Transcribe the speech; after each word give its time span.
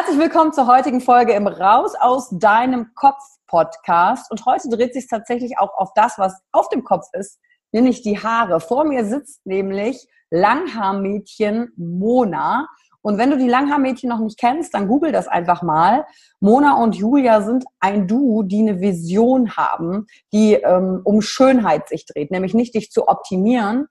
Herzlich 0.00 0.18
willkommen 0.18 0.54
zur 0.54 0.66
heutigen 0.66 1.02
Folge 1.02 1.34
im 1.34 1.46
Raus 1.46 1.92
aus 2.00 2.30
deinem 2.30 2.94
Kopf 2.94 3.22
Podcast. 3.46 4.30
Und 4.30 4.46
heute 4.46 4.70
dreht 4.70 4.94
sich 4.94 5.06
tatsächlich 5.08 5.58
auch 5.58 5.76
auf 5.76 5.90
das, 5.94 6.14
was 6.16 6.40
auf 6.52 6.70
dem 6.70 6.84
Kopf 6.84 7.04
ist, 7.12 7.38
nämlich 7.70 8.00
die 8.00 8.18
Haare. 8.18 8.60
Vor 8.60 8.84
mir 8.84 9.04
sitzt 9.04 9.44
nämlich 9.44 10.08
Langhaarmädchen 10.30 11.74
Mona. 11.76 12.66
Und 13.02 13.18
wenn 13.18 13.30
du 13.30 13.36
die 13.36 13.48
Langhaarmädchen 13.48 14.08
noch 14.08 14.20
nicht 14.20 14.38
kennst, 14.38 14.72
dann 14.72 14.88
google 14.88 15.12
das 15.12 15.28
einfach 15.28 15.60
mal. 15.60 16.06
Mona 16.40 16.82
und 16.82 16.96
Julia 16.96 17.42
sind 17.42 17.66
ein 17.78 18.08
Duo, 18.08 18.42
die 18.42 18.60
eine 18.60 18.80
Vision 18.80 19.54
haben, 19.54 20.06
die 20.32 20.54
ähm, 20.54 21.02
um 21.04 21.20
Schönheit 21.20 21.90
sich 21.90 22.06
dreht, 22.06 22.30
nämlich 22.30 22.54
nicht 22.54 22.74
dich 22.74 22.90
zu 22.90 23.06
optimieren, 23.06 23.86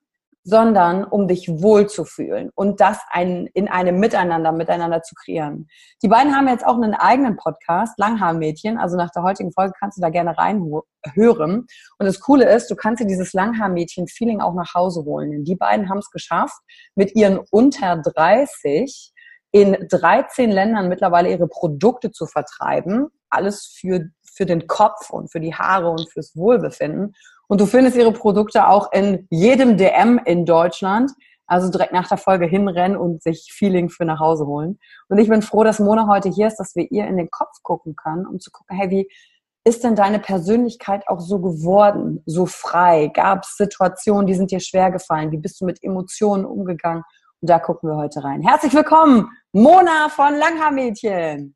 sondern 0.49 1.03
um 1.03 1.27
dich 1.27 1.47
wohlzufühlen 1.47 2.49
und 2.55 2.81
das 2.81 2.97
ein, 3.11 3.47
in 3.53 3.67
einem 3.67 3.99
Miteinander, 3.99 4.51
miteinander 4.51 5.03
zu 5.03 5.13
kreieren. 5.13 5.67
Die 6.01 6.07
beiden 6.07 6.35
haben 6.35 6.47
jetzt 6.47 6.65
auch 6.65 6.75
einen 6.75 6.95
eigenen 6.95 7.37
Podcast, 7.37 7.99
Langhaarmädchen. 7.99 8.79
Also 8.79 8.97
nach 8.97 9.11
der 9.11 9.21
heutigen 9.21 9.51
Folge 9.51 9.73
kannst 9.79 9.97
du 9.97 10.01
da 10.01 10.09
gerne 10.09 10.35
reinhören. 10.35 11.67
Und 11.99 12.05
das 12.05 12.19
Coole 12.19 12.49
ist, 12.49 12.71
du 12.71 12.75
kannst 12.75 13.01
dir 13.01 13.05
dieses 13.05 13.33
Langhaarmädchen-Feeling 13.33 14.41
auch 14.41 14.55
nach 14.55 14.73
Hause 14.73 15.05
holen. 15.05 15.31
Denn 15.31 15.43
die 15.43 15.55
beiden 15.55 15.87
haben 15.87 15.99
es 15.99 16.09
geschafft, 16.09 16.57
mit 16.95 17.15
ihren 17.15 17.39
unter 17.51 17.97
30 17.97 19.13
in 19.51 19.77
13 19.87 20.49
Ländern 20.49 20.89
mittlerweile 20.89 21.29
ihre 21.29 21.47
Produkte 21.47 22.11
zu 22.11 22.25
vertreiben. 22.25 23.07
Alles 23.29 23.67
für, 23.79 24.09
für 24.23 24.47
den 24.47 24.65
Kopf 24.65 25.11
und 25.11 25.31
für 25.31 25.39
die 25.39 25.53
Haare 25.53 25.91
und 25.91 26.09
fürs 26.09 26.35
Wohlbefinden. 26.35 27.13
Und 27.49 27.59
du 27.59 27.65
findest 27.65 27.97
ihre 27.97 28.13
Produkte 28.13 28.67
auch 28.67 28.91
in 28.93 29.27
jedem 29.31 29.75
DM 29.75 30.21
in 30.23 30.45
Deutschland. 30.45 31.11
Also 31.47 31.71
direkt 31.71 31.93
nach 31.93 32.07
der 32.07 32.19
Folge 32.19 32.45
hinrennen 32.45 32.95
und 32.95 33.23
sich 33.23 33.51
Feeling 33.51 33.89
für 33.89 34.05
nach 34.05 34.19
Hause 34.19 34.45
holen. 34.45 34.77
Und 35.07 35.17
ich 35.17 35.29
bin 35.29 35.41
froh, 35.41 35.63
dass 35.63 35.79
Mona 35.79 36.07
heute 36.07 36.29
hier 36.29 36.45
ist, 36.45 36.57
dass 36.57 36.75
wir 36.75 36.91
ihr 36.91 37.07
in 37.07 37.17
den 37.17 37.31
Kopf 37.31 37.63
gucken 37.63 37.95
können, 37.95 38.27
um 38.27 38.39
zu 38.39 38.51
gucken, 38.51 38.77
hey, 38.77 38.91
wie 38.91 39.09
ist 39.63 39.83
denn 39.83 39.95
deine 39.95 40.19
Persönlichkeit 40.19 41.07
auch 41.07 41.19
so 41.19 41.39
geworden, 41.39 42.21
so 42.27 42.45
frei? 42.45 43.07
Gab 43.07 43.43
es 43.43 43.57
Situationen, 43.57 44.27
die 44.27 44.35
sind 44.35 44.51
dir 44.51 44.59
schwer 44.59 44.91
gefallen? 44.91 45.31
Wie 45.31 45.37
bist 45.37 45.59
du 45.59 45.65
mit 45.65 45.83
Emotionen 45.83 46.45
umgegangen? 46.45 47.03
Und 47.41 47.49
da 47.49 47.57
gucken 47.57 47.89
wir 47.89 47.97
heute 47.97 48.23
rein. 48.23 48.43
Herzlich 48.43 48.73
willkommen, 48.75 49.27
Mona 49.51 50.09
von 50.09 50.35
Langhaarmädchen. 50.35 51.55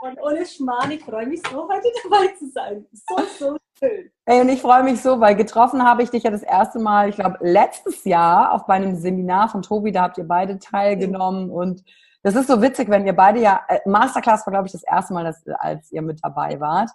Und 0.00 0.22
ohne 0.22 0.46
Schmarrn, 0.46 0.90
ich 0.90 1.04
freue 1.04 1.26
mich 1.26 1.42
so, 1.50 1.68
heute 1.68 1.88
dabei 2.04 2.28
zu 2.38 2.48
sein. 2.50 2.86
So, 2.92 3.16
so 3.38 3.56
schön. 3.78 4.10
Ey, 4.26 4.40
und 4.40 4.48
ich 4.48 4.60
freue 4.60 4.82
mich 4.82 5.00
so, 5.00 5.20
weil 5.20 5.34
getroffen 5.34 5.84
habe 5.84 6.02
ich 6.02 6.10
dich 6.10 6.22
ja 6.22 6.30
das 6.30 6.42
erste 6.42 6.78
Mal, 6.78 7.08
ich 7.08 7.16
glaube, 7.16 7.38
letztes 7.40 8.04
Jahr 8.04 8.52
auf 8.52 8.66
meinem 8.68 8.96
Seminar 8.96 9.48
von 9.48 9.62
Tobi, 9.62 9.92
da 9.92 10.02
habt 10.02 10.18
ihr 10.18 10.26
beide 10.26 10.58
teilgenommen. 10.58 11.50
Und 11.50 11.84
das 12.22 12.34
ist 12.34 12.48
so 12.48 12.60
witzig, 12.62 12.88
wenn 12.88 13.06
ihr 13.06 13.14
beide 13.14 13.40
ja, 13.40 13.60
äh, 13.68 13.80
Masterclass 13.86 14.46
war, 14.46 14.52
glaube 14.52 14.66
ich, 14.66 14.72
das 14.72 14.82
erste 14.82 15.14
Mal, 15.14 15.24
dass, 15.24 15.42
als 15.58 15.90
ihr 15.92 16.02
mit 16.02 16.20
dabei 16.22 16.60
wart. 16.60 16.90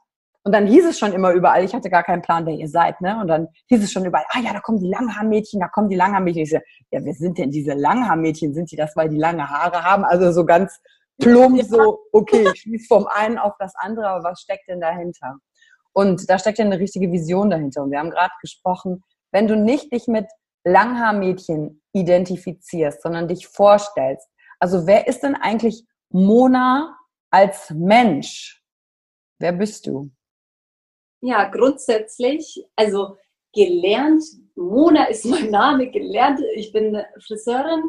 Und 0.46 0.52
dann 0.52 0.68
hieß 0.68 0.86
es 0.86 1.00
schon 1.00 1.14
immer 1.14 1.32
überall, 1.32 1.64
ich 1.64 1.74
hatte 1.74 1.90
gar 1.90 2.04
keinen 2.04 2.22
Plan, 2.22 2.46
wer 2.46 2.54
ihr 2.54 2.68
seid, 2.68 3.00
ne? 3.00 3.18
Und 3.22 3.30
dann 3.30 3.48
hieß 3.68 3.82
es 3.82 3.94
schon 3.94 4.04
überall, 4.04 4.26
ah 4.32 4.40
ja, 4.40 4.52
da 4.52 4.60
kommen 4.60 4.80
die 4.80 4.90
Langhaarmädchen, 4.90 5.62
da 5.62 5.70
kommen 5.70 5.88
die 5.88 5.96
Langhaarmädchen. 5.96 6.44
Ich 6.44 6.50
so, 6.50 6.58
ja, 6.92 7.00
wer 7.02 7.14
sind 7.14 7.38
denn 7.38 7.50
diese 7.50 7.74
Langhaarmädchen? 7.74 8.54
Sind 8.54 8.70
die 8.70 8.76
das, 8.76 8.94
weil 8.98 9.08
die 9.08 9.18
lange 9.18 9.50
Haare 9.50 9.86
haben? 9.86 10.04
Also 10.04 10.34
so 10.34 10.46
ganz 10.46 10.82
plump 11.20 11.58
ja. 11.58 11.64
so, 11.64 12.00
okay, 12.12 12.48
ich 12.54 12.62
schließe 12.62 12.88
vom 12.88 13.08
einen 13.08 13.38
auf 13.38 13.54
das 13.60 13.74
andere, 13.76 14.08
aber 14.08 14.24
was 14.24 14.42
steckt 14.42 14.68
denn 14.68 14.82
dahinter? 14.82 15.38
Und 15.94 16.30
da 16.30 16.40
steckt 16.40 16.58
ja 16.58 16.66
eine 16.66 16.80
richtige 16.80 17.12
Vision 17.12 17.50
dahinter. 17.50 17.84
Und 17.84 17.92
wir 17.92 18.00
haben 18.00 18.10
gerade 18.10 18.34
gesprochen, 18.42 19.04
wenn 19.32 19.48
du 19.48 19.56
nicht 19.56 19.92
dich 19.92 20.08
mit 20.08 20.26
Langhaarmädchen 20.64 21.82
identifizierst, 21.94 23.02
sondern 23.02 23.28
dich 23.28 23.48
vorstellst, 23.48 24.28
also 24.60 24.88
wer 24.88 25.08
ist 25.08 25.22
denn 25.22 25.36
eigentlich 25.36 25.84
Mona 26.10 26.98
als 27.30 27.70
Mensch? 27.72 28.64
Wer 29.40 29.52
bist 29.52 29.88
du? 29.88 30.12
Ja, 31.22 31.50
grundsätzlich, 31.50 32.66
also 32.76 33.18
gelernt, 33.54 34.24
Mona 34.56 35.06
ist 35.06 35.26
mein 35.26 35.50
Name, 35.52 35.90
gelernt, 35.90 36.40
ich 36.56 36.72
bin 36.72 37.02
Friseurin, 37.26 37.84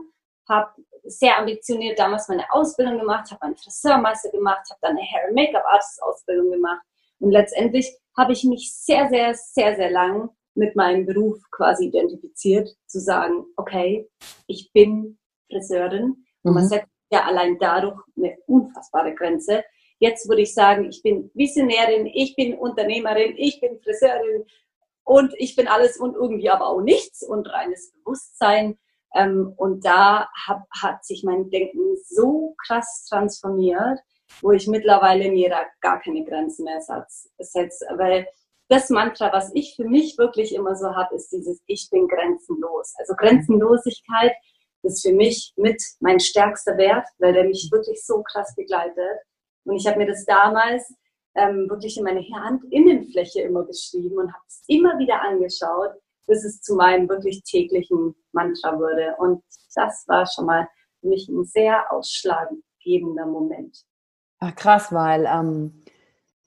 habe 0.49 0.73
sehr 1.05 1.39
ambitioniert 1.39 1.99
damals 1.99 2.29
meine 2.29 2.51
Ausbildung 2.51 2.99
gemacht, 2.99 3.31
habe 3.31 3.43
einen 3.43 3.57
Friseurmeister 3.57 4.31
gemacht, 4.31 4.69
habe 4.71 4.79
dann 4.81 4.93
eine 4.93 5.03
Hair- 5.03 5.27
and 5.27 5.35
Make-up-Artist-Ausbildung 5.35 6.51
gemacht. 6.51 6.83
Und 7.19 7.31
letztendlich 7.31 7.97
habe 8.17 8.33
ich 8.33 8.45
mich 8.45 8.73
sehr, 8.75 9.09
sehr, 9.09 9.35
sehr, 9.35 9.77
sehr 9.77 9.91
lang 9.91 10.31
mit 10.55 10.77
meinem 10.77 11.05
Beruf 11.05 11.39
quasi 11.51 11.87
identifiziert, 11.87 12.69
zu 12.87 13.01
sagen, 13.01 13.45
okay, 13.57 14.09
ich 14.47 14.71
bin 14.73 15.19
Friseurin. 15.51 16.25
Und 16.43 16.51
mhm. 16.51 16.55
man 16.55 16.69
setzt 16.69 16.89
ja 17.11 17.25
allein 17.25 17.59
dadurch 17.59 18.01
eine 18.17 18.37
unfassbare 18.47 19.15
Grenze. 19.15 19.65
Jetzt 19.99 20.29
würde 20.29 20.43
ich 20.43 20.55
sagen, 20.55 20.89
ich 20.89 21.03
bin 21.03 21.31
Visionärin, 21.35 22.07
ich 22.07 22.37
bin 22.37 22.55
Unternehmerin, 22.55 23.35
ich 23.37 23.61
bin 23.61 23.81
Friseurin 23.81 24.45
und 25.05 25.33
ich 25.39 25.57
bin 25.57 25.69
alles 25.69 25.99
und 25.99 26.15
irgendwie 26.15 26.51
aber 26.51 26.69
auch 26.69 26.81
nichts 26.81 27.23
und 27.23 27.47
reines 27.47 27.93
Bewusstsein 27.93 28.79
Ähm, 29.15 29.55
und 29.57 29.85
da 29.85 30.29
hab, 30.47 30.67
hat 30.83 31.05
sich 31.05 31.23
mein 31.25 31.51
Denken 31.51 31.97
so 32.05 32.55
krass 32.67 33.07
transformiert, 33.09 34.01
wo 34.43 34.53
ich 34.53 34.67
mittlerweile 34.67 35.31
mir 35.31 35.51
da 35.51 35.63
gar 35.81 36.01
keine 36.01 36.25
Grenzen 36.25 36.65
mehr 36.65 36.81
setze. 36.81 37.87
Weil 37.97 38.27
das 38.69 38.91
Mantra, 38.91 39.33
was 39.33 39.51
ich 39.55 39.75
für 39.77 39.85
mich 39.85 40.19
wirklich 40.19 40.55
immer 40.55 40.75
so 40.75 40.95
habe, 40.95 41.15
ist 41.15 41.31
dieses 41.31 41.63
Ich 41.67 41.89
bin 41.91 42.09
grenzenlos. 42.09 42.95
Also 42.99 43.15
Grenzenlosigkeit 43.15 44.33
ist 44.83 45.07
für 45.07 45.13
mich 45.13 45.53
mit 45.57 45.83
mein 46.01 46.21
stärkster 46.21 46.77
Wert, 46.77 47.07
weil 47.19 47.33
der 47.33 47.45
mich 47.45 47.69
wirklich 47.71 48.05
so 48.05 48.23
krass 48.23 48.55
begleitet. 48.57 49.21
Und 49.65 49.77
ich 49.77 49.87
habe 49.87 49.99
mir 49.99 50.07
das 50.07 50.25
damals 50.25 50.93
ähm, 51.35 51.69
wirklich 51.69 51.97
in 51.97 52.05
meine 52.05 52.21
Handinnenfläche 52.21 53.43
immer 53.43 53.65
geschrieben 53.65 54.19
und 54.19 54.33
habe 54.33 54.45
es 54.47 54.63
immer 54.67 54.99
wieder 54.99 55.21
angeschaut, 55.23 55.93
bis 56.27 56.45
es 56.45 56.61
zu 56.61 56.75
meinem 56.75 57.09
wirklich 57.09 57.43
täglichen 57.43 58.15
Mantra 58.33 58.79
wurde. 58.79 59.15
Und 59.19 59.43
das 59.75 60.05
war 60.07 60.27
schon 60.27 60.47
mal 60.47 60.69
für 61.01 61.09
mich 61.09 61.29
ein 61.29 61.45
sehr 61.45 61.93
ausschlaggebender 61.93 63.27
Moment. 63.27 63.85
Ach, 64.41 64.55
krass, 64.55 64.93
weil, 64.93 65.27
ähm, 65.27 65.83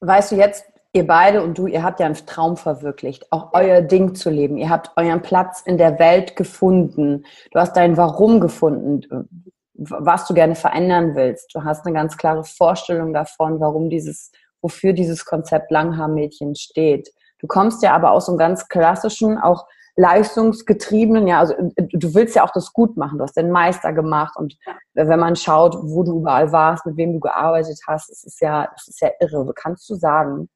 weißt 0.01 0.31
du, 0.31 0.35
jetzt 0.35 0.65
ihr 0.93 1.05
beide 1.05 1.43
und 1.43 1.57
du, 1.57 1.67
ihr 1.67 1.83
habt 1.83 1.99
ja 1.99 2.05
einen 2.05 2.15
Traum 2.15 2.57
verwirklicht, 2.57 3.31
auch 3.31 3.51
euer 3.53 3.81
Ding 3.81 4.15
zu 4.15 4.29
leben. 4.29 4.57
Ihr 4.57 4.69
habt 4.69 4.91
euren 4.95 5.21
Platz 5.21 5.61
in 5.61 5.77
der 5.77 5.99
Welt 5.99 6.35
gefunden. 6.35 7.25
Du 7.51 7.59
hast 7.59 7.75
dein 7.75 7.97
Warum 7.97 8.39
gefunden, 8.39 9.37
was 9.73 10.27
du 10.27 10.33
gerne 10.33 10.55
verändern 10.55 11.15
willst. 11.15 11.53
Du 11.53 11.63
hast 11.63 11.85
eine 11.85 11.93
ganz 11.93 12.17
klare 12.17 12.43
Vorstellung 12.43 13.13
davon, 13.13 13.59
warum 13.59 13.89
dieses, 13.89 14.31
wofür 14.61 14.93
dieses 14.93 15.23
Konzept 15.25 15.71
Langhaarmädchen 15.71 16.55
steht. 16.55 17.09
Du 17.39 17.47
kommst 17.47 17.83
ja 17.83 17.93
aber 17.93 18.11
aus 18.11 18.25
so 18.25 18.31
einem 18.31 18.39
ganz 18.39 18.67
klassischen, 18.67 19.37
auch 19.37 19.67
leistungsgetriebenen, 19.95 21.27
ja, 21.27 21.39
also 21.39 21.55
du 21.75 22.13
willst 22.13 22.35
ja 22.35 22.43
auch 22.43 22.51
das 22.51 22.71
gut 22.71 22.97
machen. 22.97 23.17
Du 23.17 23.23
hast 23.23 23.35
den 23.35 23.49
Meister 23.49 23.93
gemacht 23.93 24.37
und 24.37 24.55
wenn 24.93 25.19
man 25.19 25.35
schaut, 25.35 25.75
wo 25.81 26.03
du 26.03 26.19
überall 26.19 26.51
warst, 26.51 26.85
mit 26.85 26.97
wem 26.97 27.13
du 27.13 27.19
gearbeitet 27.19 27.79
hast, 27.87 28.11
es 28.11 28.23
ist 28.23 28.39
ja, 28.39 28.69
es 28.75 28.87
ist 28.87 29.01
ja 29.01 29.09
irre. 29.19 29.51
Kannst 29.55 29.89
du 29.89 29.95
sagen, 29.95 30.49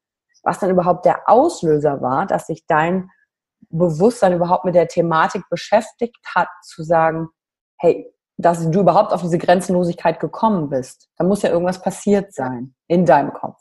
was 0.44 0.60
dann 0.60 0.70
überhaupt 0.70 1.04
der 1.06 1.28
Auslöser 1.28 2.00
war, 2.00 2.26
dass 2.26 2.46
sich 2.46 2.64
dein 2.66 3.10
Bewusstsein 3.68 4.32
überhaupt 4.32 4.64
mit 4.64 4.74
der 4.74 4.88
Thematik 4.88 5.42
beschäftigt 5.50 6.18
hat, 6.34 6.48
zu 6.62 6.84
sagen, 6.84 7.28
hey, 7.78 8.12
dass 8.36 8.68
du 8.70 8.80
überhaupt 8.80 9.12
auf 9.12 9.22
diese 9.22 9.38
Grenzenlosigkeit 9.38 10.20
gekommen 10.20 10.68
bist. 10.68 11.08
Da 11.16 11.24
muss 11.24 11.42
ja 11.42 11.50
irgendwas 11.50 11.80
passiert 11.80 12.32
sein 12.32 12.74
in 12.86 13.06
deinem 13.06 13.32
Kopf. 13.32 13.58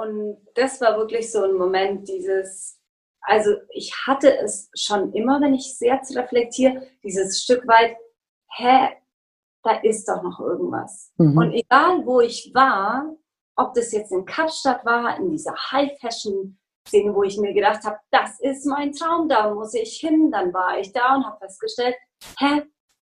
Und 0.00 0.38
das 0.54 0.80
war 0.80 0.96
wirklich 0.96 1.30
so 1.30 1.42
ein 1.42 1.54
Moment, 1.54 2.08
dieses, 2.08 2.80
also 3.20 3.50
ich 3.68 3.92
hatte 4.06 4.34
es 4.38 4.70
schon 4.74 5.12
immer, 5.12 5.42
wenn 5.42 5.52
ich 5.52 5.76
sehr 5.76 6.00
zu 6.00 6.18
reflektiere, 6.18 6.86
dieses 7.04 7.42
Stück 7.42 7.68
weit, 7.68 7.96
hä, 8.56 8.96
da 9.62 9.72
ist 9.82 10.08
doch 10.08 10.22
noch 10.22 10.40
irgendwas. 10.40 11.12
Mhm. 11.18 11.36
Und 11.36 11.52
egal 11.52 12.06
wo 12.06 12.20
ich 12.20 12.50
war, 12.54 13.14
ob 13.56 13.74
das 13.74 13.92
jetzt 13.92 14.10
in 14.10 14.24
Kapstadt 14.24 14.86
war, 14.86 15.18
in 15.18 15.30
dieser 15.30 15.54
High-Fashion-Szene, 15.54 17.14
wo 17.14 17.22
ich 17.22 17.36
mir 17.36 17.52
gedacht 17.52 17.84
habe, 17.84 17.98
das 18.10 18.40
ist 18.40 18.64
mein 18.64 18.92
Traum, 18.92 19.28
da 19.28 19.52
muss 19.52 19.74
ich 19.74 19.98
hin. 20.00 20.30
Dann 20.30 20.54
war 20.54 20.78
ich 20.78 20.94
da 20.94 21.16
und 21.16 21.26
habe 21.26 21.40
festgestellt, 21.40 21.96
hä, 22.38 22.62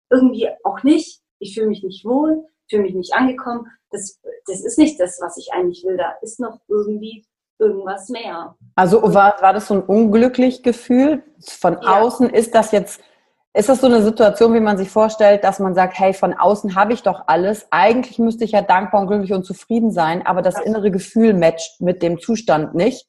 irgendwie 0.08 0.48
auch 0.64 0.82
nicht. 0.82 1.20
Ich 1.40 1.52
fühle 1.52 1.66
mich 1.66 1.82
nicht 1.82 2.06
wohl, 2.06 2.46
fühle 2.70 2.82
mich 2.82 2.94
nicht 2.94 3.14
angekommen. 3.14 3.66
Das, 3.90 4.20
das 4.46 4.64
ist 4.64 4.78
nicht 4.78 4.98
das, 4.98 5.20
was 5.20 5.36
ich 5.36 5.52
eigentlich 5.52 5.84
will. 5.84 5.96
Da 5.96 6.14
ist 6.22 6.40
noch 6.40 6.60
irgendwie 6.68 7.26
irgendwas 7.58 8.08
mehr. 8.08 8.56
Also 8.76 9.02
war, 9.14 9.42
war 9.42 9.52
das 9.52 9.66
so 9.66 9.74
ein 9.74 9.82
unglücklich 9.82 10.62
Gefühl? 10.62 11.22
Von 11.40 11.74
ja. 11.74 12.00
außen 12.00 12.30
ist 12.30 12.54
das 12.54 12.72
jetzt 12.72 13.02
ist 13.52 13.68
das 13.68 13.80
so 13.80 13.88
eine 13.88 14.02
Situation, 14.02 14.54
wie 14.54 14.60
man 14.60 14.78
sich 14.78 14.88
vorstellt, 14.88 15.42
dass 15.42 15.58
man 15.58 15.74
sagt, 15.74 15.98
hey, 15.98 16.14
von 16.14 16.34
außen 16.34 16.76
habe 16.76 16.92
ich 16.92 17.02
doch 17.02 17.24
alles. 17.26 17.66
Eigentlich 17.72 18.18
müsste 18.20 18.44
ich 18.44 18.52
ja 18.52 18.62
dankbar 18.62 19.00
und 19.00 19.08
glücklich 19.08 19.32
und 19.32 19.44
zufrieden 19.44 19.90
sein, 19.90 20.24
aber 20.24 20.40
das 20.40 20.60
innere 20.60 20.92
Gefühl 20.92 21.34
matcht 21.34 21.80
mit 21.80 22.00
dem 22.00 22.20
Zustand 22.20 22.76
nicht? 22.76 23.08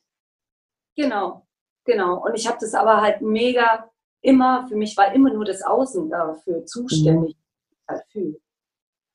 Genau, 0.96 1.46
genau. 1.86 2.26
Und 2.26 2.34
ich 2.34 2.48
habe 2.48 2.58
das 2.60 2.74
aber 2.74 3.02
halt 3.02 3.22
mega 3.22 3.92
immer, 4.22 4.66
für 4.68 4.76
mich 4.76 4.98
war 4.98 5.14
immer 5.14 5.32
nur 5.32 5.46
das 5.46 5.62
Außen 5.62 6.10
dafür 6.10 6.66
zuständig. 6.66 7.36
Mhm. 7.36 7.42
Dafür. 7.88 8.36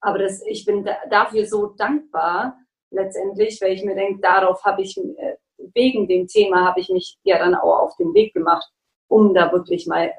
Aber 0.06 0.18
das, 0.18 0.40
ich 0.46 0.64
bin 0.64 0.84
da, 0.84 0.94
dafür 1.10 1.44
so 1.46 1.66
dankbar 1.66 2.56
letztendlich, 2.92 3.60
weil 3.60 3.72
ich 3.72 3.84
mir 3.84 3.96
denke, 3.96 4.20
darauf 4.20 4.62
habe 4.64 4.82
ich, 4.82 4.96
äh, 4.96 5.34
wegen 5.74 6.06
dem 6.06 6.28
Thema 6.28 6.64
habe 6.64 6.78
ich 6.78 6.88
mich 6.90 7.18
ja 7.24 7.40
dann 7.40 7.56
auch 7.56 7.80
auf 7.80 7.96
den 7.96 8.14
Weg 8.14 8.32
gemacht, 8.32 8.70
um 9.08 9.34
da 9.34 9.50
wirklich 9.50 9.88
mal 9.88 10.06
äh, 10.06 10.12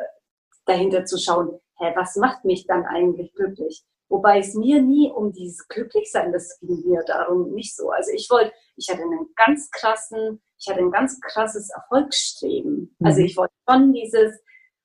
dahinter 0.66 1.06
zu 1.06 1.18
schauen, 1.18 1.58
hä, 1.78 1.94
was 1.96 2.18
macht 2.18 2.44
mich 2.44 2.68
dann 2.68 2.84
eigentlich 2.84 3.34
glücklich? 3.34 3.82
Wobei 4.10 4.40
es 4.40 4.56
mir 4.56 4.82
nie 4.82 5.10
um 5.10 5.32
dieses 5.32 5.66
Glücklichsein, 5.70 6.34
das 6.34 6.60
ging 6.60 6.84
mir 6.86 7.04
darum 7.08 7.54
nicht 7.54 7.74
so. 7.74 7.90
Also 7.90 8.12
ich 8.12 8.30
wollte, 8.30 8.52
ich 8.76 8.90
hatte 8.90 9.04
einen 9.04 9.30
ganz 9.38 9.72
krassen, 9.72 10.42
ich 10.60 10.68
hatte 10.68 10.80
ein 10.80 10.92
ganz 10.92 11.18
krasses 11.22 11.70
Erfolgsstreben. 11.70 12.94
Mhm. 13.00 13.08
Also 13.08 13.22
ich 13.22 13.38
wollte 13.38 13.54
schon 13.70 13.94
dieses, 13.94 14.38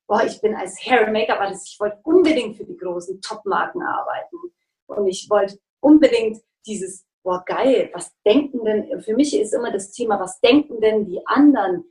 boah, 0.07 0.23
ich 0.23 0.41
bin 0.41 0.55
als 0.55 0.79
Hair 0.87 1.11
Make-up 1.11 1.41
ich 1.51 1.77
wollte 1.81 1.99
unbedingt 2.05 2.57
für 2.57 2.65
die 2.65 2.77
großen 2.77 3.21
Top-Marken 3.21 3.83
arbeiten. 3.83 4.37
Und 4.97 5.07
ich 5.07 5.29
wollte 5.31 5.59
unbedingt 5.81 6.43
dieses, 6.67 7.05
boah, 7.23 7.43
geil, 7.45 7.91
was 7.93 8.13
denken 8.27 8.65
denn, 8.65 9.01
für 9.03 9.15
mich 9.15 9.39
ist 9.39 9.55
immer 9.55 9.73
das 9.73 9.93
Thema, 9.93 10.21
was 10.21 10.41
denken 10.41 10.81
denn 10.81 11.05
die 11.07 11.21
anderen 11.27 11.85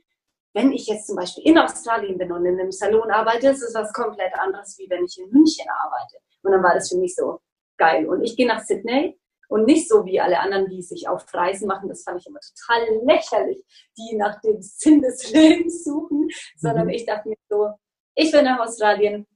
wenn 0.54 0.72
ich 0.72 0.86
jetzt 0.86 1.06
zum 1.06 1.16
Beispiel 1.16 1.44
in 1.46 1.58
Australien 1.58 2.18
bin 2.18 2.30
und 2.30 2.44
in 2.44 2.60
einem 2.60 2.72
Salon 2.72 3.10
arbeite, 3.10 3.48
ist 3.48 3.62
es 3.62 3.74
was 3.74 3.92
komplett 3.92 4.34
anderes, 4.38 4.76
wie 4.78 4.88
wenn 4.90 5.04
ich 5.04 5.18
in 5.18 5.30
München 5.30 5.66
arbeite. 5.82 6.18
Und 6.42 6.52
dann 6.52 6.62
war 6.62 6.74
das 6.74 6.90
für 6.90 6.98
mich 6.98 7.14
so 7.14 7.40
geil. 7.78 8.06
Und 8.06 8.22
ich 8.22 8.36
gehe 8.36 8.46
nach 8.46 8.62
Sydney 8.62 9.18
und 9.48 9.64
nicht 9.64 9.88
so 9.88 10.04
wie 10.04 10.20
alle 10.20 10.40
anderen, 10.40 10.68
die 10.68 10.82
sich 10.82 11.08
auf 11.08 11.24
Reisen 11.32 11.68
machen. 11.68 11.88
Das 11.88 12.02
fand 12.02 12.20
ich 12.20 12.26
immer 12.26 12.40
total 12.40 12.82
lächerlich, 13.04 13.64
die 13.96 14.16
nach 14.16 14.40
dem 14.40 14.60
Sinn 14.60 15.00
des 15.00 15.32
Lebens 15.32 15.84
suchen, 15.84 16.28
sondern 16.56 16.84
mhm. 16.84 16.92
ich 16.92 17.06
dachte 17.06 17.28
mir 17.28 17.36
so, 17.48 17.70
ich 18.14 18.30
bin 18.30 18.44
nach 18.44 18.60
Australien, 18.60 19.26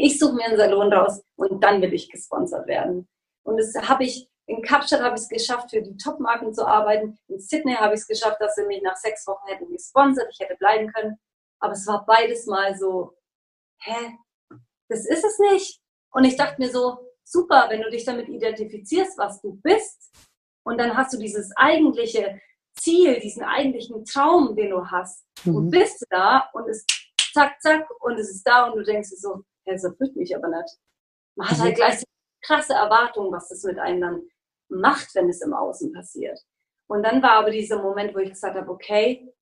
ich 0.00 0.18
suche 0.18 0.34
mir 0.34 0.44
einen 0.44 0.56
Salon 0.56 0.92
raus 0.92 1.22
und 1.36 1.62
dann 1.62 1.82
will 1.82 1.92
ich 1.92 2.10
gesponsert 2.10 2.66
werden. 2.66 3.08
Und 3.42 3.58
das 3.58 3.74
habe 3.88 4.04
ich 4.04 4.30
in 4.46 4.62
Kapstadt 4.62 5.00
habe 5.00 5.14
ich 5.14 5.22
es 5.22 5.28
geschafft, 5.28 5.70
für 5.70 5.80
die 5.80 5.96
Top-Marken 5.96 6.52
zu 6.52 6.66
arbeiten. 6.66 7.16
In 7.28 7.38
Sydney 7.38 7.74
habe 7.74 7.94
ich 7.94 8.00
es 8.00 8.08
geschafft, 8.08 8.38
dass 8.40 8.56
sie 8.56 8.64
mich 8.64 8.82
nach 8.82 8.96
sechs 8.96 9.24
Wochen 9.28 9.46
hätten 9.46 9.70
gesponsert. 9.70 10.26
Ich 10.32 10.40
hätte 10.40 10.56
bleiben 10.56 10.92
können. 10.92 11.20
Aber 11.60 11.74
es 11.74 11.86
war 11.86 12.04
beides 12.04 12.46
mal 12.46 12.76
so, 12.76 13.14
hä, 13.78 14.18
das 14.88 15.06
ist 15.06 15.24
es 15.24 15.38
nicht. 15.52 15.80
Und 16.10 16.24
ich 16.24 16.36
dachte 16.36 16.60
mir 16.60 16.68
so, 16.68 16.98
super, 17.22 17.66
wenn 17.68 17.82
du 17.82 17.90
dich 17.90 18.04
damit 18.04 18.28
identifizierst, 18.28 19.16
was 19.18 19.40
du 19.40 19.60
bist. 19.62 20.10
Und 20.64 20.78
dann 20.78 20.96
hast 20.96 21.12
du 21.12 21.18
dieses 21.18 21.52
eigentliche 21.56 22.40
Ziel, 22.76 23.20
diesen 23.20 23.44
eigentlichen 23.44 24.04
Traum, 24.04 24.56
den 24.56 24.70
du 24.70 24.84
hast. 24.84 25.24
Mhm. 25.44 25.54
Und 25.54 25.70
bist 25.70 26.04
da 26.10 26.50
und 26.54 26.68
es 26.68 26.84
zack, 27.32 27.62
zack 27.62 27.88
und 28.00 28.18
es 28.18 28.30
ist 28.30 28.42
da 28.42 28.66
und 28.66 28.78
du 28.78 28.82
denkst 28.82 29.10
so, 29.10 29.44
das 29.72 29.84
erfüllt 29.84 30.16
mich 30.16 30.36
aber 30.36 30.48
nicht. 30.48 30.78
Man 31.36 31.48
hat 31.48 31.58
halt 31.58 31.72
mhm. 31.72 31.76
gleich 31.76 32.02
krasse 32.42 32.74
Erwartungen, 32.74 33.32
was 33.32 33.48
das 33.48 33.62
mit 33.64 33.78
einem 33.78 34.00
dann 34.00 34.22
macht, 34.68 35.14
wenn 35.14 35.28
es 35.28 35.42
im 35.42 35.52
Außen 35.52 35.92
passiert. 35.92 36.38
Und 36.88 37.02
dann 37.04 37.22
war 37.22 37.32
aber 37.32 37.50
dieser 37.50 37.82
Moment, 37.82 38.14
wo 38.14 38.18
ich 38.18 38.30
gesagt 38.30 38.56
habe, 38.56 38.70
okay, 38.70 39.32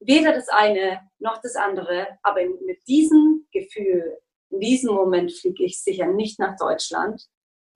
weder 0.00 0.32
das 0.32 0.48
eine 0.48 1.00
noch 1.18 1.38
das 1.40 1.56
andere, 1.56 2.06
aber 2.22 2.40
mit 2.44 2.86
diesem 2.86 3.46
Gefühl, 3.52 4.18
in 4.50 4.60
diesem 4.60 4.94
Moment 4.94 5.32
fliege 5.32 5.64
ich 5.64 5.82
sicher 5.82 6.06
nicht 6.06 6.38
nach 6.38 6.56
Deutschland 6.56 7.22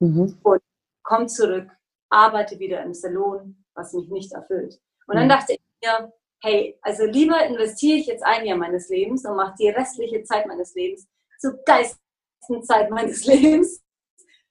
mhm. 0.01 0.39
und 0.43 0.61
komme 1.03 1.27
zurück, 1.27 1.71
arbeite 2.11 2.59
wieder 2.59 2.83
im 2.83 2.95
Salon, 2.95 3.65
was 3.75 3.93
mich 3.93 4.09
nicht 4.11 4.33
erfüllt. 4.33 4.81
Und 5.07 5.17
dann 5.17 5.25
mhm. 5.25 5.31
dachte 5.31 5.55
ich 5.55 5.61
mir, 5.83 6.13
hey, 6.43 6.79
also 6.83 7.05
lieber 7.05 7.45
investiere 7.45 7.99
ich 7.99 8.07
jetzt 8.07 8.23
ein 8.23 8.47
Jahr 8.47 8.59
meines 8.59 8.89
Lebens 8.89 9.25
und 9.25 9.37
mache 9.37 9.55
die 9.59 9.69
restliche 9.69 10.23
Zeit 10.23 10.47
meines 10.47 10.75
Lebens 10.75 11.09
zur 11.41 11.59
geilsten 11.65 12.63
Zeit 12.63 12.91
meines 12.91 13.25
Lebens, 13.27 13.83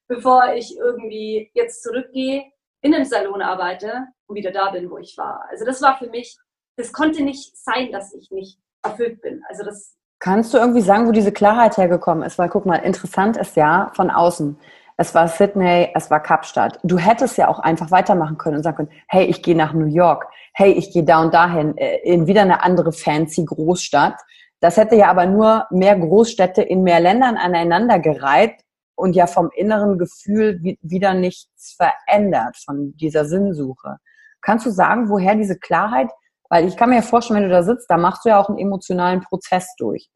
bevor 0.08 0.54
ich 0.54 0.76
irgendwie 0.78 1.52
jetzt 1.54 1.84
zurückgehe, 1.84 2.44
in 2.82 2.94
einem 2.94 3.06
Salon 3.06 3.42
arbeite 3.42 4.08
und 4.28 4.36
wieder 4.36 4.52
da 4.52 4.72
bin, 4.72 4.90
wo 4.90 4.98
ich 4.98 5.18
war. 5.18 5.46
Also 5.50 5.66
das 5.66 5.82
war 5.82 5.98
für 5.98 6.10
mich, 6.10 6.38
das 6.78 6.92
konnte 6.92 7.24
nicht 7.24 7.58
sein, 7.58 7.92
dass 7.92 8.14
ich 8.14 8.32
nicht 8.32 8.60
erfüllt 8.84 9.22
bin. 9.22 9.44
Also 9.48 9.64
das 9.64 9.96
Kannst 10.22 10.54
du 10.54 10.58
irgendwie 10.58 10.82
sagen, 10.82 11.08
wo 11.08 11.14
diese 11.14 11.32
Klarheit 11.32 11.78
hergekommen 11.78 12.24
ist? 12.24 12.38
Weil 12.38 12.50
guck 12.50 12.66
mal, 12.66 12.76
interessant 12.76 13.38
ist 13.38 13.56
ja 13.56 13.90
von 13.96 14.10
außen. 14.10 14.58
Es 14.98 15.16
war 15.16 15.30
Sydney, 15.30 15.92
es 15.96 16.12
war 16.12 16.22
Kapstadt. 16.22 16.78
Du 16.84 16.98
hättest 16.98 17.38
ja 17.38 17.48
auch 17.48 17.60
einfach 17.60 17.90
weitermachen 17.90 18.38
können 18.38 18.58
und 18.58 18.64
sagen 18.64 18.76
können, 18.76 18.92
hey, 19.08 19.26
ich 19.26 19.42
gehe 19.42 19.56
nach 19.56 19.72
New 19.72 19.86
York, 19.86 20.28
hey, 20.54 20.74
ich 20.74 20.92
gehe 20.92 21.06
da 21.06 21.22
und 21.22 21.34
dahin, 21.34 21.78
äh, 21.78 22.00
in 22.04 22.28
wieder 22.28 22.42
eine 22.42 22.64
andere 22.64 22.92
fancy 22.92 23.46
Großstadt. 23.46 24.20
Das 24.60 24.78
hätte 24.78 24.96
ja 24.96 25.10
aber 25.10 25.26
nur 25.26 25.66
mehr 25.72 25.98
Großstädte 25.98 26.62
in 26.62 26.84
mehr 26.84 27.00
Ländern 27.00 27.38
aneinander 27.38 28.00
gereiht 28.00 28.62
und 28.96 29.16
ja 29.16 29.28
vom 29.28 29.50
inneren 29.56 29.98
Gefühl 29.98 30.60
wieder 30.82 31.14
nichts 31.14 31.78
verändert 31.78 32.58
von 32.58 32.96
dieser 32.98 33.26
Sinnsuche. 33.26 33.98
Kannst 34.42 34.66
du 34.66 34.72
sagen, 34.72 35.10
woher 35.10 35.36
diese 35.36 35.58
Klarheit? 35.58 36.12
Weil 36.50 36.68
ich 36.68 36.76
kann 36.76 36.90
mir 36.90 36.98
ja 36.98 37.02
vorstellen, 37.02 37.42
wenn 37.42 37.50
du 37.50 37.56
da 37.56 37.64
sitzt, 37.64 37.90
da 37.90 37.98
machst 37.98 38.26
du 38.26 38.30
ja 38.30 38.40
auch 38.40 38.50
einen 38.50 38.58
emotionalen 38.58 39.22
Prozess 39.22 39.74
durch. 39.78 40.10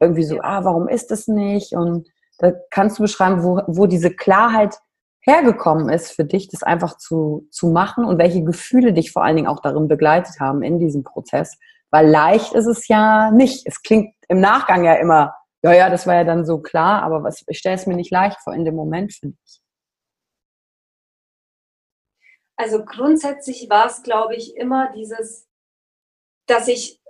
Irgendwie 0.00 0.24
so, 0.24 0.40
ah, 0.40 0.64
warum 0.64 0.88
ist 0.88 1.12
es 1.12 1.28
nicht? 1.28 1.74
Und 1.74 2.08
Da 2.38 2.52
kannst 2.70 2.98
du 2.98 3.02
beschreiben, 3.02 3.44
wo, 3.44 3.60
wo 3.66 3.86
diese 3.86 4.10
Klarheit 4.10 4.76
hergekommen 5.20 5.88
ist 5.88 6.10
für 6.10 6.24
dich, 6.24 6.48
das 6.48 6.62
einfach 6.62 6.98
zu, 6.98 7.46
zu 7.50 7.68
machen 7.68 8.04
und 8.04 8.18
welche 8.18 8.42
Gefühle 8.42 8.92
dich 8.92 9.12
vor 9.12 9.24
allen 9.24 9.36
Dingen 9.36 9.48
auch 9.48 9.60
darin 9.60 9.88
begleitet 9.88 10.40
haben 10.40 10.62
in 10.62 10.78
diesem 10.78 11.04
Prozess. 11.04 11.58
Weil 11.94 12.10
leicht 12.10 12.54
ist 12.54 12.66
es 12.66 12.88
ja 12.88 13.30
nicht. 13.30 13.68
Es 13.68 13.80
klingt 13.80 14.16
im 14.26 14.40
Nachgang 14.40 14.82
ja 14.82 14.94
immer, 14.94 15.32
ja, 15.62 15.72
ja, 15.72 15.88
das 15.88 16.08
war 16.08 16.16
ja 16.16 16.24
dann 16.24 16.44
so 16.44 16.60
klar, 16.60 17.04
aber 17.04 17.22
was, 17.22 17.44
ich 17.46 17.58
stelle 17.58 17.76
es 17.76 17.86
mir 17.86 17.94
nicht 17.94 18.10
leicht 18.10 18.36
vor 18.42 18.52
in 18.52 18.64
dem 18.64 18.74
Moment 18.74 19.14
für 19.14 19.28
dich. 19.28 19.60
Also 22.56 22.84
grundsätzlich 22.84 23.70
war 23.70 23.86
es, 23.86 24.02
glaube 24.02 24.34
ich, 24.34 24.56
immer 24.56 24.92
dieses, 24.92 25.48
dass 26.48 26.66
ich, 26.66 27.00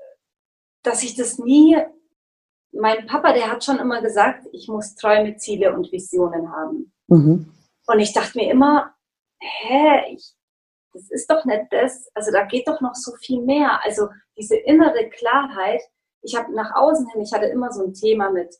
dass 0.82 1.02
ich 1.02 1.16
das 1.16 1.38
nie, 1.38 1.78
mein 2.72 3.06
Papa, 3.06 3.32
der 3.32 3.50
hat 3.50 3.64
schon 3.64 3.78
immer 3.78 4.02
gesagt, 4.02 4.46
ich 4.52 4.68
muss 4.68 4.96
Träume, 4.96 5.38
Ziele 5.38 5.72
und 5.72 5.90
Visionen 5.92 6.52
haben. 6.52 6.92
Mhm. 7.06 7.54
Und 7.86 8.00
ich 8.00 8.12
dachte 8.12 8.36
mir 8.36 8.50
immer, 8.50 8.94
hä, 9.40 10.12
ich, 10.12 10.34
das 10.94 11.10
ist 11.10 11.30
doch 11.30 11.44
nicht 11.44 11.66
das, 11.70 12.08
also 12.14 12.30
da 12.32 12.44
geht 12.44 12.68
doch 12.68 12.80
noch 12.80 12.94
so 12.94 13.12
viel 13.16 13.42
mehr. 13.42 13.80
Also 13.84 14.08
diese 14.38 14.56
innere 14.56 15.10
Klarheit, 15.10 15.82
ich 16.22 16.36
habe 16.36 16.54
nach 16.54 16.74
außen 16.74 17.08
hin, 17.10 17.22
ich 17.22 17.32
hatte 17.32 17.46
immer 17.46 17.70
so 17.72 17.84
ein 17.84 17.92
Thema 17.92 18.30
mit, 18.30 18.54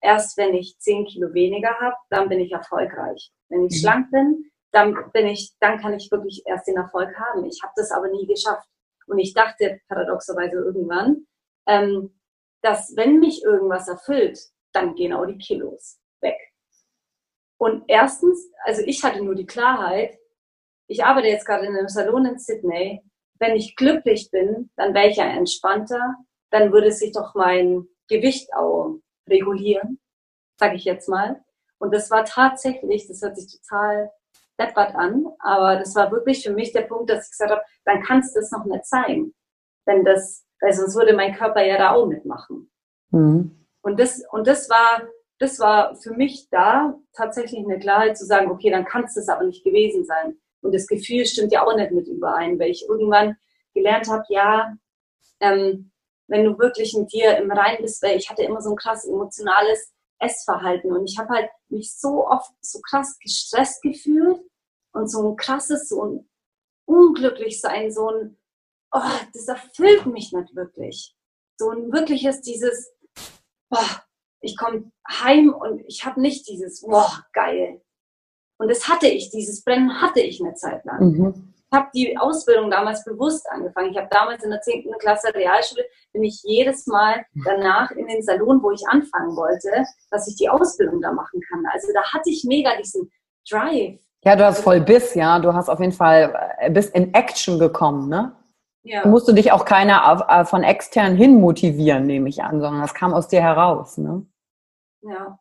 erst 0.00 0.36
wenn 0.36 0.54
ich 0.54 0.78
zehn 0.78 1.06
Kilo 1.06 1.32
weniger 1.32 1.74
habe, 1.80 1.96
dann 2.10 2.28
bin 2.28 2.40
ich 2.40 2.52
erfolgreich. 2.52 3.32
Wenn 3.48 3.64
ich 3.66 3.72
mhm. 3.76 3.80
schlank 3.80 4.10
bin, 4.10 4.50
dann 4.72 5.10
bin 5.12 5.26
ich, 5.26 5.54
dann 5.60 5.78
kann 5.78 5.94
ich 5.94 6.10
wirklich 6.10 6.42
erst 6.46 6.68
den 6.68 6.76
Erfolg 6.76 7.14
haben. 7.18 7.44
Ich 7.46 7.60
habe 7.62 7.72
das 7.76 7.90
aber 7.90 8.08
nie 8.08 8.26
geschafft. 8.26 8.68
Und 9.06 9.18
ich 9.18 9.34
dachte 9.34 9.80
paradoxerweise 9.88 10.56
irgendwann, 10.56 11.26
ähm, 11.66 12.18
dass 12.62 12.94
wenn 12.96 13.18
mich 13.18 13.42
irgendwas 13.42 13.88
erfüllt, 13.88 14.38
dann 14.72 14.94
gehen 14.94 15.12
auch 15.12 15.26
die 15.26 15.38
Kilos 15.38 15.98
weg. 16.20 16.38
Und 17.58 17.84
erstens, 17.88 18.50
also 18.64 18.82
ich 18.84 19.02
hatte 19.02 19.22
nur 19.22 19.34
die 19.34 19.46
Klarheit, 19.46 20.18
ich 20.92 21.04
arbeite 21.04 21.28
jetzt 21.28 21.46
gerade 21.46 21.66
in 21.66 21.74
einem 21.74 21.88
Salon 21.88 22.26
in 22.26 22.38
Sydney. 22.38 23.02
Wenn 23.38 23.56
ich 23.56 23.76
glücklich 23.76 24.30
bin, 24.30 24.70
dann 24.76 24.92
wäre 24.92 25.08
ich 25.08 25.16
ja 25.16 25.24
entspannter, 25.24 26.16
dann 26.50 26.70
würde 26.70 26.92
sich 26.92 27.12
doch 27.12 27.34
mein 27.34 27.86
Gewicht 28.08 28.54
auch 28.54 28.98
regulieren, 29.26 29.98
sage 30.60 30.76
ich 30.76 30.84
jetzt 30.84 31.08
mal. 31.08 31.42
Und 31.78 31.94
das 31.94 32.10
war 32.10 32.26
tatsächlich, 32.26 33.08
das 33.08 33.22
hört 33.22 33.36
sich 33.36 33.58
total 33.58 34.12
deppert 34.60 34.94
an, 34.94 35.26
aber 35.38 35.76
das 35.76 35.96
war 35.96 36.12
wirklich 36.12 36.44
für 36.44 36.52
mich 36.52 36.72
der 36.72 36.82
Punkt, 36.82 37.08
dass 37.08 37.24
ich 37.24 37.30
gesagt 37.30 37.50
habe, 37.50 37.62
dann 37.86 38.02
kannst 38.02 38.36
du 38.36 38.40
es 38.40 38.52
noch 38.52 38.66
nicht 38.66 38.84
sein. 38.84 39.32
Wenn 39.86 40.04
das, 40.04 40.44
weil 40.60 40.74
sonst 40.74 40.94
würde 40.94 41.14
mein 41.14 41.34
Körper 41.34 41.64
ja 41.64 41.78
da 41.78 41.92
auch 41.92 42.06
mitmachen. 42.06 42.70
Mhm. 43.10 43.66
Und 43.80 43.98
das, 43.98 44.22
und 44.30 44.46
das 44.46 44.68
war, 44.68 45.08
das 45.38 45.58
war 45.58 45.96
für 45.96 46.12
mich 46.12 46.48
da 46.50 46.98
tatsächlich 47.14 47.64
eine 47.64 47.78
Klarheit 47.78 48.16
zu 48.18 48.26
sagen, 48.26 48.50
okay, 48.50 48.70
dann 48.70 48.84
kann 48.84 49.04
es 49.04 49.14
das 49.14 49.28
aber 49.28 49.44
nicht 49.44 49.64
gewesen 49.64 50.04
sein. 50.04 50.36
Und 50.62 50.74
das 50.74 50.86
Gefühl 50.86 51.26
stimmt 51.26 51.52
ja 51.52 51.66
auch 51.66 51.76
nicht 51.76 51.90
mit 51.92 52.06
überein, 52.06 52.58
weil 52.58 52.70
ich 52.70 52.86
irgendwann 52.88 53.36
gelernt 53.74 54.08
habe, 54.08 54.24
ja, 54.28 54.74
ähm, 55.40 55.90
wenn 56.28 56.44
du 56.44 56.58
wirklich 56.58 56.94
in 56.94 57.06
dir 57.06 57.36
im 57.36 57.50
Rein 57.50 57.78
bist, 57.80 58.02
weil 58.02 58.16
ich 58.16 58.30
hatte 58.30 58.42
immer 58.42 58.62
so 58.62 58.70
ein 58.70 58.76
krass 58.76 59.04
emotionales 59.04 59.92
Essverhalten 60.18 60.92
und 60.92 61.04
ich 61.04 61.18
habe 61.18 61.34
halt 61.34 61.50
mich 61.68 61.94
so 61.94 62.26
oft 62.26 62.52
so 62.60 62.80
krass 62.80 63.18
gestresst 63.18 63.82
gefühlt 63.82 64.40
und 64.92 65.10
so 65.10 65.30
ein 65.30 65.36
krasses, 65.36 65.88
so 65.88 66.04
ein 66.04 66.30
unglücklich 66.86 67.60
sein, 67.60 67.90
so 67.90 68.08
ein, 68.08 68.38
oh, 68.92 69.00
das 69.32 69.48
erfüllt 69.48 70.06
mich 70.06 70.32
nicht 70.32 70.54
wirklich. 70.54 71.14
So 71.58 71.70
ein 71.70 71.92
wirkliches 71.92 72.40
dieses, 72.40 72.92
boah, 73.68 74.02
ich 74.40 74.56
komme 74.56 74.90
heim 75.08 75.52
und 75.52 75.82
ich 75.86 76.04
habe 76.04 76.20
nicht 76.20 76.48
dieses, 76.48 76.82
boah, 76.82 77.24
geil. 77.32 77.82
Und 78.62 78.70
das 78.70 78.88
hatte 78.88 79.08
ich, 79.08 79.28
dieses 79.30 79.64
Brennen 79.64 80.00
hatte 80.00 80.20
ich 80.20 80.40
eine 80.40 80.54
Zeit 80.54 80.84
lang. 80.84 81.10
Mhm. 81.10 81.52
Ich 81.56 81.76
habe 81.76 81.88
die 81.92 82.16
Ausbildung 82.16 82.70
damals 82.70 83.04
bewusst 83.04 83.44
angefangen. 83.50 83.90
Ich 83.90 83.96
habe 83.96 84.06
damals 84.08 84.44
in 84.44 84.50
der 84.50 84.60
10. 84.60 84.88
Klasse 85.00 85.34
Realschule, 85.34 85.82
bin 86.12 86.22
ich 86.22 86.40
jedes 86.44 86.86
Mal 86.86 87.24
danach 87.44 87.90
in 87.90 88.06
den 88.06 88.22
Salon, 88.22 88.62
wo 88.62 88.70
ich 88.70 88.86
anfangen 88.86 89.34
wollte, 89.34 89.84
dass 90.12 90.28
ich 90.28 90.36
die 90.36 90.48
Ausbildung 90.48 91.00
da 91.00 91.10
machen 91.10 91.40
kann. 91.50 91.64
Also 91.72 91.88
da 91.92 92.04
hatte 92.12 92.30
ich 92.30 92.44
mega 92.44 92.76
diesen 92.76 93.10
Drive. 93.50 93.98
Ja, 94.22 94.36
du 94.36 94.44
hast 94.44 94.60
voll 94.60 94.80
Biss, 94.80 95.16
ja. 95.16 95.40
Du 95.40 95.52
hast 95.52 95.68
auf 95.68 95.80
jeden 95.80 95.90
Fall, 95.90 96.32
äh, 96.58 96.70
bist 96.70 96.94
in 96.94 97.12
Action 97.14 97.58
gekommen, 97.58 98.08
ne? 98.08 98.36
Ja. 98.84 99.02
Da 99.02 99.08
musst 99.08 99.26
du 99.26 99.32
dich 99.32 99.50
auch 99.50 99.64
keiner 99.64 100.24
äh, 100.28 100.44
von 100.44 100.62
extern 100.62 101.16
hin 101.16 101.40
motivieren, 101.40 102.06
nehme 102.06 102.28
ich 102.28 102.44
an, 102.44 102.60
sondern 102.60 102.80
das 102.80 102.94
kam 102.94 103.12
aus 103.12 103.26
dir 103.26 103.42
heraus, 103.42 103.98
ne? 103.98 104.24
Ja. 105.00 105.40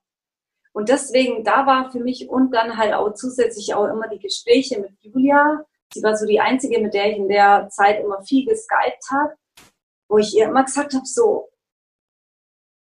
Und 0.74 0.90
deswegen, 0.90 1.44
da 1.44 1.66
war 1.66 1.92
für 1.92 2.00
mich 2.00 2.30
und 2.30 2.52
dann 2.52 2.78
halt 2.78 2.94
auch 2.94 3.14
zusätzlich 3.14 3.74
auch 3.74 3.88
immer 3.88 4.08
die 4.08 4.20
Gespräche 4.20 4.80
mit 4.80 4.92
Julia. 5.02 5.66
Sie 5.94 6.02
war 6.02 6.16
so 6.16 6.26
die 6.26 6.40
einzige, 6.40 6.80
mit 6.80 6.94
der 6.94 7.12
ich 7.12 7.18
in 7.18 7.28
der 7.28 7.68
Zeit 7.70 8.02
immer 8.02 8.22
viel 8.22 8.46
geskypt 8.46 9.04
habe, 9.12 9.36
wo 10.08 10.18
ich 10.18 10.34
ihr 10.34 10.46
immer 10.46 10.64
gesagt 10.64 10.94
habe, 10.94 11.06
so, 11.06 11.50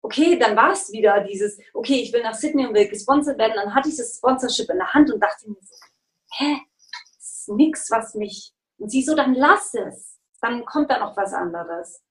okay, 0.02 0.38
dann 0.38 0.54
war 0.54 0.73
es 0.73 0.93
wieder 0.93 1.21
dieses, 1.25 1.59
okay, 1.73 1.95
ich 2.02 2.12
will 2.12 2.23
nach 2.23 2.35
Sydney 2.35 2.66
und 2.66 2.75
will 2.75 2.88
gesponsert 2.88 3.38
werden. 3.38 3.54
Dann 3.57 3.75
hatte 3.75 3.88
ich 3.88 3.97
das 3.97 4.16
Sponsorship 4.16 4.71
in 4.71 4.76
der 4.76 4.93
Hand 4.93 5.12
und 5.12 5.21
dachte 5.21 5.49
mir 5.49 5.57
so, 5.61 5.75
hä, 6.37 6.59
das 7.16 7.25
ist 7.25 7.49
nix, 7.49 7.90
was 7.90 8.14
mich. 8.14 8.52
Und 8.78 8.90
sie 8.90 9.02
so, 9.02 9.16
dann 9.16 9.35
lass 9.35 9.75
es. 9.75 10.21
Dann 10.40 10.64
kommt 10.66 10.90
da 10.90 10.99
noch 10.99 11.16
was 11.16 11.33
anderes. 11.33 12.02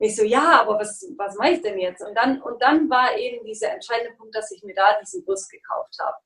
Ich 0.00 0.14
so, 0.14 0.22
ja, 0.22 0.60
aber 0.60 0.78
was, 0.78 1.04
was 1.16 1.36
mache 1.36 1.52
ich 1.52 1.62
denn 1.62 1.78
jetzt? 1.78 2.02
Und 2.02 2.14
dann, 2.14 2.40
und 2.40 2.62
dann 2.62 2.88
war 2.88 3.16
eben 3.16 3.44
dieser 3.44 3.72
entscheidende 3.72 4.16
Punkt, 4.16 4.34
dass 4.34 4.50
ich 4.52 4.62
mir 4.62 4.74
da 4.74 4.98
diesen 5.00 5.24
Bus 5.24 5.48
gekauft 5.48 5.96
habe. 6.00 6.16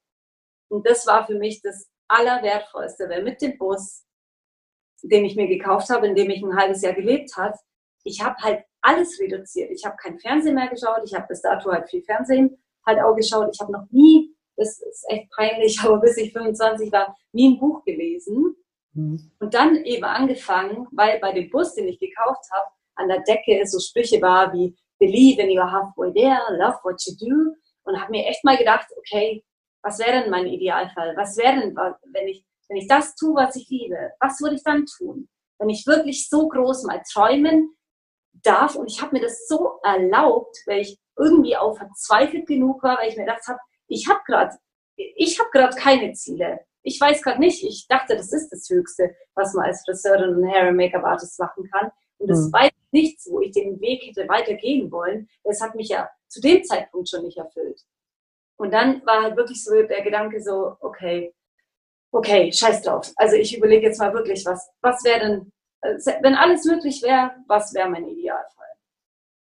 Und 0.68 0.86
das 0.86 1.06
war 1.06 1.26
für 1.26 1.36
mich 1.36 1.62
das 1.62 1.88
Allerwertvollste, 2.08 3.08
weil 3.08 3.22
mit 3.22 3.40
dem 3.40 3.56
Bus, 3.56 4.04
den 5.02 5.24
ich 5.24 5.36
mir 5.36 5.48
gekauft 5.48 5.88
habe, 5.88 6.06
in 6.06 6.14
dem 6.14 6.30
ich 6.30 6.42
ein 6.42 6.56
halbes 6.56 6.82
Jahr 6.82 6.92
gelebt 6.92 7.36
habe, 7.36 7.56
ich 8.04 8.22
habe 8.22 8.36
halt 8.40 8.64
alles 8.82 9.18
reduziert. 9.20 9.70
Ich 9.70 9.84
habe 9.84 9.96
kein 9.96 10.18
Fernsehen 10.18 10.54
mehr 10.54 10.68
geschaut. 10.68 11.00
Ich 11.04 11.14
habe 11.14 11.28
bis 11.28 11.40
dato 11.40 11.70
halt 11.70 11.88
viel 11.88 12.02
Fernsehen 12.02 12.62
halt 12.84 13.00
auch 13.00 13.14
geschaut. 13.14 13.48
Ich 13.54 13.60
habe 13.60 13.72
noch 13.72 13.86
nie, 13.90 14.34
das 14.56 14.80
ist 14.80 15.06
echt 15.08 15.30
peinlich, 15.30 15.80
aber 15.84 15.98
bis 15.98 16.16
ich 16.16 16.32
25 16.32 16.92
war, 16.92 17.16
nie 17.32 17.54
ein 17.54 17.60
Buch 17.60 17.84
gelesen. 17.84 18.56
Mhm. 18.92 19.30
Und 19.38 19.54
dann 19.54 19.76
eben 19.84 20.04
angefangen, 20.04 20.88
weil 20.92 21.18
bei 21.20 21.32
dem 21.32 21.48
Bus, 21.50 21.74
den 21.74 21.88
ich 21.88 21.98
gekauft 21.98 22.44
habe, 22.52 22.70
an 22.96 23.08
der 23.08 23.20
Decke 23.20 23.66
so 23.66 23.78
Sprüche 23.78 24.20
war 24.20 24.52
wie 24.52 24.76
Believe 24.98 25.42
in 25.42 25.58
your 25.58 25.70
halfway 25.70 26.12
there, 26.12 26.40
love 26.58 26.78
what 26.84 27.02
you 27.06 27.14
do. 27.18 27.54
Und 27.84 28.00
habe 28.00 28.12
mir 28.12 28.26
echt 28.26 28.44
mal 28.44 28.56
gedacht, 28.56 28.86
okay, 28.96 29.44
was 29.82 29.98
wäre 29.98 30.22
denn 30.22 30.30
mein 30.30 30.46
Idealfall? 30.46 31.16
Was 31.16 31.36
wäre 31.36 31.60
denn, 31.60 31.76
wenn 31.76 32.28
ich, 32.28 32.44
wenn 32.68 32.76
ich 32.76 32.86
das 32.86 33.16
tue, 33.16 33.34
was 33.34 33.56
ich 33.56 33.68
liebe? 33.68 34.12
Was 34.20 34.40
würde 34.40 34.54
ich 34.54 34.62
dann 34.62 34.86
tun? 34.86 35.28
Wenn 35.58 35.68
ich 35.68 35.86
wirklich 35.86 36.28
so 36.28 36.48
groß 36.48 36.84
mal 36.84 37.02
träumen, 37.12 37.74
darf. 38.42 38.76
Und 38.76 38.90
ich 38.90 39.00
habe 39.00 39.16
mir 39.16 39.22
das 39.22 39.46
so 39.46 39.78
erlaubt, 39.82 40.56
weil 40.66 40.80
ich 40.80 40.98
irgendwie 41.18 41.56
auch 41.56 41.76
verzweifelt 41.76 42.46
genug 42.46 42.82
war, 42.82 42.98
weil 42.98 43.08
ich 43.08 43.16
mir 43.16 43.24
gedacht 43.24 43.46
habe, 43.46 43.58
ich 43.88 44.08
habe 44.08 44.20
gerade 44.26 44.56
ich 44.96 45.38
habe 45.38 45.50
gerade 45.50 45.76
keine 45.76 46.12
Ziele. 46.12 46.60
Ich 46.82 47.00
weiß 47.00 47.22
gerade 47.22 47.40
nicht. 47.40 47.64
Ich 47.64 47.86
dachte, 47.88 48.16
das 48.16 48.32
ist 48.32 48.50
das 48.50 48.68
Höchste, 48.68 49.14
was 49.34 49.54
man 49.54 49.66
als 49.66 49.82
Friseurin 49.84 50.34
und 50.34 50.48
Hair- 50.48 50.68
und 50.68 50.76
Make-up-Artist 50.76 51.38
machen 51.38 51.68
kann. 51.70 51.90
Und 52.22 52.28
das 52.28 52.46
mhm. 52.46 52.52
war 52.52 52.70
nichts, 52.92 53.28
wo 53.30 53.40
ich 53.40 53.52
den 53.52 53.80
Weg 53.80 54.02
hätte 54.06 54.28
weitergehen 54.28 54.90
wollen. 54.90 55.28
Das 55.44 55.60
hat 55.60 55.74
mich 55.74 55.88
ja 55.88 56.08
zu 56.28 56.40
dem 56.40 56.62
Zeitpunkt 56.64 57.08
schon 57.08 57.24
nicht 57.24 57.38
erfüllt. 57.38 57.82
Und 58.56 58.72
dann 58.72 59.04
war 59.04 59.22
halt 59.22 59.36
wirklich 59.36 59.62
so 59.64 59.74
der 59.74 60.02
Gedanke 60.02 60.40
so, 60.40 60.76
okay, 60.80 61.34
okay, 62.12 62.52
scheiß 62.52 62.82
drauf. 62.82 63.12
Also 63.16 63.36
ich 63.36 63.56
überlege 63.56 63.86
jetzt 63.86 63.98
mal 63.98 64.14
wirklich, 64.14 64.46
was, 64.46 64.70
was 64.80 65.02
wäre 65.04 65.20
denn 65.20 65.52
wenn 65.82 66.34
alles 66.34 66.64
möglich 66.64 67.02
wäre, 67.02 67.32
was 67.48 67.74
wäre 67.74 67.90
mein 67.90 68.06
Idealfall? 68.06 68.66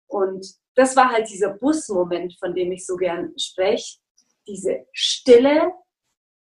Und 0.08 0.46
das 0.76 0.96
war 0.96 1.12
halt 1.12 1.30
dieser 1.30 1.50
Busmoment, 1.50 2.38
von 2.40 2.56
dem 2.56 2.72
ich 2.72 2.86
so 2.86 2.96
gern 2.96 3.34
spreche. 3.38 4.00
Diese 4.48 4.86
Stille, 4.92 5.74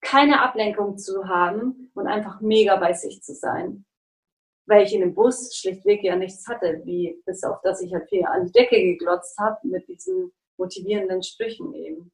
keine 0.01 0.41
Ablenkung 0.41 0.97
zu 0.97 1.27
haben 1.27 1.91
und 1.93 2.07
einfach 2.07 2.41
mega 2.41 2.77
bei 2.77 2.93
sich 2.93 3.21
zu 3.21 3.35
sein. 3.35 3.85
Weil 4.65 4.83
ich 4.83 4.93
in 4.93 5.01
dem 5.01 5.13
Bus 5.13 5.55
schlichtweg 5.55 6.03
ja 6.03 6.15
nichts 6.15 6.47
hatte, 6.47 6.81
wie 6.85 7.21
bis 7.25 7.43
auf 7.43 7.61
dass 7.61 7.81
ich 7.81 7.93
halt 7.93 8.07
viel 8.09 8.25
an 8.25 8.45
die 8.45 8.51
Decke 8.51 8.81
geglotzt 8.81 9.37
habe 9.37 9.57
mit 9.63 9.87
diesen 9.87 10.31
motivierenden 10.57 11.21
Sprüchen 11.21 11.73
eben. 11.73 12.11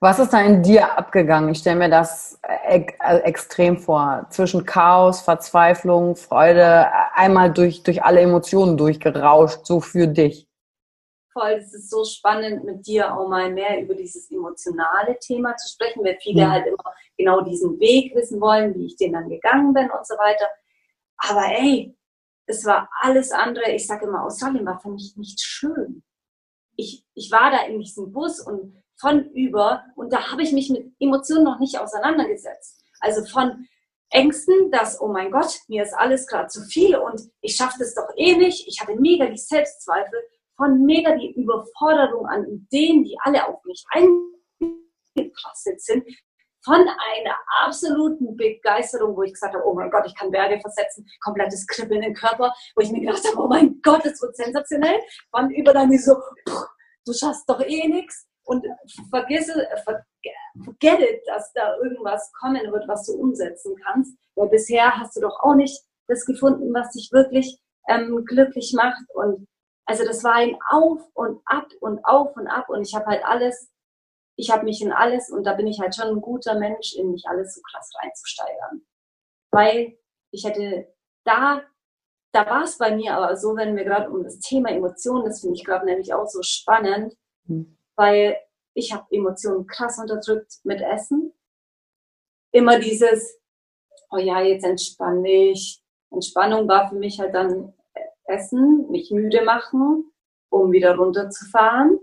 Was 0.00 0.18
ist 0.18 0.32
da 0.32 0.40
in 0.40 0.62
dir 0.62 0.96
abgegangen? 0.96 1.50
Ich 1.50 1.58
stelle 1.58 1.76
mir 1.76 1.90
das 1.90 2.38
äh, 2.42 2.84
extrem 3.22 3.78
vor. 3.78 4.26
Zwischen 4.30 4.64
Chaos, 4.64 5.20
Verzweiflung, 5.20 6.16
Freude, 6.16 6.86
einmal 7.14 7.52
durch, 7.52 7.82
durch 7.82 8.02
alle 8.02 8.20
Emotionen 8.20 8.76
durchgerauscht, 8.76 9.66
so 9.66 9.80
für 9.80 10.06
dich. 10.06 10.46
Voll, 11.32 11.52
es 11.52 11.72
ist 11.72 11.90
so 11.90 12.04
spannend, 12.04 12.64
mit 12.64 12.86
dir 12.86 13.14
auch 13.14 13.28
mal 13.28 13.50
mehr 13.52 13.80
über 13.80 13.94
dieses 13.94 14.30
emotionale 14.30 15.16
Thema 15.20 15.54
zu 15.56 15.68
sprechen, 15.68 16.02
weil 16.04 16.18
viele 16.20 16.46
mhm. 16.46 16.50
halt 16.50 16.66
immer 16.66 16.94
genau 17.16 17.42
diesen 17.42 17.78
Weg 17.78 18.14
wissen 18.16 18.40
wollen, 18.40 18.74
wie 18.74 18.86
ich 18.86 18.96
den 18.96 19.12
dann 19.12 19.28
gegangen 19.28 19.72
bin 19.72 19.90
und 19.90 20.06
so 20.06 20.14
weiter. 20.14 20.46
Aber 21.20 21.46
ey, 21.46 21.96
es 22.46 22.64
war 22.64 22.88
alles 23.00 23.30
andere. 23.30 23.70
Ich 23.72 23.86
sage 23.86 24.06
immer, 24.06 24.24
Australien 24.24 24.66
war 24.66 24.80
für 24.80 24.90
mich 24.90 25.16
nicht 25.16 25.40
schön. 25.40 26.02
Ich, 26.76 27.04
ich 27.14 27.30
war 27.30 27.50
da 27.50 27.66
in 27.66 27.78
diesem 27.80 28.10
Bus 28.12 28.40
und 28.40 28.82
von 28.98 29.30
über, 29.30 29.84
und 29.96 30.12
da 30.12 30.30
habe 30.30 30.42
ich 30.42 30.52
mich 30.52 30.70
mit 30.70 30.92
Emotionen 30.98 31.44
noch 31.44 31.58
nicht 31.58 31.78
auseinandergesetzt. 31.78 32.82
Also 33.00 33.24
von 33.24 33.66
Ängsten, 34.10 34.70
dass, 34.70 35.00
oh 35.00 35.08
mein 35.08 35.30
Gott, 35.30 35.60
mir 35.68 35.84
ist 35.84 35.94
alles 35.94 36.26
gerade 36.26 36.48
zu 36.48 36.62
viel 36.64 36.96
und 36.96 37.22
ich 37.40 37.56
schaffe 37.56 37.78
das 37.78 37.94
doch 37.94 38.08
eh 38.16 38.36
nicht. 38.36 38.66
Ich 38.66 38.80
hatte 38.80 38.96
mega 38.96 39.26
die 39.26 39.38
Selbstzweifel, 39.38 40.18
von 40.56 40.84
mega 40.84 41.16
die 41.16 41.32
Überforderung 41.32 42.26
an 42.26 42.46
Ideen, 42.46 43.04
die 43.04 43.16
alle 43.20 43.46
auf 43.46 43.64
mich 43.64 43.84
eingeprasselt 43.90 45.80
sind, 45.80 46.04
von 46.64 46.80
einer 46.80 47.36
absoluten 47.64 48.36
Begeisterung, 48.36 49.16
wo 49.16 49.22
ich 49.22 49.32
gesagt 49.32 49.54
habe, 49.54 49.64
oh 49.66 49.74
mein 49.74 49.90
Gott, 49.90 50.04
ich 50.06 50.14
kann 50.14 50.30
Berge 50.30 50.60
versetzen, 50.60 51.06
komplettes 51.20 51.66
Kribbeln 51.66 52.02
im 52.02 52.14
Körper, 52.14 52.52
wo 52.76 52.82
ich 52.82 52.90
mir 52.90 53.00
gedacht 53.00 53.26
habe, 53.26 53.42
oh 53.42 53.48
mein 53.48 53.80
Gott, 53.82 54.04
das 54.04 54.20
wird 54.20 54.36
sensationell. 54.36 55.00
Von 55.30 55.50
über 55.50 55.72
dann 55.72 55.96
so, 55.98 56.16
du 57.06 57.12
schaffst 57.12 57.48
doch 57.48 57.60
eh 57.60 57.88
nichts 57.88 58.26
und 58.44 58.66
vergiss, 59.10 59.50
forget 60.64 61.00
it, 61.00 61.22
dass 61.26 61.52
da 61.52 61.76
irgendwas 61.76 62.30
kommen 62.40 62.70
wird, 62.70 62.88
was 62.88 63.06
du 63.06 63.14
umsetzen 63.14 63.74
kannst. 63.84 64.16
Weil 64.34 64.48
bisher 64.48 64.96
hast 64.98 65.16
du 65.16 65.20
doch 65.20 65.38
auch 65.40 65.54
nicht 65.54 65.82
das 66.08 66.26
gefunden, 66.26 66.74
was 66.74 66.90
dich 66.90 67.10
wirklich 67.12 67.58
ähm, 67.88 68.24
glücklich 68.24 68.74
macht. 68.76 69.02
Und 69.14 69.46
also 69.86 70.04
das 70.04 70.22
war 70.24 70.34
ein 70.34 70.56
Auf 70.70 71.00
und 71.14 71.40
Ab 71.46 71.68
und 71.80 72.04
Auf 72.04 72.36
und 72.36 72.48
Ab 72.48 72.68
und 72.68 72.82
ich 72.82 72.94
habe 72.94 73.06
halt 73.06 73.24
alles 73.24 73.70
ich 74.40 74.50
habe 74.50 74.64
mich 74.64 74.80
in 74.80 74.90
alles, 74.90 75.30
und 75.30 75.44
da 75.44 75.52
bin 75.52 75.66
ich 75.66 75.80
halt 75.80 75.94
schon 75.94 76.08
ein 76.08 76.20
guter 76.22 76.58
Mensch, 76.58 76.94
in 76.96 77.12
mich 77.12 77.26
alles 77.28 77.54
so 77.54 77.60
krass 77.60 77.90
reinzusteigern. 78.02 78.82
Weil 79.50 79.98
ich 80.30 80.44
hätte 80.44 80.88
da, 81.24 81.62
da 82.32 82.46
war 82.46 82.64
es 82.64 82.78
bei 82.78 82.96
mir 82.96 83.14
aber 83.14 83.36
so, 83.36 83.54
wenn 83.56 83.76
wir 83.76 83.84
gerade 83.84 84.10
um 84.10 84.24
das 84.24 84.38
Thema 84.38 84.70
Emotionen, 84.70 85.26
das 85.26 85.42
finde 85.42 85.56
ich 85.56 85.64
gerade 85.64 85.84
nämlich 85.84 86.14
auch 86.14 86.26
so 86.26 86.42
spannend, 86.42 87.14
mhm. 87.44 87.76
weil 87.96 88.38
ich 88.72 88.92
habe 88.94 89.06
Emotionen 89.10 89.66
krass 89.66 89.98
unterdrückt 89.98 90.60
mit 90.64 90.80
Essen. 90.80 91.34
Immer 92.52 92.78
dieses, 92.78 93.38
oh 94.10 94.18
ja, 94.18 94.40
jetzt 94.40 94.64
entspann 94.64 95.22
dich. 95.22 95.82
Entspannung 96.10 96.66
war 96.66 96.88
für 96.88 96.96
mich 96.96 97.20
halt 97.20 97.34
dann 97.34 97.74
Essen, 98.24 98.90
mich 98.90 99.10
müde 99.10 99.44
machen, 99.44 100.10
um 100.48 100.72
wieder 100.72 100.96
runterzufahren. 100.96 101.98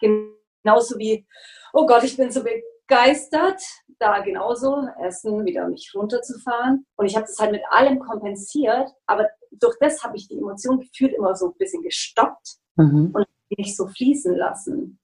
Genauso 0.00 0.98
wie, 0.98 1.26
oh 1.72 1.86
Gott, 1.86 2.04
ich 2.04 2.16
bin 2.16 2.30
so 2.30 2.42
begeistert, 2.42 3.60
da 3.98 4.20
genauso 4.20 4.86
Essen, 5.00 5.44
wieder 5.44 5.68
mich 5.68 5.92
runterzufahren. 5.94 6.86
Und 6.96 7.06
ich 7.06 7.16
habe 7.16 7.26
das 7.26 7.38
halt 7.38 7.52
mit 7.52 7.62
allem 7.70 7.98
kompensiert, 7.98 8.90
aber 9.06 9.28
durch 9.52 9.76
das 9.80 10.02
habe 10.02 10.16
ich 10.16 10.28
die 10.28 10.38
Emotion 10.38 10.80
gefühlt 10.80 11.14
immer 11.14 11.34
so 11.34 11.48
ein 11.48 11.56
bisschen 11.58 11.82
gestoppt 11.82 12.56
mhm. 12.76 13.10
und 13.14 13.26
nicht 13.56 13.76
so 13.76 13.86
fließen 13.86 14.34
lassen. 14.34 14.98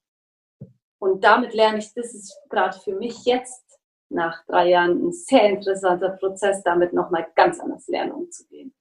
Und 0.98 1.24
damit 1.24 1.54
lerne 1.54 1.78
ich, 1.78 1.94
das 1.94 2.14
ist 2.14 2.36
gerade 2.50 2.78
für 2.78 2.94
mich 2.94 3.24
jetzt 3.24 3.64
nach 4.10 4.44
drei 4.46 4.68
Jahren 4.70 5.06
ein 5.06 5.12
sehr 5.12 5.48
interessanter 5.48 6.10
Prozess, 6.10 6.62
damit 6.62 6.92
nochmal 6.92 7.26
ganz 7.36 7.60
anders 7.60 7.86
lernen 7.88 8.12
umzugehen. 8.12 8.74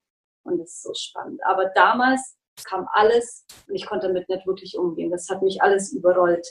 Und 0.44 0.58
das 0.60 0.70
ist 0.70 0.84
so 0.84 0.94
spannend. 0.94 1.40
Aber 1.46 1.68
damals 1.76 2.36
kam 2.66 2.88
alles 2.92 3.46
und 3.68 3.76
ich 3.76 3.86
konnte 3.86 4.08
damit 4.08 4.30
nicht 4.30 4.46
wirklich 4.46 4.78
umgehen. 4.78 5.12
Das 5.12 5.28
hat 5.30 5.42
mich 5.42 5.62
alles 5.62 5.94
überrollt. 5.94 6.48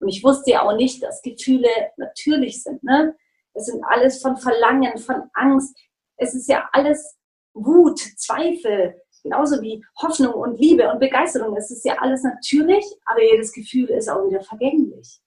Und 0.00 0.08
ich 0.08 0.22
wusste 0.22 0.50
ja 0.52 0.62
auch 0.62 0.76
nicht, 0.76 1.02
dass 1.02 1.22
Gefühle 1.22 1.68
natürlich 1.96 2.62
sind. 2.62 2.82
Ne? 2.82 3.16
Es 3.54 3.66
sind 3.66 3.82
alles 3.84 4.20
von 4.20 4.36
Verlangen, 4.36 4.98
von 4.98 5.30
Angst. 5.32 5.76
Es 6.16 6.34
ist 6.34 6.48
ja 6.48 6.68
alles 6.72 7.16
Wut, 7.54 7.98
Zweifel, 8.16 9.00
genauso 9.22 9.62
wie 9.62 9.84
Hoffnung 10.00 10.34
und 10.34 10.58
Liebe 10.58 10.90
und 10.90 10.98
Begeisterung. 10.98 11.56
Es 11.56 11.70
ist 11.70 11.84
ja 11.84 11.96
alles 11.98 12.22
natürlich, 12.22 12.84
aber 13.06 13.22
jedes 13.22 13.52
Gefühl 13.52 13.88
ist 13.90 14.08
auch 14.08 14.28
wieder 14.28 14.42
vergänglich. 14.42 15.20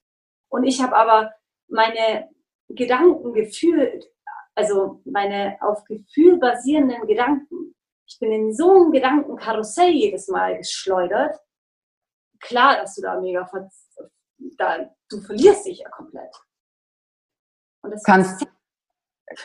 Und 0.49 0.63
ich 0.63 0.81
habe 0.81 0.95
aber 0.95 1.31
meine 1.67 2.29
Gedanken 2.69 3.33
gefühlt, 3.33 4.09
also 4.55 5.01
meine 5.05 5.57
auf 5.61 5.83
Gefühl 5.85 6.37
basierenden 6.37 7.07
Gedanken, 7.07 7.75
ich 8.07 8.19
bin 8.19 8.31
in 8.31 8.53
so 8.53 8.85
ein 8.85 8.91
Gedankenkarussell 8.91 9.91
jedes 9.91 10.27
Mal 10.29 10.57
geschleudert. 10.57 11.37
Klar, 12.39 12.77
dass 12.77 12.95
du 12.95 13.01
da 13.01 13.19
mega, 13.19 13.49
da, 14.57 14.89
du 15.09 15.21
verlierst 15.21 15.65
dich 15.65 15.79
ja 15.79 15.89
komplett. 15.89 16.33
Und 17.81 17.91
das 17.91 18.03
kannst, 18.03 18.47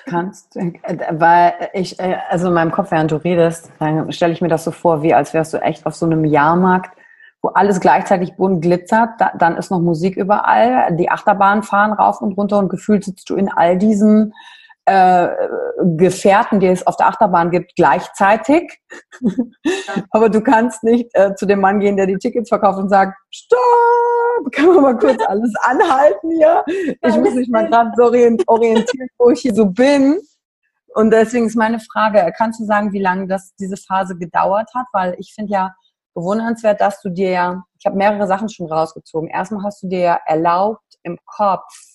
kannst, 0.07 0.55
weil 0.55 1.71
ich, 1.73 1.99
äh, 1.99 2.19
also 2.29 2.49
in 2.49 2.55
meinem 2.55 2.71
Kopf, 2.71 2.91
während 2.91 3.11
du 3.11 3.17
redest, 3.17 3.71
dann 3.79 4.13
stelle 4.13 4.33
ich 4.33 4.41
mir 4.41 4.49
das 4.49 4.65
so 4.65 4.71
vor, 4.71 5.03
wie 5.03 5.15
als 5.15 5.35
wärst 5.35 5.55
du 5.55 5.59
echt 5.59 5.85
auf 5.85 5.95
so 5.95 6.07
einem 6.07 6.25
Jahrmarkt, 6.25 6.97
wo 7.41 7.49
alles 7.49 7.81
gleichzeitig 7.81 8.37
bunt 8.37 8.63
glitzert, 8.63 9.21
da, 9.21 9.33
dann 9.37 9.57
ist 9.57 9.71
noch 9.71 9.81
Musik 9.81 10.17
überall, 10.17 10.95
die 10.97 11.11
Achterbahnen 11.11 11.65
fahren 11.65 11.93
rauf 11.93 12.21
und 12.21 12.35
runter 12.35 12.59
und 12.59 12.69
gefühlt 12.69 13.05
sitzt 13.05 13.29
du 13.29 13.35
in 13.35 13.49
all 13.49 13.77
diesen 13.77 14.35
äh, 14.85 15.29
Gefährten, 15.97 16.61
die 16.61 16.67
es 16.67 16.87
auf 16.87 16.97
der 16.97 17.09
Achterbahn 17.09 17.51
gibt, 17.51 17.75
gleichzeitig. 17.77 18.81
Aber 20.11 20.29
du 20.29 20.41
kannst 20.41 20.83
nicht 20.83 21.09
äh, 21.15 21.35
zu 21.35 21.47
dem 21.47 21.61
Mann 21.61 21.81
gehen, 21.81 21.97
der 21.97 22.07
die 22.07 22.19
Tickets 22.19 22.49
verkauft 22.49 22.79
und 22.79 22.89
sagt, 22.89 23.17
stopp, 23.31 24.53
kann 24.53 24.67
man 24.67 24.83
mal 24.83 24.99
kurz 24.99 25.23
alles 25.27 25.53
anhalten 25.63 26.31
hier? 26.31 26.65
Ich 26.67 27.17
muss 27.17 27.35
mich 27.35 27.49
mal 27.49 27.69
gerade 27.69 27.91
so 27.97 28.05
orientieren, 28.05 29.09
wo 29.19 29.31
ich 29.31 29.41
hier 29.41 29.55
so 29.55 29.67
bin. 29.67 30.19
Und 30.95 31.11
deswegen 31.11 31.47
ist 31.47 31.57
meine 31.57 31.81
Frage, 31.81 32.33
kannst 32.37 32.61
du 32.61 32.65
sagen, 32.65 32.93
wie 32.93 33.01
lange 33.01 33.27
das 33.27 33.55
diese 33.59 33.77
Phase 33.77 34.17
gedauert 34.17 34.69
hat? 34.75 34.87
Weil 34.93 35.15
ich 35.19 35.33
finde 35.35 35.53
ja 35.53 35.75
bewundernswert, 36.15 36.81
dass 36.81 37.01
du 37.01 37.09
dir 37.09 37.31
ja, 37.31 37.65
ich 37.79 37.87
habe 37.87 37.97
mehrere 37.97 38.27
Sachen 38.27 38.49
schon 38.49 38.67
rausgezogen. 38.67 39.31
Erstmal 39.31 39.65
hast 39.65 39.83
du 39.83 39.89
dir 39.89 40.01
ja 40.01 40.21
erlaubt, 40.27 40.83
im 41.03 41.19
Kopf 41.25 41.92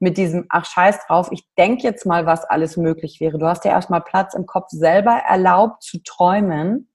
mit 0.00 0.16
diesem, 0.16 0.46
ach 0.48 0.64
scheiß 0.64 1.06
drauf, 1.06 1.28
ich 1.32 1.46
denke 1.56 1.82
jetzt 1.82 2.06
mal, 2.06 2.26
was 2.26 2.44
alles 2.44 2.76
möglich 2.76 3.20
wäre. 3.20 3.38
Du 3.38 3.46
hast 3.46 3.64
ja 3.64 3.72
erstmal 3.72 4.00
Platz 4.00 4.34
im 4.34 4.46
Kopf 4.46 4.68
selber 4.70 5.22
erlaubt 5.28 5.82
zu 5.82 5.98
träumen, 6.02 6.90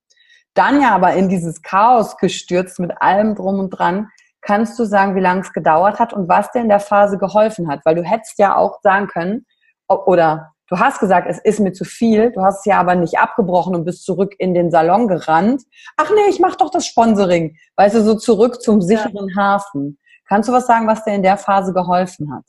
dann 0.53 0.81
ja 0.81 0.93
aber 0.93 1.13
in 1.13 1.29
dieses 1.29 1.61
Chaos 1.61 2.17
gestürzt 2.17 2.79
mit 2.79 3.01
allem 3.01 3.35
drum 3.35 3.59
und 3.59 3.69
dran. 3.71 4.09
Kannst 4.41 4.77
du 4.77 4.85
sagen, 4.85 5.15
wie 5.15 5.21
lange 5.21 5.41
es 5.41 5.53
gedauert 5.53 5.99
hat 5.99 6.13
und 6.13 6.27
was 6.27 6.51
dir 6.51 6.61
in 6.61 6.69
der 6.69 6.79
Phase 6.79 7.17
geholfen 7.17 7.69
hat? 7.69 7.81
Weil 7.85 7.95
du 7.95 8.03
hättest 8.03 8.39
ja 8.39 8.55
auch 8.55 8.79
sagen 8.83 9.07
können, 9.07 9.45
oder 9.87 10.51
du 10.67 10.79
hast 10.79 10.99
gesagt, 10.99 11.27
es 11.29 11.39
ist 11.39 11.59
mir 11.59 11.73
zu 11.73 11.85
viel, 11.85 12.31
du 12.31 12.41
hast 12.41 12.59
es 12.59 12.65
ja 12.65 12.79
aber 12.79 12.95
nicht 12.95 13.19
abgebrochen 13.19 13.75
und 13.75 13.85
bist 13.85 14.03
zurück 14.05 14.33
in 14.37 14.53
den 14.53 14.69
Salon 14.69 15.07
gerannt. 15.07 15.63
Ach 15.97 16.09
nee, 16.09 16.29
ich 16.29 16.39
mach 16.39 16.55
doch 16.55 16.69
das 16.69 16.85
Sponsoring. 16.85 17.57
Weißt 17.75 17.95
du, 17.95 18.03
so 18.03 18.15
zurück 18.15 18.61
zum 18.61 18.81
sicheren. 18.81 19.35
Hafen. 19.35 19.97
Kannst 20.27 20.49
du 20.49 20.53
was 20.53 20.67
sagen, 20.67 20.87
was 20.87 21.03
dir 21.03 21.13
in 21.13 21.23
der 21.23 21.37
Phase 21.37 21.73
geholfen 21.73 22.33
hat? 22.33 22.43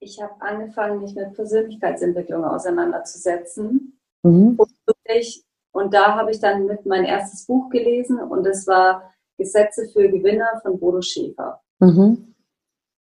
Ich 0.00 0.20
habe 0.22 0.40
angefangen, 0.40 1.00
mich 1.00 1.14
mit 1.14 1.34
Persönlichkeitsentwicklung 1.34 2.44
auseinanderzusetzen. 2.44 4.00
Mhm. 4.22 4.54
Und, 4.56 4.72
wirklich, 4.86 5.44
und 5.72 5.94
da 5.94 6.14
habe 6.14 6.30
ich 6.30 6.40
dann 6.40 6.66
mit 6.66 6.86
mein 6.86 7.04
erstes 7.04 7.46
Buch 7.46 7.68
gelesen 7.70 8.20
und 8.20 8.46
es 8.46 8.66
war 8.66 9.12
Gesetze 9.36 9.88
für 9.92 10.08
Gewinner 10.08 10.60
von 10.62 10.78
Bodo 10.78 11.00
Schäfer. 11.02 11.62
Mhm. 11.78 12.34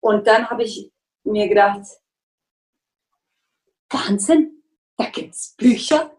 Und 0.01 0.27
dann 0.27 0.49
habe 0.49 0.63
ich 0.63 0.91
mir 1.23 1.47
gedacht, 1.47 1.81
Wahnsinn, 3.89 4.61
da 4.97 5.05
gibt 5.05 5.33
es 5.33 5.55
Bücher, 5.57 6.11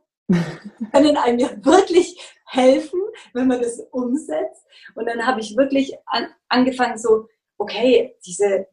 können 0.92 1.16
einem 1.16 1.38
ja 1.38 1.64
wirklich 1.64 2.18
helfen, 2.46 3.00
wenn 3.32 3.48
man 3.48 3.60
das 3.60 3.80
umsetzt. 3.90 4.64
Und 4.94 5.06
dann 5.06 5.26
habe 5.26 5.40
ich 5.40 5.56
wirklich 5.56 5.96
an, 6.06 6.28
angefangen, 6.48 6.98
so, 6.98 7.28
okay, 7.58 8.16
diese 8.24 8.66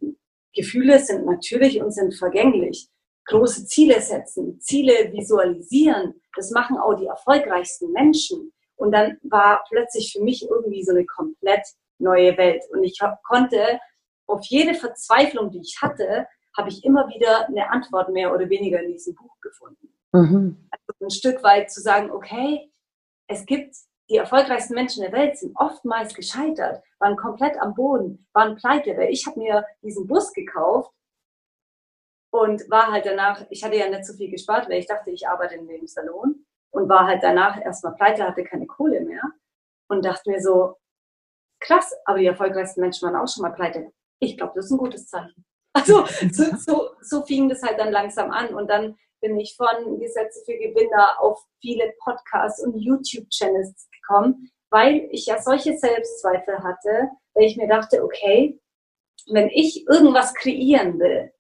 Gefühle 0.56 1.00
sind 1.00 1.26
natürlich 1.26 1.82
und 1.82 1.92
sind 1.92 2.14
vergänglich. 2.16 2.88
Große 3.26 3.66
Ziele 3.66 4.02
setzen, 4.02 4.60
Ziele 4.60 5.12
visualisieren, 5.14 6.14
das 6.36 6.52
machen 6.52 6.78
auch 6.78 6.96
die 6.96 7.06
erfolgreichsten 7.06 7.92
Menschen. 7.92 8.52
Und 8.76 8.92
dann 8.92 9.18
war 9.24 9.64
plötzlich 9.70 10.12
für 10.12 10.22
mich 10.22 10.46
irgendwie 10.50 10.84
so 10.84 10.92
eine 10.92 11.06
komplett 11.06 11.66
neue 12.00 12.38
Welt. 12.38 12.64
Und 12.72 12.84
ich 12.84 13.00
hab, 13.02 13.24
konnte 13.24 13.80
auf 14.28 14.46
jede 14.46 14.74
Verzweiflung, 14.74 15.52
die 15.52 15.62
ich 15.62 15.78
hatte, 15.82 16.28
habe 16.58 16.70
ich 16.70 16.84
immer 16.84 17.08
wieder 17.08 17.48
eine 17.48 17.70
Antwort 17.70 18.10
mehr 18.10 18.34
oder 18.34 18.50
weniger 18.50 18.82
in 18.82 18.92
diesem 18.92 19.16
Buch 19.16 19.40
gefunden. 19.42 19.90
Mhm. 20.12 20.70
Also 20.70 21.06
ein 21.06 21.10
Stück 21.10 21.44
weit 21.44 21.72
zu 21.72 21.82
sagen, 21.82 22.12
okay, 22.12 22.72
es 23.28 23.46
gibt 23.46 23.76
die 24.14 24.18
erfolgreichsten 24.18 24.76
Menschen 24.76 25.02
der 25.02 25.12
Welt 25.12 25.40
sind 25.40 25.56
oftmals 25.56 26.14
gescheitert, 26.14 26.84
waren 27.00 27.18
komplett 27.18 27.60
am 27.60 27.74
Boden, 27.74 28.28
waren 28.34 28.56
pleite, 28.56 28.96
weil 28.96 29.10
ich 29.10 29.26
habe 29.26 29.40
mir 29.40 29.66
diesen 29.82 30.06
Bus 30.06 30.32
gekauft 30.34 30.94
und 32.32 32.62
war 32.70 32.92
halt 32.92 33.08
danach, 33.08 33.44
ich 33.50 33.64
hatte 33.64 33.76
ja 33.76 33.90
nicht 33.90 34.06
so 34.06 34.14
viel 34.14 34.30
gespart, 34.30 34.70
weil 34.70 34.78
ich 34.78 34.86
dachte, 34.86 35.10
ich 35.10 35.28
arbeite 35.28 35.56
in 35.56 35.68
dem 35.68 35.88
Salon 35.88 36.46
und 36.70 36.88
war 36.88 37.08
halt 37.08 37.24
danach 37.24 37.60
erstmal 37.60 37.96
pleite, 37.96 38.28
hatte 38.28 38.44
keine 38.44 38.68
Kohle 38.68 39.02
mehr 39.02 39.24
und 39.90 40.06
dachte 40.06 40.30
mir 40.30 40.40
so, 40.40 40.78
krass, 41.60 41.92
aber 42.06 42.20
die 42.20 42.28
erfolgreichsten 42.28 42.82
Menschen 42.82 43.08
waren 43.08 43.20
auch 43.20 43.28
schon 43.28 43.42
mal 43.42 43.56
pleite. 43.56 43.92
Ich 44.20 44.38
glaube, 44.38 44.54
das 44.56 44.66
ist 44.66 44.72
ein 44.72 44.78
gutes 44.78 45.08
Zeichen. 45.08 45.44
Also 45.76 46.06
so, 46.32 46.56
so, 46.56 46.90
so 47.02 47.26
fing 47.26 47.50
das 47.50 47.64
halt 47.64 47.80
dann 47.80 47.92
langsam 47.92 48.30
an 48.30 48.54
und 48.54 48.70
dann 48.70 48.96
bin 49.22 49.40
ich 49.40 49.56
von 49.56 50.00
Gesetze 50.00 50.44
für 50.46 50.56
Gewinner 50.56 51.20
auf 51.20 51.44
viele 51.62 51.92
Podcasts 52.04 52.64
und 52.64 52.78
YouTube-Channels 52.78 53.90
gekommen, 54.04 54.52
weil 54.70 55.08
ich 55.12 55.26
ja 55.26 55.42
solche 55.42 55.78
Selbstzweifel 55.78 56.60
hatte, 56.60 57.10
weil 57.34 57.46
ich 57.46 57.58
mir 57.58 57.68
dachte, 57.68 58.04
okay, 58.04 58.60
wenn 59.32 59.50
ich 59.50 59.88
irgendwas 59.88 60.34
kreieren 60.34 61.00
will, 61.00 61.32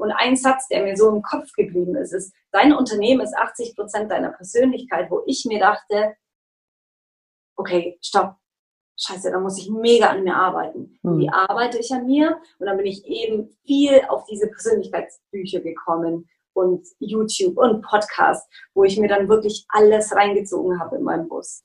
und 0.00 0.12
ein 0.12 0.34
Satz, 0.34 0.66
der 0.68 0.82
mir 0.82 0.96
so 0.96 1.10
im 1.10 1.20
Kopf 1.20 1.52
geblieben 1.52 1.94
ist, 1.96 2.12
ist, 2.12 2.34
dein 2.52 2.72
Unternehmen 2.72 3.20
ist 3.20 3.36
80 3.36 3.76
Prozent 3.76 4.10
deiner 4.10 4.30
Persönlichkeit, 4.30 5.10
wo 5.10 5.22
ich 5.26 5.44
mir 5.44 5.60
dachte, 5.60 6.16
okay, 7.56 7.98
stopp, 8.02 8.36
scheiße, 8.98 9.30
da 9.30 9.38
muss 9.38 9.58
ich 9.58 9.70
mega 9.70 10.06
an 10.06 10.24
mir 10.24 10.34
arbeiten. 10.34 10.98
Mhm. 11.02 11.18
Wie 11.18 11.28
arbeite 11.28 11.78
ich 11.78 11.92
an 11.92 12.06
mir? 12.06 12.40
Und 12.58 12.66
dann 12.66 12.78
bin 12.78 12.86
ich 12.86 13.04
eben 13.04 13.54
viel 13.66 14.00
auf 14.08 14.24
diese 14.24 14.48
Persönlichkeitsbücher 14.48 15.60
gekommen 15.60 16.26
und 16.54 16.86
YouTube 16.98 17.58
und 17.58 17.82
Podcast, 17.82 18.50
wo 18.72 18.84
ich 18.84 18.98
mir 18.98 19.08
dann 19.08 19.28
wirklich 19.28 19.66
alles 19.68 20.16
reingezogen 20.16 20.80
habe 20.80 20.96
in 20.96 21.02
meinem 21.02 21.28
Bus 21.28 21.62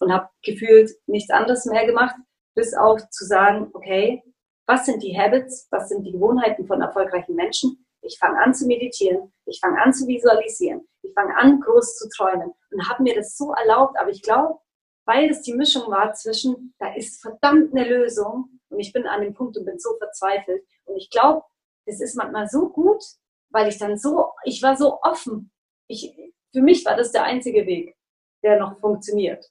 und 0.00 0.12
habe 0.12 0.28
gefühlt 0.42 0.90
nichts 1.06 1.30
anderes 1.30 1.64
mehr 1.66 1.86
gemacht, 1.86 2.16
bis 2.54 2.74
auch 2.74 2.98
zu 3.10 3.24
sagen, 3.24 3.70
okay, 3.72 4.22
was 4.66 4.86
sind 4.86 5.02
die 5.02 5.18
Habits, 5.18 5.66
was 5.70 5.88
sind 5.88 6.04
die 6.04 6.12
Gewohnheiten 6.12 6.66
von 6.66 6.82
erfolgreichen 6.82 7.34
Menschen? 7.34 7.86
Ich 8.02 8.18
fange 8.18 8.40
an 8.40 8.54
zu 8.54 8.66
meditieren, 8.66 9.32
ich 9.46 9.58
fange 9.60 9.80
an 9.82 9.92
zu 9.92 10.06
visualisieren, 10.06 10.86
ich 11.02 11.12
fange 11.14 11.36
an 11.36 11.60
groß 11.60 11.96
zu 11.96 12.08
träumen 12.10 12.52
und 12.70 12.88
habe 12.88 13.02
mir 13.02 13.14
das 13.14 13.36
so 13.36 13.52
erlaubt, 13.52 13.98
aber 13.98 14.10
ich 14.10 14.22
glaube, 14.22 14.58
weil 15.04 15.30
es 15.30 15.42
die 15.42 15.54
Mischung 15.54 15.90
war 15.90 16.12
zwischen, 16.12 16.74
da 16.78 16.94
ist 16.94 17.22
verdammt 17.22 17.74
eine 17.74 17.88
Lösung 17.88 18.60
und 18.68 18.78
ich 18.78 18.92
bin 18.92 19.06
an 19.06 19.22
dem 19.22 19.34
Punkt 19.34 19.56
und 19.56 19.64
bin 19.64 19.78
so 19.78 19.96
verzweifelt 19.96 20.62
und 20.84 20.96
ich 20.96 21.10
glaube, 21.10 21.42
es 21.86 22.00
ist 22.00 22.14
manchmal 22.14 22.46
so 22.48 22.68
gut, 22.68 23.02
weil 23.50 23.68
ich 23.68 23.78
dann 23.78 23.96
so, 23.96 24.32
ich 24.44 24.62
war 24.62 24.76
so 24.76 24.98
offen. 25.02 25.50
Ich, 25.86 26.14
für 26.52 26.60
mich 26.60 26.84
war 26.84 26.96
das 26.96 27.12
der 27.12 27.24
einzige 27.24 27.66
Weg, 27.66 27.96
der 28.42 28.58
noch 28.58 28.78
funktioniert. 28.80 29.50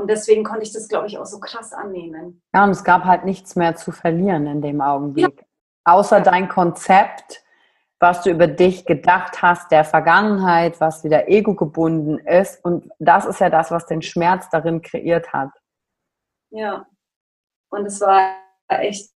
Und 0.00 0.08
deswegen 0.08 0.44
konnte 0.44 0.62
ich 0.62 0.72
das, 0.72 0.88
glaube 0.88 1.06
ich, 1.06 1.18
auch 1.18 1.26
so 1.26 1.38
krass 1.40 1.74
annehmen. 1.74 2.42
Ja, 2.54 2.64
und 2.64 2.70
es 2.70 2.84
gab 2.84 3.04
halt 3.04 3.24
nichts 3.26 3.54
mehr 3.54 3.76
zu 3.76 3.92
verlieren 3.92 4.46
in 4.46 4.62
dem 4.62 4.80
Augenblick. 4.80 5.40
Ja. 5.40 5.46
Außer 5.84 6.18
ja. 6.18 6.22
dein 6.22 6.48
Konzept, 6.48 7.44
was 7.98 8.22
du 8.22 8.30
über 8.30 8.46
dich 8.46 8.86
gedacht 8.86 9.42
hast, 9.42 9.70
der 9.70 9.84
Vergangenheit, 9.84 10.80
was 10.80 11.04
wieder 11.04 11.28
ego 11.28 11.54
gebunden 11.54 12.18
ist. 12.18 12.64
Und 12.64 12.90
das 12.98 13.26
ist 13.26 13.40
ja 13.40 13.50
das, 13.50 13.70
was 13.70 13.84
den 13.84 14.00
Schmerz 14.00 14.48
darin 14.48 14.80
kreiert 14.80 15.34
hat. 15.34 15.50
Ja. 16.50 16.86
Und 17.70 17.84
es 17.84 18.00
war 18.00 18.36
echt 18.68 19.10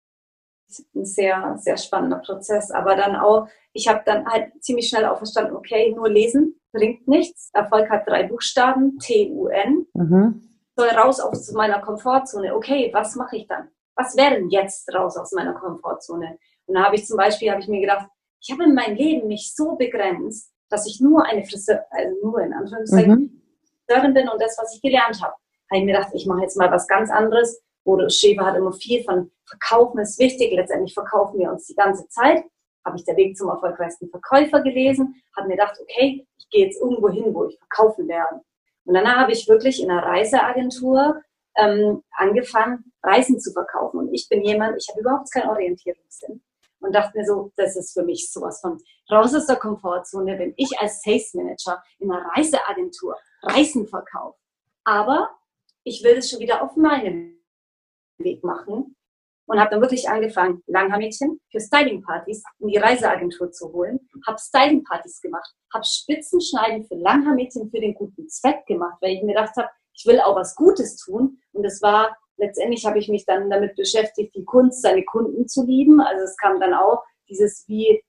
ein 0.95 1.07
sehr, 1.07 1.57
sehr 1.57 1.79
spannender 1.79 2.19
Prozess. 2.19 2.71
Aber 2.71 2.95
dann 2.95 3.17
auch, 3.17 3.49
ich 3.73 3.89
habe 3.89 4.03
dann 4.05 4.27
halt 4.27 4.53
ziemlich 4.63 4.89
schnell 4.89 5.07
auch 5.07 5.17
verstanden, 5.17 5.57
okay, 5.57 5.95
nur 5.97 6.11
lesen 6.11 6.61
bringt 6.73 7.09
nichts. 7.09 7.51
Erfolg 7.55 7.89
hat 7.89 8.07
drei 8.07 8.25
Buchstaben, 8.25 8.99
T-U-N. 8.99 9.87
Mhm. 9.95 10.54
Soll 10.77 10.89
raus 10.89 11.21
aus 11.21 11.53
meiner 11.53 11.81
Komfortzone. 11.81 12.55
Okay, 12.55 12.91
was 12.93 13.15
mache 13.15 13.37
ich 13.37 13.47
dann? 13.47 13.69
Was 13.97 14.17
wäre 14.17 14.35
denn 14.35 14.51
jetzt 14.51 14.93
raus 14.93 15.17
aus 15.17 15.33
meiner 15.33 15.55
Komfortzone? 15.55 16.39
Und 16.67 16.75
da 16.75 16.85
habe 16.85 16.97
ich 16.97 17.07
zum 17.07 17.17
Beispiel, 17.17 17.51
habe 17.51 17.61
ich 17.61 17.69
mir 17.69 17.81
gedacht, 17.81 18.09
ich 18.41 18.53
habe 18.53 18.65
in 18.65 18.75
meinem 18.75 18.97
Leben 18.97 19.29
mich 19.29 19.55
so 19.55 19.77
begrenzt, 19.77 20.53
dass 20.69 20.87
ich 20.87 21.01
nur 21.01 21.25
eine 21.25 21.45
Friseur, 21.45 21.85
also 21.91 22.17
nur 22.23 22.41
in 22.41 22.53
Anführungszeichen, 22.53 23.13
mhm. 23.13 23.43
Friseurin 23.87 24.15
bin 24.15 24.29
und 24.29 24.41
das, 24.41 24.59
was 24.59 24.75
ich 24.75 24.83
gelernt 24.83 25.23
habe. 25.23 25.35
Habe 25.71 25.79
ich 25.79 25.85
mir 25.85 25.95
gedacht, 25.95 26.11
ich 26.13 26.27
mache 26.27 26.43
jetzt 26.43 26.57
mal 26.57 26.71
was 26.71 26.89
ganz 26.89 27.11
anderes. 27.11 27.63
Bodo 27.85 28.09
Schäfer 28.09 28.45
hat 28.47 28.57
immer 28.57 28.73
viel 28.73 29.05
von 29.05 29.31
Verkaufen 29.47 30.01
ist 30.01 30.19
wichtig. 30.19 30.53
Letztendlich 30.53 30.95
verkaufen 30.95 31.39
wir 31.39 31.51
uns 31.51 31.67
die 31.67 31.75
ganze 31.75 32.09
Zeit. 32.09 32.45
Habe 32.85 32.97
ich 32.97 33.05
der 33.05 33.17
Weg 33.17 33.37
zum 33.37 33.49
erfolgreichsten 33.49 34.09
Verkäufer 34.11 34.61
gelesen, 34.61 35.23
habe 35.37 35.49
mir 35.49 35.57
gedacht, 35.57 35.79
okay, 35.81 36.27
ich 36.37 36.49
gehe 36.51 36.67
jetzt 36.67 36.81
irgendwo 36.81 37.09
hin, 37.09 37.33
wo 37.33 37.47
ich 37.47 37.59
verkaufen 37.59 38.09
werde. 38.09 38.43
Und 38.85 38.95
danach 38.95 39.17
habe 39.17 39.33
ich 39.33 39.49
wirklich 39.49 39.83
in 39.83 39.91
einer 39.91 40.03
Reiseagentur 40.03 41.23
ähm, 41.57 42.03
angefangen, 42.13 42.93
Reisen 43.03 43.41
zu 43.41 43.53
verkaufen. 43.53 43.99
Und 43.99 44.15
ich 44.15 44.29
bin 44.29 44.43
jemand, 44.43 44.77
ich 44.77 44.89
habe 44.89 45.01
überhaupt 45.01 45.33
keinen 45.33 45.49
Orientierungssinn. 45.49 46.43
Und 46.81 46.95
dachte 46.95 47.17
mir 47.17 47.25
so, 47.25 47.51
das 47.57 47.77
ist 47.77 47.95
für 47.95 48.03
mich 48.03 48.31
sowas 48.31 48.61
von 48.61 48.79
raus 49.11 49.35
aus 49.35 49.47
der 49.47 49.57
Komfortzone, 49.57 50.39
wenn 50.39 50.53
ich 50.57 50.79
als 50.79 51.01
Sales 51.01 51.33
Manager 51.33 51.83
in 51.99 52.13
einer 52.13 52.27
Reiseagentur 52.37 53.17
Reisen 53.43 53.87
verkaufe. 53.87 54.39
Aber 54.85 55.31
ich 55.83 56.05
will 56.05 56.17
das 56.17 56.29
schon 56.29 56.41
wieder 56.41 56.63
auf 56.63 56.77
meinem 56.77 57.39
Weg 58.19 58.45
machen 58.45 58.97
und 59.47 59.61
habe 59.61 59.71
dann 59.71 59.81
wirklich 59.81 60.09
angefangen, 60.09 60.63
Langhaarmädchen 60.67 61.41
für 61.51 61.61
Styling-Partys 61.61 62.43
in 62.61 62.69
die 62.69 62.79
Reiseagentur 62.79 63.51
zu 63.51 63.73
holen, 63.73 64.01
habe 64.27 64.39
Styling-Partys 64.39 65.21
gemacht, 65.21 65.51
habe 65.73 65.85
Spitzenschneiden 65.85 66.87
für 66.87 66.97
Langhaarmädchen 66.97 67.71
für 67.71 67.81
den 67.81 67.95
guten 67.95 68.29
Zweck 68.29 68.65
gemacht, 68.67 68.97
weil 69.01 69.13
ich 69.13 69.23
mir 69.23 69.35
gedacht 69.35 69.57
habe, 69.57 69.69
ich 69.93 70.05
will 70.07 70.21
auch 70.21 70.37
was 70.37 70.55
Gutes 70.55 70.97
tun. 70.97 71.39
Und 71.53 71.63
das 71.63 71.83
war, 71.83 72.17
letztendlich 72.37 72.85
habe 72.87 72.99
ich 72.99 73.09
mich 73.09 73.27
dann 73.27 73.51
damit 73.51 73.77
beschäftigt, 73.77 74.35
die 74.35 74.45
Kunst, 74.45 74.83
seine 74.83 75.05
Kunden 75.05 75.47
zu 75.47 75.65
lieben, 75.65 76.01
also 76.01 76.25
es 76.25 76.37
kam 76.37 76.61
dann 76.61 76.75
auch 76.75 77.03
dieses, 77.29 77.65
wie, 77.69 78.03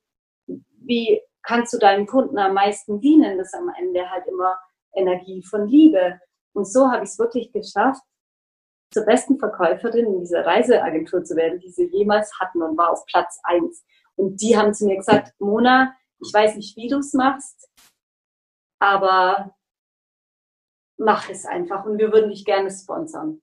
wie 0.48 1.22
kannst 1.44 1.74
du 1.74 1.78
deinen 1.78 2.08
Kunden 2.08 2.38
am 2.38 2.54
meisten 2.54 3.00
dienen, 3.02 3.38
das 3.38 3.54
am 3.54 3.72
Ende 3.78 4.10
halt 4.10 4.26
immer 4.28 4.58
Energie 4.94 5.44
von 5.44 5.68
Liebe. 5.68 6.20
Und 6.54 6.66
so 6.66 6.90
habe 6.90 7.04
ich 7.04 7.12
es 7.12 7.20
wirklich 7.20 7.52
geschafft, 7.52 8.02
zur 8.96 9.06
besten 9.06 9.38
Verkäuferin 9.38 10.06
in 10.06 10.20
dieser 10.22 10.46
Reiseagentur 10.46 11.22
zu 11.26 11.36
werden, 11.36 11.60
die 11.60 11.70
sie 11.70 11.90
jemals 11.92 12.32
hatten 12.40 12.62
und 12.62 12.78
war 12.78 12.92
auf 12.92 13.06
Platz 13.08 13.42
eins. 13.44 13.84
Und 14.16 14.42
die 14.42 14.58
haben 14.58 14.74
zu 14.74 14.86
mir 14.86 14.96
gesagt, 14.96 15.34
Mona, 15.38 15.94
ich 16.22 16.34
weiß 16.34 16.56
nicht, 16.56 16.78
wie 16.78 16.88
du 16.88 17.00
es 17.00 17.12
machst, 17.12 17.68
aber 18.80 19.54
mach 20.98 21.30
es 21.30 21.46
einfach 21.46 21.84
und 21.84 21.98
wir 21.98 22.14
würden 22.14 22.30
dich 22.30 22.46
gerne 22.46 22.72
sponsern. 22.72 23.42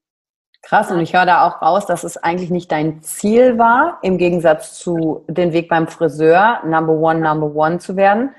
Krass, 0.62 0.90
und 0.90 1.00
ich 1.00 1.12
höre 1.12 1.26
da 1.26 1.46
auch 1.46 1.60
raus, 1.60 1.84
dass 1.84 2.02
es 2.02 2.16
eigentlich 2.16 2.48
nicht 2.48 2.72
dein 2.72 3.02
Ziel 3.02 3.58
war, 3.58 3.98
im 4.00 4.16
Gegensatz 4.16 4.78
zu 4.78 5.26
den 5.28 5.52
Weg 5.52 5.68
beim 5.68 5.86
Friseur, 5.86 6.62
Number 6.64 6.94
One, 6.94 7.20
Number 7.20 7.54
One 7.54 7.78
zu 7.78 7.96
werden, 7.96 8.34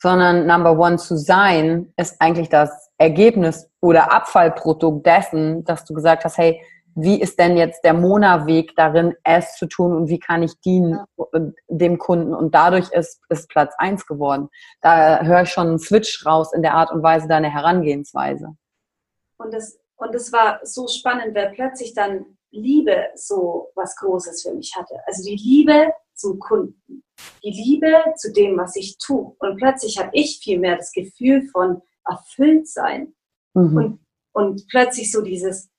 sondern 0.00 0.46
Number 0.46 0.78
One 0.78 0.98
zu 0.98 1.16
sein, 1.16 1.92
ist 1.96 2.20
eigentlich 2.20 2.50
das 2.50 2.92
Ergebnis 2.98 3.71
oder 3.82 4.12
Abfallprodukt 4.12 5.04
dessen, 5.04 5.64
dass 5.64 5.84
du 5.84 5.92
gesagt 5.92 6.24
hast, 6.24 6.38
hey, 6.38 6.62
wie 6.94 7.20
ist 7.20 7.38
denn 7.38 7.56
jetzt 7.56 7.84
der 7.84 7.94
Mona-Weg 7.94 8.76
darin, 8.76 9.14
es 9.24 9.56
zu 9.56 9.66
tun 9.66 9.94
und 9.94 10.08
wie 10.08 10.18
kann 10.18 10.42
ich 10.42 10.60
dienen 10.60 11.00
dem 11.68 11.98
Kunden? 11.98 12.34
Und 12.34 12.54
dadurch 12.54 12.90
ist, 12.92 13.20
ist 13.28 13.48
Platz 13.48 13.74
eins 13.78 14.06
geworden. 14.06 14.48
Da 14.82 15.22
höre 15.22 15.42
ich 15.42 15.48
schon 15.48 15.68
einen 15.68 15.78
Switch 15.78 16.24
raus 16.26 16.52
in 16.52 16.62
der 16.62 16.74
Art 16.74 16.92
und 16.92 17.02
Weise 17.02 17.28
deiner 17.28 17.50
Herangehensweise. 17.50 18.54
Und 19.38 19.54
es, 19.54 19.80
und 19.96 20.14
es 20.14 20.32
war 20.32 20.60
so 20.62 20.86
spannend, 20.86 21.34
weil 21.34 21.52
plötzlich 21.52 21.94
dann 21.94 22.36
Liebe 22.50 23.06
so 23.14 23.72
was 23.74 23.96
Großes 23.96 24.42
für 24.42 24.54
mich 24.54 24.74
hatte. 24.76 24.94
Also 25.06 25.24
die 25.24 25.36
Liebe 25.36 25.92
zum 26.14 26.38
Kunden, 26.38 27.02
die 27.42 27.50
Liebe 27.50 28.04
zu 28.16 28.32
dem, 28.32 28.58
was 28.58 28.76
ich 28.76 28.98
tue. 28.98 29.34
Und 29.38 29.56
plötzlich 29.56 29.98
habe 29.98 30.10
ich 30.12 30.40
viel 30.42 30.58
mehr 30.58 30.76
das 30.76 30.92
Gefühl 30.92 31.48
von, 31.50 31.80
erfüllt 32.04 32.68
sein. 32.68 33.14
Mhm. 33.54 33.76
Und, 33.76 34.06
und 34.32 34.68
plötzlich 34.68 35.10
so 35.10 35.22
dieses, 35.22 35.70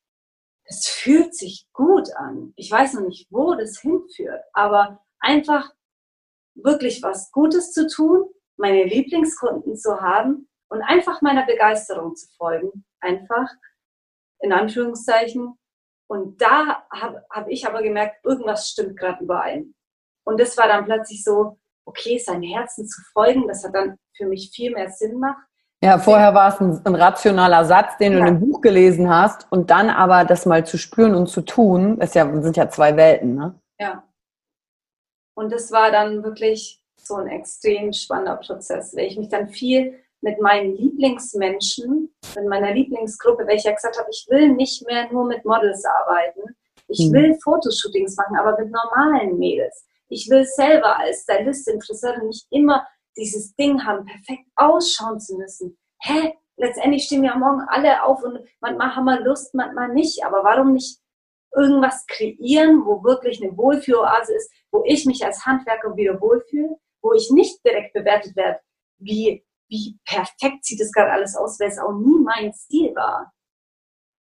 es 0.65 0.87
fühlt 0.87 1.35
sich 1.35 1.67
gut 1.73 2.09
an. 2.15 2.53
Ich 2.55 2.71
weiß 2.71 2.93
noch 2.93 3.07
nicht, 3.07 3.27
wo 3.29 3.53
das 3.55 3.79
hinführt, 3.79 4.41
aber 4.53 5.03
einfach 5.19 5.71
wirklich 6.55 7.01
was 7.01 7.31
Gutes 7.31 7.71
zu 7.71 7.87
tun, 7.87 8.29
meine 8.57 8.83
Lieblingskunden 8.83 9.75
zu 9.75 10.01
haben 10.01 10.47
und 10.69 10.81
einfach 10.81 11.21
meiner 11.21 11.45
Begeisterung 11.45 12.15
zu 12.15 12.27
folgen. 12.37 12.85
Einfach 12.99 13.49
in 14.39 14.53
Anführungszeichen. 14.53 15.57
Und 16.07 16.41
da 16.41 16.85
habe 16.91 17.25
hab 17.29 17.47
ich 17.49 17.65
aber 17.65 17.81
gemerkt, 17.81 18.23
irgendwas 18.23 18.69
stimmt 18.69 18.97
gerade 18.97 19.23
überein. 19.23 19.73
Und 20.25 20.39
das 20.39 20.57
war 20.57 20.67
dann 20.67 20.85
plötzlich 20.85 21.23
so, 21.23 21.59
okay, 21.85 22.17
sein 22.17 22.43
Herzen 22.43 22.87
zu 22.87 23.01
folgen, 23.13 23.47
das 23.47 23.63
hat 23.63 23.73
dann 23.73 23.97
für 24.15 24.27
mich 24.27 24.51
viel 24.53 24.71
mehr 24.71 24.89
Sinn 24.89 25.13
gemacht. 25.13 25.45
Ja, 25.83 25.99
vorher 25.99 26.33
war 26.33 26.47
es 26.47 26.61
ein, 26.61 26.79
ein 26.85 26.95
rationaler 26.95 27.65
Satz, 27.65 27.97
den 27.97 28.13
du 28.13 28.19
ja. 28.19 28.23
in 28.23 28.29
einem 28.29 28.39
Buch 28.39 28.61
gelesen 28.61 29.09
hast 29.09 29.51
und 29.51 29.69
dann 29.69 29.89
aber 29.89 30.23
das 30.23 30.45
mal 30.45 30.65
zu 30.65 30.77
spüren 30.77 31.13
und 31.13 31.27
zu 31.27 31.41
tun, 31.41 31.99
ist 31.99 32.15
ja, 32.15 32.41
sind 32.41 32.55
ja 32.55 32.69
zwei 32.69 32.95
Welten, 32.95 33.35
ne? 33.35 33.59
Ja. 33.77 34.01
Und 35.35 35.51
das 35.51 35.73
war 35.73 35.91
dann 35.91 36.23
wirklich 36.23 36.81
so 36.95 37.15
ein 37.15 37.27
extrem 37.27 37.91
spannender 37.91 38.37
Prozess, 38.37 38.95
weil 38.95 39.07
ich 39.07 39.17
mich 39.17 39.27
dann 39.27 39.49
viel 39.49 39.99
mit 40.21 40.39
meinen 40.39 40.73
Lieblingsmenschen, 40.77 42.15
mit 42.33 42.47
meiner 42.47 42.73
Lieblingsgruppe, 42.73 43.45
weil 43.45 43.57
ich 43.57 43.65
ja 43.65 43.73
gesagt 43.73 43.99
habe, 43.99 44.07
ich 44.09 44.25
will 44.29 44.53
nicht 44.53 44.87
mehr 44.87 45.11
nur 45.11 45.25
mit 45.25 45.43
Models 45.43 45.83
arbeiten. 45.83 46.55
Ich 46.87 46.99
hm. 46.99 47.11
will 47.11 47.37
Fotoshootings 47.43 48.15
machen, 48.15 48.37
aber 48.37 48.57
mit 48.57 48.71
normalen 48.71 49.37
Mädels. 49.37 49.85
Ich 50.07 50.29
will 50.29 50.45
selber 50.45 50.97
als 50.97 51.23
Stylistin, 51.23 51.81
Friseurin 51.81 52.27
nicht 52.27 52.47
immer 52.51 52.87
dieses 53.15 53.55
Ding 53.55 53.83
haben, 53.85 54.05
perfekt 54.05 54.47
ausschauen 54.55 55.19
zu 55.19 55.37
müssen. 55.37 55.77
Hä? 56.01 56.33
Letztendlich 56.55 57.05
stehen 57.05 57.27
am 57.27 57.39
Morgen 57.39 57.61
alle 57.67 58.03
auf 58.03 58.23
und 58.23 58.39
manchmal 58.59 58.95
haben 58.95 59.05
wir 59.05 59.21
Lust, 59.21 59.55
manchmal 59.55 59.89
nicht. 59.89 60.23
Aber 60.23 60.43
warum 60.43 60.73
nicht 60.73 60.99
irgendwas 61.55 62.05
kreieren, 62.07 62.85
wo 62.85 63.03
wirklich 63.03 63.41
eine 63.41 63.55
Wohlfühloase 63.57 64.33
ist, 64.35 64.51
wo 64.71 64.83
ich 64.85 65.05
mich 65.05 65.25
als 65.25 65.45
Handwerker 65.45 65.95
wieder 65.95 66.19
wohlfühle, 66.19 66.77
wo 67.01 67.13
ich 67.13 67.29
nicht 67.31 67.63
direkt 67.65 67.93
bewertet 67.93 68.35
werde, 68.35 68.59
wie, 68.97 69.45
wie 69.67 69.99
perfekt 70.05 70.65
sieht 70.65 70.79
das 70.79 70.91
gerade 70.91 71.11
alles 71.11 71.35
aus, 71.35 71.59
weil 71.59 71.69
es 71.69 71.79
auch 71.79 71.93
nie 71.93 72.19
mein 72.23 72.53
Stil 72.53 72.95
war. 72.95 73.33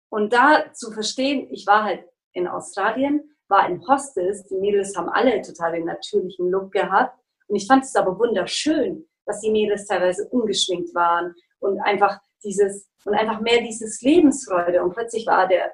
Und 0.10 0.34
da 0.34 0.72
zu 0.74 0.92
verstehen, 0.92 1.48
ich 1.52 1.66
war 1.66 1.84
halt 1.84 2.06
in 2.34 2.48
Australien, 2.48 3.36
war 3.48 3.68
in 3.68 3.88
Hostels, 3.88 4.46
die 4.48 4.56
Mädels 4.56 4.96
haben 4.96 5.10
alle 5.10 5.42
total 5.42 5.74
den 5.74 5.86
natürlichen 5.86 6.50
Look 6.50 6.72
gehabt. 6.72 7.20
Und 7.54 7.58
ich 7.58 7.68
fand 7.68 7.84
es 7.84 7.96
aber 7.96 8.18
wunderschön, 8.18 9.08
dass 9.28 9.42
die 9.42 9.52
Mädels 9.52 9.86
teilweise 9.86 10.28
ungeschminkt 10.30 10.96
waren 10.96 11.36
und 11.60 11.80
einfach 11.82 12.20
dieses, 12.44 12.90
und 13.06 13.14
einfach 13.14 13.42
mehr 13.42 13.62
dieses 13.62 14.02
Lebensfreude. 14.02 14.84
Und 14.84 14.96
plötzlich 14.96 15.28
war 15.28 15.48
der, 15.48 15.72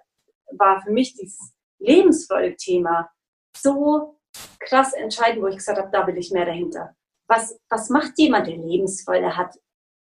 war 0.58 0.82
für 0.82 0.92
mich 0.92 1.14
dieses 1.14 1.54
Lebensfreude-Thema 1.78 3.10
so 3.56 4.20
krass 4.60 4.92
entscheidend, 4.92 5.42
wo 5.42 5.48
ich 5.48 5.56
gesagt 5.56 5.78
habe, 5.78 5.90
da 5.90 6.06
will 6.06 6.18
ich 6.18 6.32
mehr 6.32 6.46
dahinter. 6.46 6.98
Was, 7.30 7.58
was 7.70 7.90
macht 7.90 8.12
jemand, 8.18 8.48
der 8.48 8.58
Lebensfreude 8.58 9.38
hat? 9.38 9.56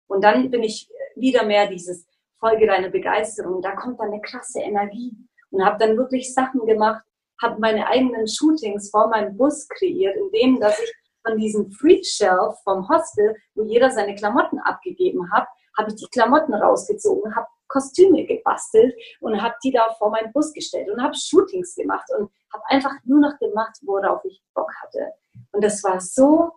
Und 0.06 0.24
dann 0.24 0.50
bin 0.50 0.62
ich 0.62 0.88
wieder 1.14 1.44
mehr 1.44 1.66
dieses 1.66 2.06
Folge 2.40 2.66
deiner 2.66 2.88
Begeisterung. 2.88 3.60
Da 3.60 3.76
kommt 3.76 4.00
dann 4.00 4.12
eine 4.12 4.22
krasse 4.22 4.60
Energie. 4.60 5.14
Und 5.50 5.62
habe 5.62 5.76
dann 5.78 5.98
wirklich 5.98 6.32
Sachen 6.32 6.64
gemacht, 6.64 7.04
habe 7.42 7.60
meine 7.60 7.86
eigenen 7.86 8.26
Shootings 8.26 8.88
vor 8.88 9.08
meinem 9.08 9.36
Bus 9.36 9.68
kreiert, 9.68 10.16
indem 10.16 10.58
dass 10.58 10.80
ich 10.80 10.90
von 11.26 11.38
diesem 11.38 11.70
Free 11.70 12.02
Shelf 12.02 12.54
vom 12.62 12.88
Hostel, 12.88 13.34
wo 13.54 13.64
jeder 13.64 13.90
seine 13.90 14.14
Klamotten 14.14 14.58
abgegeben 14.60 15.30
hat, 15.32 15.48
habe 15.76 15.90
ich 15.90 15.96
die 15.96 16.06
Klamotten 16.06 16.54
rausgezogen, 16.54 17.34
habe 17.34 17.46
Kostüme 17.68 18.24
gebastelt 18.24 18.94
und 19.20 19.40
habe 19.42 19.54
die 19.62 19.72
da 19.72 19.92
vor 19.98 20.10
meinen 20.10 20.32
Bus 20.32 20.52
gestellt 20.52 20.88
und 20.90 21.02
habe 21.02 21.14
Shootings 21.16 21.74
gemacht 21.74 22.08
und 22.16 22.30
habe 22.52 22.62
einfach 22.68 22.92
nur 23.04 23.20
noch 23.20 23.38
gemacht, 23.38 23.76
worauf 23.82 24.24
ich 24.24 24.42
Bock 24.54 24.70
hatte. 24.82 25.12
Und 25.52 25.64
das 25.64 25.82
war 25.82 26.00
so. 26.00 26.52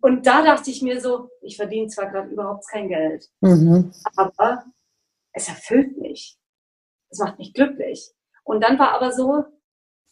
Und 0.00 0.26
da 0.26 0.42
dachte 0.42 0.70
ich 0.70 0.82
mir 0.82 1.00
so, 1.00 1.30
ich 1.40 1.56
verdiene 1.56 1.88
zwar 1.88 2.10
gerade 2.10 2.28
überhaupt 2.28 2.68
kein 2.68 2.88
Geld, 2.88 3.26
mhm. 3.40 3.90
aber 4.16 4.64
es 5.32 5.48
erfüllt 5.48 5.98
mich. 5.98 6.38
Es 7.10 7.18
macht 7.18 7.38
mich 7.38 7.52
glücklich. 7.54 8.12
Und 8.44 8.62
dann 8.62 8.78
war 8.78 8.92
aber 8.92 9.12
so, 9.12 9.44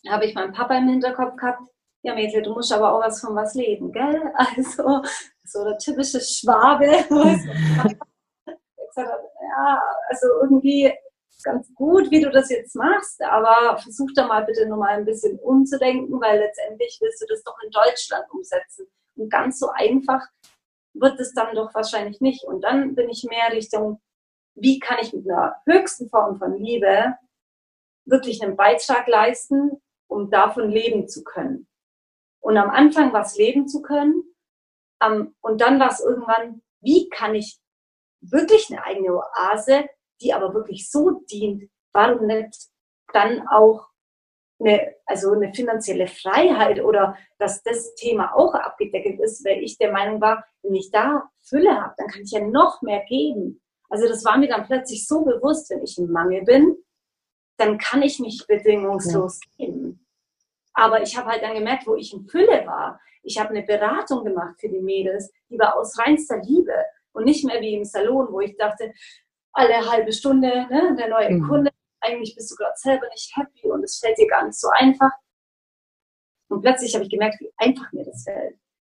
habe 0.09 0.25
ich 0.25 0.35
meinen 0.35 0.53
Papa 0.53 0.77
im 0.77 0.89
Hinterkopf 0.89 1.37
gehabt, 1.37 1.62
ja 2.07 2.14
Mädchen, 2.14 2.42
du 2.42 2.53
musst 2.53 2.73
aber 2.73 2.92
auch 2.92 3.01
was 3.01 3.21
von 3.21 3.35
was 3.35 3.55
leben, 3.55 3.92
gell? 3.92 4.33
Also 4.57 5.03
so 5.45 5.64
der 5.64 5.79
typische 5.79 6.21
Schwabe. 6.21 6.87
gesagt 8.97 8.97
habe, 8.97 9.31
ja, 9.40 9.83
also 10.09 10.27
irgendwie 10.42 10.92
ganz 11.45 11.73
gut, 11.75 12.11
wie 12.11 12.21
du 12.21 12.31
das 12.31 12.51
jetzt 12.51 12.75
machst, 12.75 13.23
aber 13.23 13.79
versuch 13.79 14.09
da 14.14 14.27
mal 14.27 14.45
bitte 14.45 14.66
nochmal 14.66 14.99
ein 14.99 15.05
bisschen 15.05 15.38
umzudenken, 15.38 16.21
weil 16.21 16.40
letztendlich 16.40 16.99
willst 17.01 17.23
du 17.23 17.27
das 17.29 17.42
doch 17.45 17.57
in 17.62 17.71
Deutschland 17.71 18.25
umsetzen. 18.33 18.87
Und 19.16 19.31
ganz 19.31 19.59
so 19.59 19.69
einfach 19.71 20.23
wird 20.95 21.21
es 21.21 21.35
dann 21.35 21.55
doch 21.55 21.73
wahrscheinlich 21.75 22.21
nicht. 22.21 22.45
Und 22.45 22.62
dann 22.62 22.95
bin 22.95 23.09
ich 23.11 23.25
mehr 23.29 23.53
Richtung, 23.53 24.01
wie 24.55 24.79
kann 24.79 24.99
ich 25.01 25.12
mit 25.12 25.29
einer 25.29 25.57
höchsten 25.66 26.09
Form 26.09 26.37
von 26.37 26.59
Liebe 26.59 27.14
wirklich 28.07 28.42
einen 28.42 28.57
Beitrag 28.57 29.07
leisten, 29.07 29.83
um 30.09 30.31
davon 30.31 30.71
leben 30.71 31.09
zu 31.09 31.23
können. 31.23 31.69
Und 32.40 32.57
am 32.57 32.70
Anfang 32.70 33.12
war 33.12 33.22
es 33.22 33.37
leben 33.37 33.68
zu 33.68 33.83
können. 33.83 34.22
und 35.40 35.61
dann 35.61 35.79
war 35.79 35.90
es 35.90 36.01
irgendwann, 36.01 36.62
wie 36.81 37.09
kann 37.09 37.35
ich 37.35 37.59
wirklich 38.20 38.70
eine 38.70 38.85
eigene 38.85 39.14
Oase, 39.14 39.88
die 40.20 40.33
aber 40.33 40.55
wirklich 40.55 40.90
so 40.90 41.22
dient, 41.31 41.70
warum 41.92 42.27
nicht 42.27 42.68
dann 43.12 43.46
auch 43.49 43.88
eine, 44.59 44.94
also 45.05 45.33
eine 45.33 45.53
finanzielle 45.53 46.07
Freiheit 46.07 46.83
oder 46.83 47.16
dass 47.38 47.62
das 47.62 47.94
Thema 47.94 48.35
auch 48.35 48.55
abgedeckelt 48.55 49.20
ist, 49.20 49.44
weil 49.44 49.62
ich 49.62 49.77
der 49.79 49.92
Meinung 49.92 50.20
war, 50.20 50.44
wenn 50.62 50.75
ich 50.75 50.90
da 50.90 51.29
Fülle 51.42 51.81
habe, 51.81 51.94
dann 51.99 52.09
kann 52.09 52.22
ich 52.22 52.31
ja 52.31 52.40
noch 52.40 52.81
mehr 52.83 53.05
geben. 53.05 53.61
Also 53.88 54.09
das 54.09 54.25
war 54.25 54.38
mir 54.38 54.49
dann 54.49 54.66
plötzlich 54.66 55.07
so 55.07 55.25
bewusst, 55.25 55.70
wenn 55.70 55.83
ich 55.83 55.99
im 55.99 56.11
Mangel 56.11 56.42
bin, 56.42 56.77
dann 57.59 57.79
kann 57.79 58.03
ich 58.03 58.18
nicht 58.18 58.46
bedingungslos 58.46 59.40
ja. 59.57 59.66
geben. 59.66 60.06
Aber 60.77 61.01
ich 61.01 61.17
habe 61.17 61.31
halt 61.31 61.43
dann 61.43 61.55
gemerkt, 61.55 61.87
wo 61.87 61.97
ich 61.97 62.12
in 62.12 62.29
Fülle 62.29 62.67
war. 62.67 63.01
Ich 63.23 63.39
habe 63.39 63.51
eine 63.51 63.62
Beratung 63.62 64.25
gemacht 64.25 64.61
für 64.61 64.69
die 64.69 64.81
Mädels, 64.81 65.33
die 65.49 65.59
war 65.59 65.77
aus 65.77 65.99
reinster 65.99 66.39
Liebe 66.43 66.75
und 67.12 67.25
nicht 67.25 67.45
mehr 67.45 67.61
wie 67.61 67.75
im 67.75 67.85
Salon, 67.85 68.29
wo 68.31 68.41
ich 68.41 68.57
dachte, 68.57 68.93
alle 69.53 69.91
halbe 69.91 70.12
Stunde, 70.12 70.49
ne, 70.49 70.95
der 70.99 71.09
neue 71.09 71.31
mhm. 71.31 71.49
Kunde, 71.49 71.71
eigentlich 72.01 72.35
bist 72.35 72.51
du 72.51 72.57
gerade 72.57 72.77
selber 72.77 73.09
nicht 73.09 73.35
happy 73.37 73.71
und 73.71 73.83
es 73.83 73.99
fällt 73.99 74.19
dir 74.19 74.29
gar 74.29 74.45
nicht 74.45 74.61
so 74.61 74.69
einfach. 74.69 75.11
Und 76.49 76.61
plötzlich 76.61 76.95
habe 76.95 77.05
ich 77.05 77.11
gemerkt, 77.11 77.41
wie 77.41 77.51
einfach 77.57 77.91
mir 77.93 78.05
das 78.05 78.23
fällt. 78.23 78.57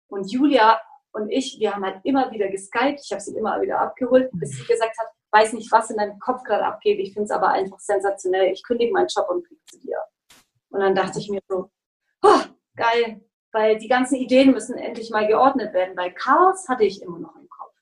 Und 0.08 0.30
Julia 0.30 0.80
und 1.12 1.30
ich, 1.30 1.58
wir 1.60 1.74
haben 1.74 1.84
halt 1.84 2.00
immer 2.04 2.30
wieder 2.32 2.48
geskypt, 2.48 3.00
ich 3.02 3.12
habe 3.12 3.20
sie 3.20 3.36
immer 3.36 3.60
wieder 3.62 3.80
abgeholt, 3.80 4.30
bis 4.32 4.50
sie 4.50 4.66
gesagt 4.66 4.98
hat, 4.98 5.06
weiß 5.30 5.52
nicht, 5.52 5.70
was 5.70 5.90
in 5.90 5.96
deinem 5.96 6.18
Kopf 6.18 6.42
gerade 6.42 6.64
abgeht, 6.64 6.98
ich 6.98 7.12
finde 7.12 7.26
es 7.26 7.30
aber 7.30 7.48
einfach 7.50 7.78
sensationell, 7.78 8.52
ich 8.52 8.62
kündige 8.64 8.92
meinen 8.92 9.08
Job 9.08 9.28
und 9.30 9.46
kriege 9.46 9.60
zu 9.66 9.78
dir. 9.78 9.98
Und 10.78 10.84
dann 10.84 10.94
dachte 10.94 11.18
ich 11.18 11.28
mir 11.28 11.40
so, 11.48 11.72
oh, 12.22 12.40
geil, 12.76 13.20
weil 13.50 13.78
die 13.78 13.88
ganzen 13.88 14.14
Ideen 14.14 14.52
müssen 14.52 14.78
endlich 14.78 15.10
mal 15.10 15.26
geordnet 15.26 15.74
werden, 15.74 15.96
weil 15.96 16.14
Chaos 16.14 16.68
hatte 16.68 16.84
ich 16.84 17.02
immer 17.02 17.18
noch 17.18 17.34
im 17.34 17.48
Kopf. 17.48 17.74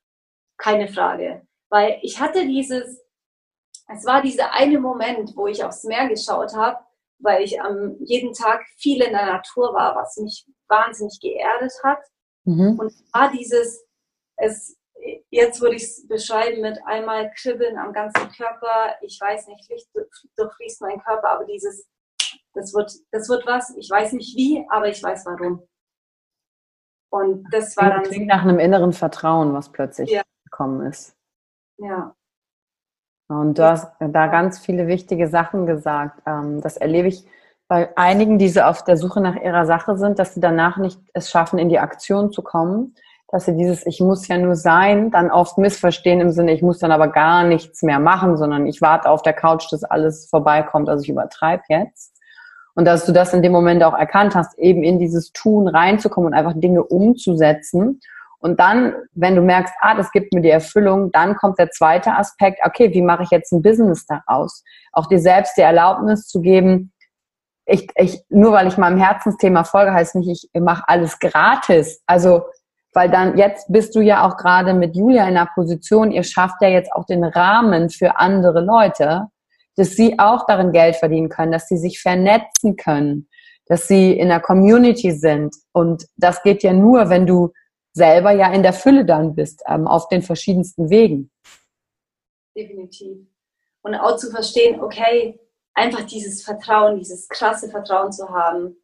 Keine 0.56 0.88
Frage. 0.88 1.46
Weil 1.68 1.98
ich 2.00 2.18
hatte 2.18 2.46
dieses, 2.46 3.04
es 3.88 4.06
war 4.06 4.22
dieser 4.22 4.54
eine 4.54 4.80
Moment, 4.80 5.36
wo 5.36 5.46
ich 5.46 5.62
aufs 5.62 5.84
Meer 5.84 6.08
geschaut 6.08 6.54
habe, 6.54 6.78
weil 7.18 7.42
ich 7.42 7.60
am 7.60 7.96
jeden 8.00 8.32
Tag 8.32 8.64
viel 8.78 9.02
in 9.02 9.12
der 9.12 9.26
Natur 9.26 9.74
war, 9.74 9.94
was 9.94 10.16
mich 10.16 10.46
wahnsinnig 10.68 11.20
geerdet 11.20 11.74
hat. 11.84 12.00
Mhm. 12.44 12.78
Und 12.78 12.86
es 12.86 13.04
war 13.12 13.30
dieses, 13.30 13.84
es, 14.36 14.78
jetzt 15.28 15.60
würde 15.60 15.76
ich 15.76 15.82
es 15.82 16.08
beschreiben 16.08 16.62
mit 16.62 16.78
einmal 16.86 17.30
Kribbeln 17.32 17.76
am 17.76 17.92
ganzen 17.92 18.30
Körper. 18.30 18.94
Ich 19.02 19.20
weiß 19.20 19.48
nicht, 19.48 19.68
Licht 19.68 19.90
durchfließt 20.38 20.80
mein 20.80 21.02
Körper, 21.02 21.28
aber 21.28 21.44
dieses, 21.44 21.86
das 22.56 22.74
wird, 22.74 22.92
das 23.12 23.28
wird 23.28 23.46
was. 23.46 23.76
Ich 23.76 23.88
weiß 23.90 24.12
nicht 24.14 24.36
wie, 24.36 24.66
aber 24.70 24.88
ich 24.88 25.02
weiß 25.02 25.26
warum. 25.26 25.62
Und 27.10 27.44
das 27.52 27.76
war 27.76 27.90
dann. 27.90 28.02
Klingt 28.02 28.26
nach 28.26 28.42
einem 28.42 28.58
inneren 28.58 28.92
Vertrauen, 28.92 29.52
was 29.54 29.70
plötzlich 29.70 30.10
ja. 30.10 30.22
gekommen 30.44 30.86
ist. 30.86 31.16
Ja. 31.78 32.14
Und 33.28 33.58
du 33.58 33.64
hast 33.64 33.92
da 33.98 34.26
ganz 34.28 34.58
viele 34.58 34.86
wichtige 34.86 35.28
Sachen 35.28 35.66
gesagt. 35.66 36.22
Ähm, 36.26 36.60
das 36.60 36.76
erlebe 36.76 37.08
ich 37.08 37.26
bei 37.68 37.96
einigen, 37.96 38.38
die 38.38 38.48
so 38.48 38.60
auf 38.60 38.84
der 38.84 38.96
Suche 38.96 39.20
nach 39.20 39.36
ihrer 39.36 39.66
Sache 39.66 39.96
sind, 39.96 40.18
dass 40.18 40.34
sie 40.34 40.40
danach 40.40 40.76
nicht 40.76 41.00
es 41.12 41.30
schaffen, 41.30 41.58
in 41.58 41.68
die 41.68 41.80
Aktion 41.80 42.32
zu 42.32 42.42
kommen. 42.42 42.94
Dass 43.28 43.46
sie 43.46 43.56
dieses 43.56 43.84
Ich 43.86 44.00
muss 44.00 44.28
ja 44.28 44.38
nur 44.38 44.54
sein, 44.54 45.10
dann 45.10 45.32
oft 45.32 45.58
missverstehen 45.58 46.20
im 46.20 46.30
Sinne, 46.30 46.52
ich 46.52 46.62
muss 46.62 46.78
dann 46.78 46.92
aber 46.92 47.08
gar 47.08 47.42
nichts 47.42 47.82
mehr 47.82 47.98
machen, 47.98 48.36
sondern 48.36 48.66
ich 48.66 48.80
warte 48.80 49.10
auf 49.10 49.22
der 49.22 49.32
Couch, 49.32 49.66
dass 49.72 49.82
alles 49.82 50.28
vorbeikommt. 50.28 50.88
Also 50.88 51.02
ich 51.02 51.08
übertreibe 51.08 51.64
jetzt. 51.68 52.15
Und 52.76 52.84
dass 52.84 53.04
du 53.04 53.12
das 53.12 53.34
in 53.34 53.42
dem 53.42 53.52
Moment 53.52 53.82
auch 53.82 53.94
erkannt 53.94 54.36
hast, 54.36 54.56
eben 54.58 54.84
in 54.84 55.00
dieses 55.00 55.32
Tun 55.32 55.66
reinzukommen 55.66 56.28
und 56.28 56.38
einfach 56.38 56.54
Dinge 56.54 56.84
umzusetzen 56.84 58.00
und 58.38 58.60
dann, 58.60 58.94
wenn 59.14 59.34
du 59.34 59.42
merkst, 59.42 59.74
ah, 59.80 59.96
das 59.96 60.12
gibt 60.12 60.32
mir 60.32 60.40
die 60.40 60.50
Erfüllung, 60.50 61.10
dann 61.10 61.36
kommt 61.36 61.58
der 61.58 61.70
zweite 61.70 62.12
Aspekt, 62.12 62.60
okay, 62.64 62.92
wie 62.92 63.02
mache 63.02 63.22
ich 63.22 63.30
jetzt 63.30 63.52
ein 63.52 63.62
Business 63.62 64.06
daraus? 64.06 64.62
Auch 64.92 65.06
dir 65.06 65.18
selbst 65.18 65.56
die 65.56 65.62
Erlaubnis 65.62 66.28
zu 66.28 66.40
geben, 66.40 66.92
ich, 67.64 67.88
ich, 67.96 68.22
nur 68.28 68.52
weil 68.52 68.68
ich 68.68 68.78
meinem 68.78 68.98
Herzensthema 68.98 69.64
folge, 69.64 69.92
heißt 69.92 70.14
nicht, 70.14 70.48
ich 70.52 70.60
mache 70.60 70.84
alles 70.86 71.18
gratis. 71.18 72.00
Also, 72.06 72.44
weil 72.92 73.10
dann, 73.10 73.36
jetzt 73.36 73.66
bist 73.72 73.96
du 73.96 74.00
ja 74.00 74.24
auch 74.24 74.36
gerade 74.36 74.72
mit 74.72 74.94
Julia 74.94 75.22
in 75.22 75.36
einer 75.36 75.50
Position, 75.52 76.12
ihr 76.12 76.22
schafft 76.22 76.62
ja 76.62 76.68
jetzt 76.68 76.92
auch 76.92 77.04
den 77.04 77.24
Rahmen 77.24 77.90
für 77.90 78.18
andere 78.18 78.60
Leute, 78.60 79.26
dass 79.76 79.90
sie 79.90 80.18
auch 80.18 80.46
darin 80.46 80.72
Geld 80.72 80.96
verdienen 80.96 81.28
können, 81.28 81.52
dass 81.52 81.68
sie 81.68 81.78
sich 81.78 82.00
vernetzen 82.00 82.76
können, 82.76 83.28
dass 83.66 83.88
sie 83.88 84.12
in 84.12 84.28
der 84.28 84.40
Community 84.40 85.12
sind. 85.12 85.54
Und 85.72 86.06
das 86.16 86.42
geht 86.42 86.62
ja 86.62 86.72
nur, 86.72 87.10
wenn 87.10 87.26
du 87.26 87.52
selber 87.92 88.30
ja 88.32 88.52
in 88.52 88.62
der 88.62 88.72
Fülle 88.72 89.04
dann 89.04 89.34
bist, 89.34 89.62
ähm, 89.66 89.86
auf 89.86 90.08
den 90.08 90.22
verschiedensten 90.22 90.90
Wegen. 90.90 91.30
Definitiv. 92.56 93.26
Und 93.82 93.94
auch 93.94 94.16
zu 94.16 94.30
verstehen, 94.30 94.80
okay, 94.80 95.38
einfach 95.74 96.04
dieses 96.04 96.42
Vertrauen, 96.42 96.98
dieses 96.98 97.28
krasse 97.28 97.70
Vertrauen 97.70 98.12
zu 98.12 98.28
haben. 98.28 98.76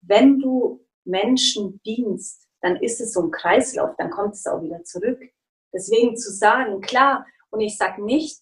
Wenn 0.00 0.38
du 0.38 0.84
Menschen 1.04 1.80
dienst, 1.84 2.46
dann 2.62 2.76
ist 2.76 3.00
es 3.00 3.12
so 3.12 3.22
ein 3.22 3.30
Kreislauf, 3.30 3.90
dann 3.98 4.10
kommt 4.10 4.34
es 4.34 4.46
auch 4.46 4.62
wieder 4.62 4.82
zurück. 4.84 5.20
Deswegen 5.72 6.16
zu 6.16 6.32
sagen, 6.32 6.80
klar, 6.80 7.26
und 7.50 7.60
ich 7.60 7.76
sage 7.76 8.04
nicht, 8.04 8.40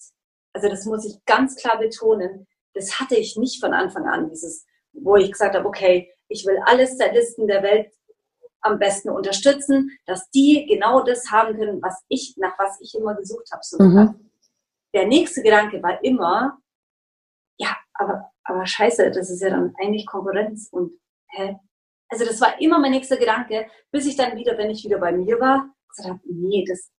also 0.53 0.69
das 0.69 0.85
muss 0.85 1.05
ich 1.05 1.25
ganz 1.25 1.57
klar 1.57 1.79
betonen, 1.79 2.47
das 2.75 3.01
hatte 3.01 3.17
ich 3.17 3.37
nicht 3.37 3.61
von 3.61 3.73
Anfang 3.73 4.07
an, 4.07 4.29
dieses, 4.31 4.67
wo 4.93 5.17
ich 5.17 5.33
gesagt 5.33 5.55
habe, 5.55 5.67
okay, 5.67 6.13
ich 6.29 6.45
will 6.47 6.59
alle 6.65 6.87
Stylisten 6.87 7.47
der 7.47 7.63
Welt 7.63 7.93
am 8.61 8.79
besten 8.79 9.11
unterstützen, 9.11 9.91
dass 10.07 10.31
die 10.31 10.67
genau 10.69 11.03
das 11.03 11.31
haben 11.31 11.57
können, 11.57 11.81
was 11.83 12.03
ich, 12.09 12.35
nach 12.37 12.59
was 12.59 12.81
ich 12.81 12.95
immer 12.95 13.15
gesucht 13.15 13.51
habe. 13.53 13.63
So 13.63 13.83
mhm. 13.83 14.31
Der 14.95 15.07
nächste 15.07 15.43
Gedanke 15.43 15.83
war 15.83 16.03
immer, 16.03 16.59
ja, 17.57 17.77
aber, 17.95 18.31
aber 18.45 18.67
scheiße, 18.67 19.11
das 19.11 19.31
ist 19.31 19.43
ja 19.43 19.51
dann 19.51 19.75
eigentlich 19.81 20.07
Konkurrenz 20.07 20.69
und 20.71 20.93
hä? 21.31 21.59
Also 22.09 22.25
das 22.25 22.41
war 22.41 22.59
immer 22.61 22.79
mein 22.79 22.93
nächster 22.93 23.19
Gedanke, 23.19 23.69
bis 23.91 24.07
ich 24.07 24.17
dann 24.17 24.37
wieder, 24.37 24.57
wenn 24.57 24.71
ich 24.71 24.85
wieder 24.85 24.99
bei 24.99 25.13
mir 25.13 25.39
war, 25.39 25.71
gesagt 25.89 26.09
habe, 26.09 26.21
nee, 26.25 26.65
das, 26.67 26.91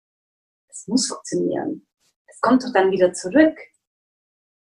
das 0.68 0.86
muss 0.86 1.08
funktionieren. 1.08 1.86
Es 2.30 2.40
kommt 2.40 2.64
doch 2.64 2.72
dann 2.72 2.90
wieder 2.90 3.12
zurück. 3.12 3.58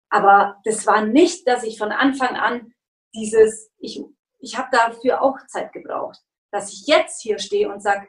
Aber 0.08 0.56
das 0.64 0.86
war 0.86 1.04
nicht, 1.04 1.46
dass 1.46 1.64
ich 1.64 1.78
von 1.78 1.92
Anfang 1.92 2.36
an 2.36 2.72
dieses, 3.14 3.70
ich, 3.78 4.02
ich 4.38 4.56
habe 4.56 4.68
dafür 4.70 5.22
auch 5.22 5.36
Zeit 5.48 5.72
gebraucht, 5.72 6.18
dass 6.52 6.72
ich 6.72 6.86
jetzt 6.86 7.20
hier 7.22 7.38
stehe 7.38 7.70
und 7.70 7.82
sage, 7.82 8.08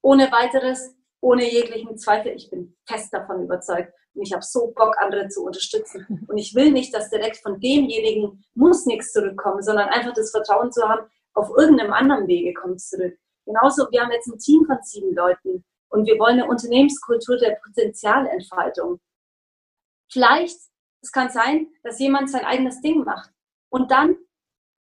ohne 0.00 0.32
weiteres, 0.32 0.96
ohne 1.20 1.48
jeglichen 1.50 1.96
Zweifel, 1.96 2.32
ich 2.32 2.50
bin 2.50 2.76
fest 2.86 3.12
davon 3.12 3.44
überzeugt 3.44 3.92
und 4.14 4.22
ich 4.22 4.32
habe 4.32 4.42
so 4.42 4.72
Bock, 4.74 4.96
andere 4.98 5.28
zu 5.28 5.44
unterstützen. 5.44 6.26
Und 6.28 6.38
ich 6.38 6.54
will 6.54 6.72
nicht, 6.72 6.92
dass 6.94 7.10
direkt 7.10 7.38
von 7.38 7.60
demjenigen 7.60 8.44
muss 8.54 8.86
nichts 8.86 9.12
zurückkommen, 9.12 9.62
sondern 9.62 9.88
einfach 9.88 10.12
das 10.14 10.30
Vertrauen 10.30 10.72
zu 10.72 10.82
haben, 10.88 11.06
auf 11.34 11.50
irgendeinem 11.56 11.92
anderen 11.92 12.26
Wege 12.26 12.52
kommt 12.52 12.80
zurück. 12.80 13.16
Genauso, 13.46 13.86
wir 13.90 14.02
haben 14.02 14.12
jetzt 14.12 14.28
ein 14.28 14.38
Team 14.38 14.64
von 14.66 14.78
sieben 14.82 15.14
Leuten 15.14 15.64
und 15.92 16.06
wir 16.06 16.18
wollen 16.18 16.40
eine 16.40 16.48
Unternehmenskultur 16.48 17.36
der 17.36 17.58
Potenzialentfaltung. 17.62 18.98
Vielleicht, 20.10 20.58
es 21.02 21.12
kann 21.12 21.30
sein, 21.30 21.68
dass 21.82 21.98
jemand 21.98 22.30
sein 22.30 22.44
eigenes 22.44 22.80
Ding 22.80 23.04
macht. 23.04 23.30
Und 23.68 23.90
dann 23.90 24.16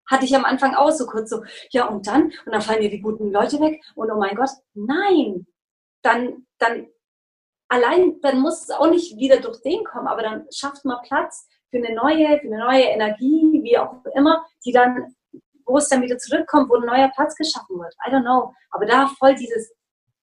hatte 0.08 0.24
ich 0.24 0.34
am 0.34 0.44
Anfang 0.44 0.74
auch 0.74 0.90
so 0.90 1.06
kurz 1.06 1.30
so, 1.30 1.42
ja 1.70 1.86
und 1.86 2.06
dann? 2.06 2.24
Und 2.44 2.52
dann 2.52 2.62
fallen 2.62 2.82
dir 2.82 2.90
die 2.90 3.00
guten 3.00 3.32
Leute 3.32 3.60
weg 3.60 3.82
und 3.94 4.10
oh 4.10 4.18
mein 4.18 4.36
Gott, 4.36 4.50
nein, 4.74 5.46
dann, 6.02 6.46
dann 6.58 6.88
allein, 7.68 8.20
dann 8.20 8.40
muss 8.40 8.62
es 8.62 8.70
auch 8.70 8.90
nicht 8.90 9.16
wieder 9.16 9.40
durch 9.40 9.60
den 9.62 9.84
kommen, 9.84 10.08
aber 10.08 10.22
dann 10.22 10.46
schafft 10.52 10.84
man 10.84 11.02
Platz 11.02 11.48
für 11.70 11.78
eine 11.78 11.94
neue, 11.94 12.38
für 12.40 12.46
eine 12.46 12.58
neue 12.58 12.84
Energie, 12.84 13.60
wie 13.62 13.78
auch 13.78 14.04
immer, 14.14 14.44
die 14.64 14.72
dann, 14.72 15.16
wo 15.64 15.78
es 15.78 15.88
dann 15.88 16.02
wieder 16.02 16.18
zurückkommt, 16.18 16.68
wo 16.68 16.76
ein 16.76 16.86
neuer 16.86 17.10
Platz 17.14 17.34
geschaffen 17.34 17.78
wird. 17.78 17.94
I 18.06 18.10
don't 18.10 18.22
know. 18.22 18.52
Aber 18.70 18.84
da 18.84 19.06
voll 19.18 19.34
dieses, 19.34 19.72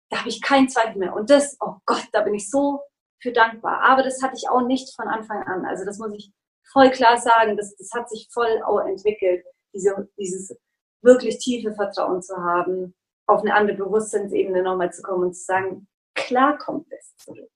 da 0.09 0.19
habe 0.19 0.29
ich 0.29 0.41
keinen 0.41 0.69
Zweifel 0.69 0.97
mehr. 0.97 1.15
Und 1.15 1.29
das, 1.29 1.57
oh 1.61 1.75
Gott, 1.85 2.07
da 2.11 2.21
bin 2.21 2.33
ich 2.33 2.49
so 2.49 2.81
für 3.21 3.31
dankbar. 3.31 3.81
Aber 3.81 4.03
das 4.03 4.21
hatte 4.21 4.35
ich 4.35 4.49
auch 4.49 4.61
nicht 4.61 4.95
von 4.95 5.07
Anfang 5.07 5.43
an. 5.43 5.65
Also 5.65 5.85
das 5.85 5.97
muss 5.99 6.13
ich 6.13 6.31
voll 6.71 6.89
klar 6.89 7.17
sagen. 7.17 7.57
Das, 7.57 7.75
das 7.75 7.91
hat 7.93 8.09
sich 8.09 8.27
voll 8.31 8.61
auch 8.63 8.79
entwickelt, 8.79 9.45
diese, 9.73 10.09
dieses 10.17 10.55
wirklich 11.01 11.37
tiefe 11.39 11.73
Vertrauen 11.73 12.21
zu 12.21 12.35
haben, 12.35 12.95
auf 13.27 13.41
eine 13.41 13.53
andere 13.53 13.77
Bewusstseinsebene 13.77 14.63
nochmal 14.63 14.91
zu 14.91 15.01
kommen 15.01 15.25
und 15.25 15.33
zu 15.33 15.43
sagen, 15.43 15.87
klar 16.15 16.57
kommt 16.57 16.87
es 16.91 17.15
zurück. 17.17 17.49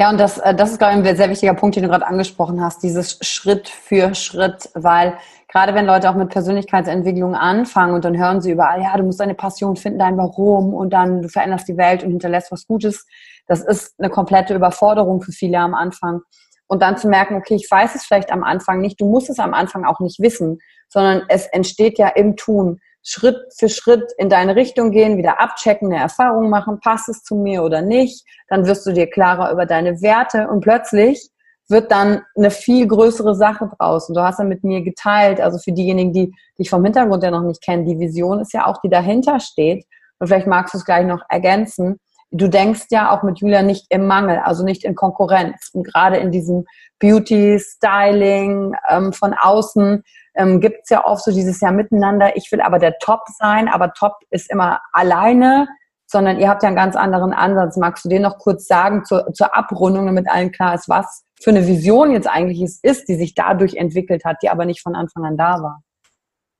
Ja, 0.00 0.08
und 0.08 0.18
das, 0.18 0.38
äh, 0.38 0.54
das 0.54 0.70
ist, 0.70 0.78
glaube 0.78 0.94
ich, 0.94 1.06
ein 1.06 1.16
sehr 1.16 1.28
wichtiger 1.28 1.52
Punkt, 1.52 1.76
den 1.76 1.82
du 1.82 1.90
gerade 1.90 2.06
angesprochen 2.06 2.62
hast, 2.62 2.82
dieses 2.82 3.18
Schritt 3.20 3.68
für 3.68 4.14
Schritt, 4.14 4.70
weil 4.72 5.18
gerade 5.46 5.74
wenn 5.74 5.84
Leute 5.84 6.08
auch 6.08 6.14
mit 6.14 6.30
Persönlichkeitsentwicklung 6.30 7.34
anfangen 7.34 7.92
und 7.92 8.06
dann 8.06 8.16
hören 8.16 8.40
sie 8.40 8.52
überall, 8.52 8.80
ja, 8.80 8.96
du 8.96 9.02
musst 9.02 9.20
deine 9.20 9.34
Passion 9.34 9.76
finden, 9.76 9.98
dein 9.98 10.16
Warum 10.16 10.72
und 10.72 10.94
dann 10.94 11.20
du 11.20 11.28
veränderst 11.28 11.68
die 11.68 11.76
Welt 11.76 12.02
und 12.02 12.12
hinterlässt 12.12 12.50
was 12.50 12.66
Gutes, 12.66 13.06
das 13.46 13.60
ist 13.60 13.92
eine 13.98 14.08
komplette 14.08 14.54
Überforderung 14.54 15.20
für 15.20 15.32
viele 15.32 15.58
am 15.58 15.74
Anfang. 15.74 16.22
Und 16.66 16.80
dann 16.80 16.96
zu 16.96 17.06
merken, 17.06 17.34
okay, 17.34 17.56
ich 17.56 17.70
weiß 17.70 17.94
es 17.94 18.04
vielleicht 18.06 18.32
am 18.32 18.42
Anfang 18.42 18.80
nicht, 18.80 18.98
du 19.02 19.06
musst 19.06 19.28
es 19.28 19.38
am 19.38 19.52
Anfang 19.52 19.84
auch 19.84 20.00
nicht 20.00 20.18
wissen, 20.18 20.60
sondern 20.88 21.24
es 21.28 21.44
entsteht 21.48 21.98
ja 21.98 22.08
im 22.08 22.36
Tun. 22.36 22.80
Schritt 23.02 23.38
für 23.56 23.68
Schritt 23.68 24.12
in 24.18 24.28
deine 24.28 24.56
Richtung 24.56 24.90
gehen, 24.90 25.16
wieder 25.16 25.40
abchecken, 25.40 25.92
eine 25.92 26.02
Erfahrung 26.02 26.50
machen, 26.50 26.80
passt 26.80 27.08
es 27.08 27.22
zu 27.22 27.34
mir 27.34 27.62
oder 27.62 27.82
nicht. 27.82 28.24
Dann 28.48 28.66
wirst 28.66 28.86
du 28.86 28.92
dir 28.92 29.08
klarer 29.08 29.50
über 29.52 29.66
deine 29.66 30.02
Werte 30.02 30.48
und 30.48 30.60
plötzlich 30.60 31.30
wird 31.70 31.92
dann 31.92 32.22
eine 32.36 32.50
viel 32.50 32.86
größere 32.86 33.34
Sache 33.34 33.70
draus. 33.78 34.08
Und 34.08 34.16
du 34.16 34.22
hast 34.22 34.40
ja 34.40 34.44
mit 34.44 34.64
mir 34.64 34.82
geteilt, 34.82 35.40
also 35.40 35.58
für 35.58 35.72
diejenigen, 35.72 36.12
die 36.12 36.34
dich 36.58 36.68
vom 36.68 36.84
Hintergrund 36.84 37.22
ja 37.22 37.30
noch 37.30 37.42
nicht 37.42 37.62
kennen, 37.62 37.86
die 37.86 37.98
Vision 37.98 38.40
ist 38.40 38.52
ja 38.52 38.66
auch, 38.66 38.80
die 38.82 38.90
dahinter 38.90 39.40
steht. 39.40 39.86
Und 40.18 40.26
vielleicht 40.26 40.48
magst 40.48 40.74
du 40.74 40.78
es 40.78 40.84
gleich 40.84 41.06
noch 41.06 41.22
ergänzen. 41.28 41.98
Du 42.32 42.48
denkst 42.48 42.86
ja 42.90 43.10
auch 43.10 43.22
mit 43.22 43.40
Julia 43.40 43.62
nicht 43.62 43.86
im 43.88 44.06
Mangel, 44.06 44.38
also 44.44 44.64
nicht 44.64 44.84
in 44.84 44.94
Konkurrenz. 44.94 45.70
Und 45.72 45.84
gerade 45.84 46.18
in 46.18 46.30
diesem 46.30 46.64
Beauty, 46.98 47.58
Styling 47.58 48.74
ähm, 48.88 49.12
von 49.12 49.34
außen 49.34 50.02
ähm, 50.34 50.60
gibt 50.60 50.80
es 50.82 50.90
ja 50.90 51.04
oft 51.04 51.24
so 51.24 51.32
dieses 51.32 51.60
Jahr 51.60 51.72
miteinander, 51.72 52.36
ich 52.36 52.50
will 52.52 52.60
aber 52.60 52.78
der 52.78 52.98
Top 52.98 53.22
sein, 53.38 53.68
aber 53.68 53.92
Top 53.92 54.14
ist 54.30 54.50
immer 54.50 54.80
alleine, 54.92 55.68
sondern 56.06 56.40
ihr 56.40 56.48
habt 56.48 56.62
ja 56.62 56.68
einen 56.68 56.76
ganz 56.76 56.96
anderen 56.96 57.32
Ansatz. 57.32 57.76
Magst 57.76 58.04
du 58.04 58.08
dir 58.08 58.20
noch 58.20 58.38
kurz 58.38 58.66
sagen 58.66 59.04
zur, 59.04 59.32
zur 59.32 59.56
Abrundung, 59.56 60.06
damit 60.06 60.28
allen 60.28 60.50
klar 60.50 60.74
ist, 60.74 60.88
was 60.88 61.24
für 61.40 61.50
eine 61.50 61.66
Vision 61.66 62.10
jetzt 62.10 62.28
eigentlich 62.28 62.60
es 62.60 62.80
ist, 62.82 63.08
die 63.08 63.14
sich 63.14 63.34
dadurch 63.34 63.74
entwickelt 63.74 64.24
hat, 64.24 64.38
die 64.42 64.50
aber 64.50 64.64
nicht 64.64 64.82
von 64.82 64.94
Anfang 64.94 65.24
an 65.24 65.36
da 65.36 65.62
war? 65.62 65.82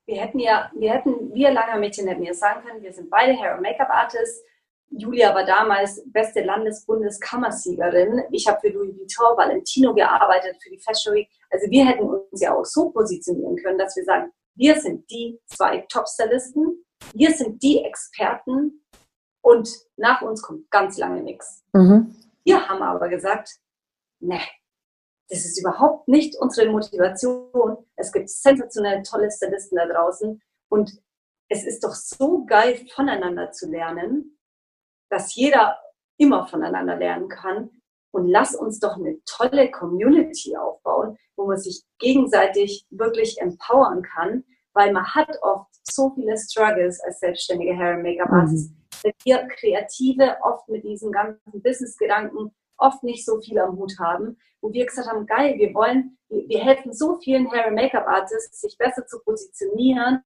Wir 0.07 0.21
hätten 0.21 0.39
ja, 0.39 0.71
wir 0.75 0.93
hätten, 0.93 1.33
wir 1.33 1.51
Langer 1.51 1.77
Mädchen 1.77 2.07
hätten 2.07 2.23
ja 2.23 2.33
sagen 2.33 2.61
können, 2.65 2.81
wir 2.81 2.91
sind 2.91 3.09
beide 3.09 3.33
Hair- 3.33 3.55
und 3.55 3.61
Make-up-Artists, 3.61 4.43
Julia 4.91 5.33
war 5.33 5.45
damals 5.45 6.03
beste 6.07 6.41
Landesbundeskammersiegerin. 6.41 8.23
Ich 8.31 8.47
habe 8.47 8.59
für 8.59 8.69
Louis 8.69 8.97
Vuitton, 8.97 9.37
Valentino 9.37 9.93
gearbeitet, 9.93 10.57
für 10.61 10.69
die 10.69 10.79
Fashion 10.79 11.13
Week. 11.15 11.29
Also 11.49 11.69
wir 11.69 11.85
hätten 11.85 12.03
uns 12.03 12.41
ja 12.41 12.53
auch 12.53 12.65
so 12.65 12.89
positionieren 12.91 13.55
können, 13.57 13.77
dass 13.77 13.95
wir 13.95 14.03
sagen, 14.03 14.31
wir 14.55 14.79
sind 14.79 15.09
die 15.09 15.39
zwei 15.45 15.85
Top-Stylisten, 15.89 16.85
wir 17.13 17.31
sind 17.31 17.63
die 17.63 17.83
Experten 17.83 18.85
und 19.41 19.69
nach 19.95 20.21
uns 20.21 20.41
kommt 20.41 20.69
ganz 20.69 20.97
lange 20.97 21.23
nichts. 21.23 21.63
Mhm. 21.73 22.13
Wir 22.43 22.67
haben 22.67 22.81
aber 22.81 23.07
gesagt, 23.07 23.49
ne, 24.19 24.39
das 25.29 25.45
ist 25.45 25.59
überhaupt 25.59 26.09
nicht 26.09 26.35
unsere 26.37 26.69
Motivation. 26.69 27.77
Es 27.95 28.11
gibt 28.11 28.29
sensationell 28.29 29.01
tolle 29.03 29.31
Stylisten 29.31 29.77
da 29.77 29.85
draußen 29.85 30.41
und 30.69 30.91
es 31.47 31.65
ist 31.65 31.83
doch 31.83 31.93
so 31.93 32.45
geil, 32.45 32.85
voneinander 32.93 33.51
zu 33.51 33.69
lernen 33.69 34.37
dass 35.11 35.35
jeder 35.35 35.77
immer 36.17 36.47
voneinander 36.47 36.95
lernen 36.95 37.29
kann. 37.29 37.69
Und 38.13 38.27
lass 38.27 38.55
uns 38.55 38.79
doch 38.79 38.97
eine 38.97 39.19
tolle 39.25 39.71
Community 39.71 40.57
aufbauen, 40.57 41.17
wo 41.37 41.47
man 41.47 41.57
sich 41.57 41.83
gegenseitig 41.99 42.85
wirklich 42.89 43.39
empowern 43.39 44.01
kann, 44.01 44.43
weil 44.73 44.91
man 44.91 45.05
hat 45.13 45.29
oft 45.41 45.69
so 45.83 46.11
viele 46.15 46.37
Struggles 46.37 46.99
als 47.01 47.19
selbstständige 47.19 47.77
Hair- 47.77 47.95
und 47.95 48.03
Make-up-Artist. 48.03 48.71
Mhm. 48.71 49.13
Wir 49.23 49.47
Kreative 49.47 50.37
oft 50.43 50.67
mit 50.67 50.83
diesen 50.83 51.11
ganzen 51.11 51.61
Business-Gedanken 51.61 52.53
oft 52.77 53.03
nicht 53.03 53.25
so 53.25 53.39
viel 53.39 53.59
am 53.59 53.77
Hut 53.77 53.93
haben, 53.99 54.37
wo 54.59 54.71
wir 54.73 54.85
gesagt 54.85 55.07
haben, 55.07 55.25
geil, 55.25 55.57
wir 55.57 55.73
wollen, 55.73 56.17
wir, 56.29 56.59
helfen 56.59 56.93
so 56.93 57.17
vielen 57.19 57.49
Hair- 57.51 57.67
und 57.67 57.75
Make-up-Artists, 57.75 58.61
sich 58.61 58.77
besser 58.77 59.05
zu 59.07 59.19
positionieren, 59.19 60.21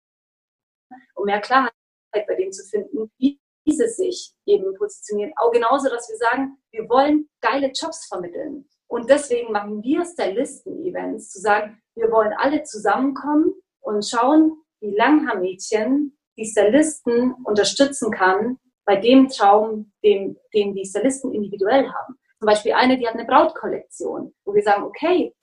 um 1.16 1.26
mehr 1.26 1.42
Klarheit 1.42 1.72
bei 2.14 2.36
dem 2.36 2.52
zu 2.52 2.64
finden, 2.66 3.12
wie 3.18 3.40
diese 3.66 3.88
sich 3.88 4.34
eben 4.46 4.74
positionieren. 4.76 5.34
Auch 5.38 5.52
genauso, 5.52 5.90
dass 5.90 6.10
wir 6.10 6.18
sagen, 6.18 6.58
wir 6.72 6.88
wollen 6.90 7.30
geile 7.42 7.72
Jobs 7.72 8.08
vermitteln. 8.08 8.68
Und 8.88 9.10
deswegen 9.10 9.52
machen 9.52 9.82
wir 9.82 10.06
Stylisten-Events, 10.06 11.32
zu 11.32 11.40
sagen, 11.40 11.82
wir 11.96 12.12
wollen 12.12 12.34
alle 12.38 12.64
zusammenkommen 12.64 13.54
und 13.82 14.06
schauen, 14.06 14.62
wie 14.80 14.96
Langhaar-Mädchen 14.96 16.18
die 16.38 16.46
Stylisten 16.46 17.34
unterstützen 17.44 18.12
kann 18.12 18.60
bei 18.86 18.98
dem 18.98 19.30
Traum, 19.30 19.92
den, 20.04 20.38
den 20.54 20.76
die 20.76 20.86
Stylisten 20.86 21.34
individuell 21.34 21.90
haben. 21.90 22.16
Zum 22.40 22.46
Beispiel 22.48 22.74
eine, 22.74 22.98
die 22.98 23.08
hat 23.08 23.16
eine 23.16 23.26
Brautkollektion, 23.26 24.34
wo 24.44 24.54
wir 24.54 24.62
sagen, 24.62 24.84
okay, 24.84 25.34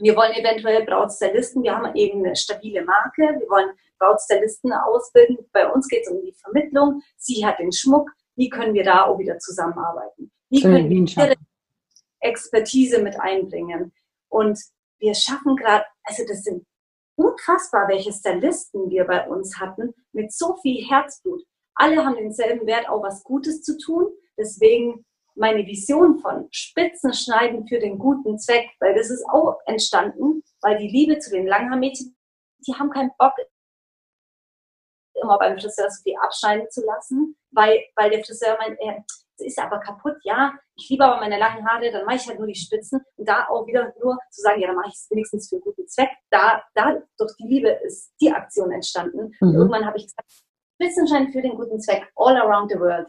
wir 0.00 0.16
wollen 0.16 0.32
eventuell 0.32 0.84
Brautstylisten, 0.84 1.62
wir 1.62 1.76
haben 1.76 1.94
eben 1.94 2.24
eine 2.24 2.36
stabile 2.36 2.84
Marke, 2.84 3.22
wir 3.22 3.48
wollen 3.48 3.70
Brautstylisten 3.98 4.72
ausbilden. 4.72 5.38
Bei 5.52 5.70
uns 5.70 5.88
geht 5.88 6.06
es 6.06 6.12
um 6.12 6.22
die 6.22 6.34
Vermittlung. 6.34 7.02
Sie 7.16 7.44
hat 7.44 7.58
den 7.58 7.72
Schmuck. 7.72 8.10
Wie 8.36 8.48
können 8.48 8.74
wir 8.74 8.84
da 8.84 9.06
auch 9.06 9.18
wieder 9.18 9.38
zusammenarbeiten? 9.38 10.30
Wie 10.50 10.62
können 10.62 10.88
wir 10.88 11.24
ihre 11.24 11.34
Expertise 12.20 13.02
mit 13.02 13.20
einbringen? 13.20 13.92
Und 14.28 14.58
wir 14.98 15.14
schaffen 15.14 15.56
gerade, 15.56 15.84
also 16.04 16.22
das 16.26 16.42
sind 16.42 16.64
unfassbar, 17.16 17.88
welche 17.88 18.12
Stylisten 18.12 18.90
wir 18.90 19.04
bei 19.04 19.26
uns 19.28 19.58
hatten, 19.58 19.92
mit 20.12 20.32
so 20.32 20.56
viel 20.62 20.88
Herzblut. 20.88 21.42
Alle 21.74 22.04
haben 22.04 22.16
denselben 22.16 22.66
Wert, 22.66 22.88
auch 22.88 23.02
was 23.02 23.22
Gutes 23.24 23.62
zu 23.62 23.76
tun. 23.78 24.08
Deswegen 24.36 25.04
meine 25.34 25.64
Vision 25.66 26.18
von 26.18 26.48
Spitzenschneiden 26.50 27.66
für 27.66 27.78
den 27.78 27.98
guten 27.98 28.38
Zweck, 28.38 28.68
weil 28.80 28.94
das 28.94 29.10
ist 29.10 29.24
auch 29.28 29.58
entstanden, 29.66 30.42
weil 30.60 30.78
die 30.78 30.88
Liebe 30.88 31.18
zu 31.18 31.30
den 31.30 31.46
Langhaarmädchen, 31.46 32.16
die 32.66 32.74
haben 32.74 32.90
keinen 32.90 33.12
Bock, 33.18 33.34
immer 35.22 35.38
beim 35.38 35.58
Friseur 35.58 35.90
so 35.90 36.02
viel 36.02 36.16
abschneiden 36.20 36.70
zu 36.70 36.84
lassen, 36.84 37.36
weil, 37.50 37.82
weil 37.96 38.10
der 38.10 38.24
Friseur 38.24 38.56
meint, 38.58 38.78
äh, 38.80 39.02
das 39.38 39.46
ist 39.46 39.58
aber 39.58 39.78
kaputt, 39.78 40.16
ja, 40.24 40.52
ich 40.76 40.88
liebe 40.88 41.04
aber 41.04 41.20
meine 41.20 41.38
langen 41.38 41.64
Haare, 41.66 41.90
dann 41.92 42.04
mache 42.04 42.16
ich 42.16 42.26
halt 42.26 42.38
nur 42.38 42.48
die 42.48 42.54
Spitzen 42.54 43.00
und 43.16 43.28
da 43.28 43.46
auch 43.48 43.66
wieder 43.66 43.92
nur 44.02 44.18
zu 44.30 44.42
sagen, 44.42 44.60
ja, 44.60 44.66
dann 44.66 44.76
mache 44.76 44.88
ich 44.88 44.94
es 44.94 45.10
wenigstens 45.10 45.48
für 45.48 45.56
einen 45.56 45.62
guten 45.62 45.86
Zweck. 45.86 46.10
Da, 46.30 46.62
da 46.74 47.00
durch 47.18 47.32
die 47.36 47.46
Liebe 47.46 47.68
ist 47.84 48.12
die 48.20 48.32
Aktion 48.32 48.72
entstanden. 48.72 49.32
Mhm. 49.40 49.48
Und 49.48 49.54
irgendwann 49.54 49.86
habe 49.86 49.98
ich 49.98 50.04
gesagt, 50.04 50.28
Spitzenschein 50.74 51.32
für 51.32 51.42
den 51.42 51.56
guten 51.56 51.80
Zweck, 51.80 52.08
all 52.16 52.36
around 52.36 52.70
the 52.70 52.78
world. 52.78 53.06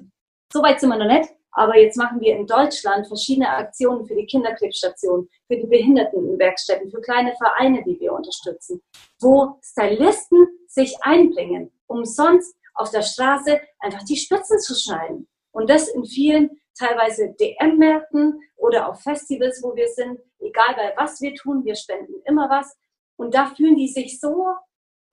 Soweit 0.51 0.79
sind 0.79 0.89
wir 0.89 0.97
noch 0.97 1.07
nicht, 1.07 1.29
aber 1.51 1.77
jetzt 1.77 1.97
machen 1.97 2.19
wir 2.19 2.35
in 2.35 2.45
Deutschland 2.45 3.07
verschiedene 3.07 3.49
Aktionen 3.49 4.05
für 4.05 4.15
die 4.15 4.25
Kinderkrebsstationen, 4.25 5.27
für 5.47 5.57
die 5.57 5.67
Behindertenwerkstätten, 5.67 6.89
für 6.89 7.01
kleine 7.01 7.35
Vereine, 7.35 7.83
die 7.83 7.99
wir 7.99 8.13
unterstützen, 8.13 8.81
wo 9.19 9.59
Stylisten 9.63 10.47
sich 10.79 10.95
einbringen, 11.01 11.71
umsonst 11.87 12.55
auf 12.75 12.91
der 12.91 13.01
Straße 13.01 13.59
einfach 13.79 14.03
die 14.03 14.15
Spitzen 14.15 14.59
zu 14.59 14.73
schneiden. 14.75 15.27
Und 15.51 15.69
das 15.69 15.89
in 15.89 16.05
vielen 16.05 16.61
teilweise 16.77 17.35
DM-Märkten 17.39 18.39
oder 18.55 18.87
auf 18.87 19.01
Festivals, 19.01 19.61
wo 19.61 19.75
wir 19.75 19.87
sind, 19.89 20.19
egal 20.39 20.75
bei 20.75 20.93
was 20.95 21.19
wir 21.19 21.35
tun, 21.35 21.65
wir 21.65 21.75
spenden 21.75 22.13
immer 22.25 22.49
was. 22.49 22.77
Und 23.17 23.33
da 23.33 23.47
fühlen 23.47 23.75
die 23.75 23.89
sich 23.89 24.19
so 24.19 24.47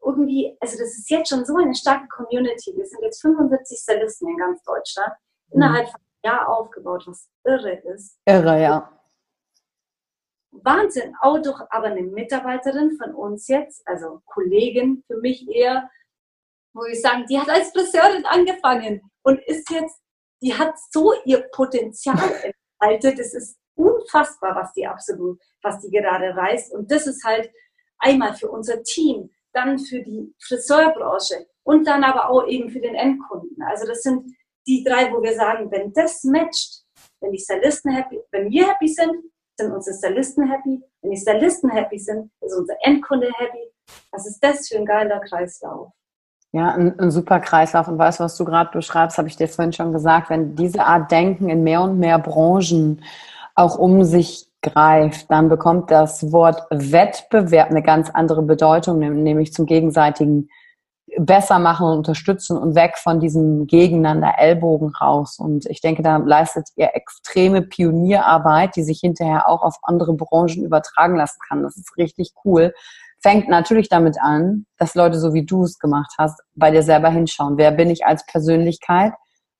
irgendwie, 0.04 0.56
also 0.60 0.78
das 0.78 0.96
ist 0.96 1.10
jetzt 1.10 1.28
schon 1.28 1.44
so 1.44 1.56
eine 1.56 1.74
starke 1.74 2.06
Community. 2.08 2.72
Wir 2.76 2.86
sind 2.86 3.02
jetzt 3.02 3.20
75 3.20 3.78
Stylisten 3.78 4.28
in 4.28 4.36
ganz 4.36 4.62
Deutschland, 4.62 5.12
mhm. 5.48 5.56
innerhalb 5.56 5.86
von 5.88 6.00
einem 6.00 6.34
Jahr 6.34 6.48
aufgebaut, 6.48 7.04
was 7.06 7.28
irre 7.44 7.82
ist. 7.94 8.16
Irre, 8.26 8.62
ja. 8.62 8.95
Wahnsinn. 10.64 11.14
Auch 11.20 11.40
durch 11.40 11.60
aber 11.70 11.86
eine 11.86 12.02
Mitarbeiterin 12.02 12.96
von 12.96 13.14
uns 13.14 13.48
jetzt, 13.48 13.86
also 13.86 14.20
Kollegin 14.26 15.02
für 15.06 15.18
mich 15.18 15.48
eher, 15.48 15.90
wo 16.74 16.84
ich 16.84 17.00
sagen, 17.00 17.24
die 17.28 17.38
hat 17.38 17.48
als 17.48 17.70
Friseurin 17.70 18.26
angefangen 18.26 19.00
und 19.22 19.40
ist 19.46 19.70
jetzt, 19.70 20.00
die 20.42 20.54
hat 20.54 20.74
so 20.90 21.12
ihr 21.24 21.46
Potenzial 21.52 22.16
entfaltet. 22.80 23.18
Das 23.18 23.34
ist 23.34 23.58
unfassbar, 23.74 24.54
was 24.56 24.72
die 24.72 24.86
absolut, 24.86 25.40
was 25.62 25.80
die 25.80 25.90
gerade 25.90 26.36
reißt. 26.36 26.72
Und 26.74 26.90
das 26.90 27.06
ist 27.06 27.24
halt 27.24 27.50
einmal 27.98 28.34
für 28.34 28.50
unser 28.50 28.82
Team, 28.82 29.30
dann 29.52 29.78
für 29.78 30.02
die 30.02 30.34
Friseurbranche 30.46 31.46
und 31.62 31.86
dann 31.86 32.04
aber 32.04 32.28
auch 32.28 32.46
eben 32.46 32.70
für 32.70 32.80
den 32.80 32.94
Endkunden. 32.94 33.62
Also 33.62 33.86
das 33.86 34.02
sind 34.02 34.36
die 34.66 34.84
drei, 34.84 35.12
wo 35.12 35.22
wir 35.22 35.34
sagen, 35.34 35.70
wenn 35.70 35.92
das 35.92 36.24
matcht, 36.24 36.84
wenn 37.20 37.32
die 37.32 37.38
Stylisten 37.38 37.92
happy, 37.92 38.20
wenn 38.30 38.50
wir 38.50 38.68
happy 38.68 38.88
sind, 38.88 39.16
sind 39.56 39.72
unsere 39.72 39.96
Stylisten 39.96 40.50
happy. 40.50 40.82
Wenn 41.02 41.10
die 41.10 41.16
Stylisten 41.16 41.70
happy 41.70 41.98
sind, 41.98 42.30
ist 42.40 42.56
unser 42.56 42.74
Endkunde 42.82 43.30
happy. 43.38 43.72
Was 44.10 44.26
ist 44.26 44.40
das 44.40 44.68
für 44.68 44.76
ein 44.76 44.86
geiler 44.86 45.20
Kreislauf? 45.20 45.92
Ja, 46.52 46.72
ein, 46.72 46.98
ein 46.98 47.10
super 47.10 47.40
Kreislauf. 47.40 47.88
Und 47.88 47.98
weißt 47.98 48.20
du, 48.20 48.24
was 48.24 48.36
du 48.36 48.44
gerade 48.44 48.70
beschreibst, 48.70 49.18
habe 49.18 49.28
ich 49.28 49.36
dir 49.36 49.48
vorhin 49.48 49.72
schon 49.72 49.92
gesagt, 49.92 50.30
wenn 50.30 50.56
diese 50.56 50.84
Art 50.84 51.10
Denken 51.10 51.48
in 51.48 51.62
mehr 51.62 51.82
und 51.82 51.98
mehr 51.98 52.18
Branchen 52.18 53.02
auch 53.54 53.78
um 53.78 54.04
sich 54.04 54.50
greift, 54.62 55.30
dann 55.30 55.48
bekommt 55.48 55.90
das 55.90 56.32
Wort 56.32 56.62
Wettbewerb 56.70 57.70
eine 57.70 57.82
ganz 57.82 58.10
andere 58.10 58.42
Bedeutung, 58.42 58.98
nämlich 58.98 59.52
zum 59.52 59.66
gegenseitigen 59.66 60.48
besser 61.18 61.58
machen 61.58 61.86
und 61.86 61.98
unterstützen 61.98 62.56
und 62.58 62.74
weg 62.74 62.98
von 62.98 63.20
diesem 63.20 63.66
Gegeneinander 63.66 64.34
Ellbogen 64.38 64.90
raus. 64.94 65.38
Und 65.38 65.66
ich 65.66 65.80
denke, 65.80 66.02
da 66.02 66.16
leistet 66.18 66.68
ihr 66.76 66.90
extreme 66.94 67.62
Pionierarbeit, 67.62 68.76
die 68.76 68.82
sich 68.82 69.00
hinterher 69.00 69.48
auch 69.48 69.62
auf 69.62 69.76
andere 69.82 70.14
Branchen 70.14 70.64
übertragen 70.64 71.16
lassen 71.16 71.38
kann. 71.48 71.62
Das 71.62 71.76
ist 71.76 71.96
richtig 71.96 72.32
cool. 72.44 72.74
Fängt 73.22 73.48
natürlich 73.48 73.88
damit 73.88 74.18
an, 74.20 74.66
dass 74.78 74.94
Leute, 74.94 75.18
so 75.18 75.32
wie 75.32 75.46
du 75.46 75.64
es 75.64 75.78
gemacht 75.78 76.12
hast, 76.18 76.40
bei 76.54 76.70
dir 76.70 76.82
selber 76.82 77.08
hinschauen. 77.08 77.56
Wer 77.56 77.72
bin 77.72 77.90
ich 77.90 78.04
als 78.06 78.24
Persönlichkeit? 78.26 79.12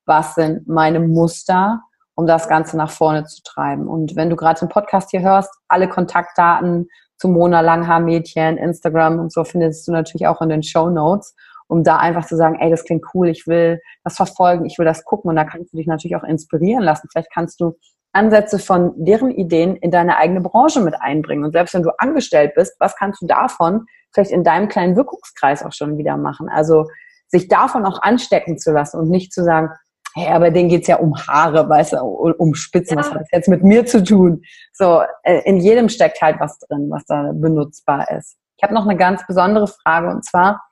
Was 0.05 0.35
sind 0.35 0.69
meine 0.69 1.01
Muster? 1.01 1.81
um 2.17 2.27
das 2.27 2.49
Ganze 2.49 2.77
nach 2.77 2.91
vorne 2.91 3.25
zu 3.27 3.43
treiben. 3.43 3.87
Und 3.87 4.17
wenn 4.17 4.31
du 4.31 4.37
gerade 4.37 4.59
den 4.59 4.71
Podcast 4.71 5.11
hier 5.11 5.21
hörst, 5.21 5.51
alle 5.69 5.87
Kontaktdaten 5.87 6.89
zu 7.19 7.29
Mona 7.29 7.61
Langhaar-Mädchen, 7.61 8.59
Instagram 8.59 9.19
und 9.19 9.33
so 9.33 9.45
findest 9.45 9.87
du 9.89 9.93
natürlich 9.93 10.27
auch 10.27 10.41
in 10.41 10.49
den 10.49 10.62
Show 10.62 10.91
Notes, 10.91 11.35
um 11.69 11.83
da 11.83 11.97
einfach 11.97 12.27
zu 12.27 12.37
sagen, 12.37 12.57
ey, 12.61 12.71
das 12.71 12.85
klingt 12.85 13.05
cool, 13.14 13.29
ich 13.29 13.47
will 13.47 13.81
das 14.05 14.17
verfolgen, 14.17 14.67
ich 14.67 14.79
will 14.79 14.85
das 14.85 15.05
gucken 15.05 15.31
und 15.31 15.37
da 15.37 15.45
kannst 15.45 15.73
du 15.73 15.77
dich 15.77 15.87
natürlich 15.87 16.17
auch 16.17 16.25
inspirieren 16.25 16.83
lassen. 16.83 17.09
Vielleicht 17.11 17.33
kannst 17.33 17.61
du 17.61 17.77
Ansätze 18.12 18.59
von 18.59 18.93
deren 18.97 19.31
Ideen 19.31 19.77
in 19.77 19.91
deine 19.91 20.17
eigene 20.17 20.41
Branche 20.41 20.81
mit 20.81 20.95
einbringen. 21.01 21.45
Und 21.45 21.53
selbst 21.53 21.75
wenn 21.75 21.83
du 21.83 21.91
angestellt 21.99 22.55
bist, 22.55 22.75
was 22.79 22.97
kannst 22.97 23.21
du 23.21 23.27
davon 23.27 23.87
vielleicht 24.12 24.31
in 24.31 24.43
deinem 24.43 24.69
kleinen 24.69 24.97
Wirkungskreis 24.97 25.62
auch 25.62 25.73
schon 25.73 25.99
wieder 25.99 26.17
machen? 26.17 26.49
Also 26.49 26.87
sich 27.29 27.49
davon 27.49 27.85
auch 27.85 28.01
anstecken 28.03 28.59
zu 28.59 28.73
lassen 28.73 28.99
und 28.99 29.11
nicht 29.11 29.33
zu 29.33 29.45
sagen, 29.45 29.71
hey, 30.17 30.33
aber 30.33 30.51
denen 30.51 30.71
geht's 30.71 30.89
ja 30.89 30.97
um 30.97 31.14
Haare, 31.14 31.69
weißt 31.69 31.93
du, 31.93 31.99
um 31.99 32.55
Spitzen, 32.55 32.97
ja. 32.97 33.05
was 33.05 33.11
hat 33.11 33.21
das 33.21 33.29
jetzt 33.33 33.49
mit 33.49 33.62
mir 33.62 33.85
zu 33.85 34.03
tun? 34.03 34.43
So, 34.73 35.03
äh, 35.23 35.43
in 35.45 35.59
jedem 35.59 35.91
steckt 35.91 36.23
halt 36.23 36.41
was 36.41 36.59
drin, 36.59 36.89
was 36.91 37.05
da 37.05 37.33
benutzbar 37.35 38.11
ist. 38.11 38.37
Ich 38.57 38.62
habe 38.62 38.73
noch 38.73 38.87
eine 38.87 38.97
ganz 38.97 39.27
besondere 39.27 39.67
Frage 39.67 40.09
und 40.09 40.25
zwar, 40.25 40.62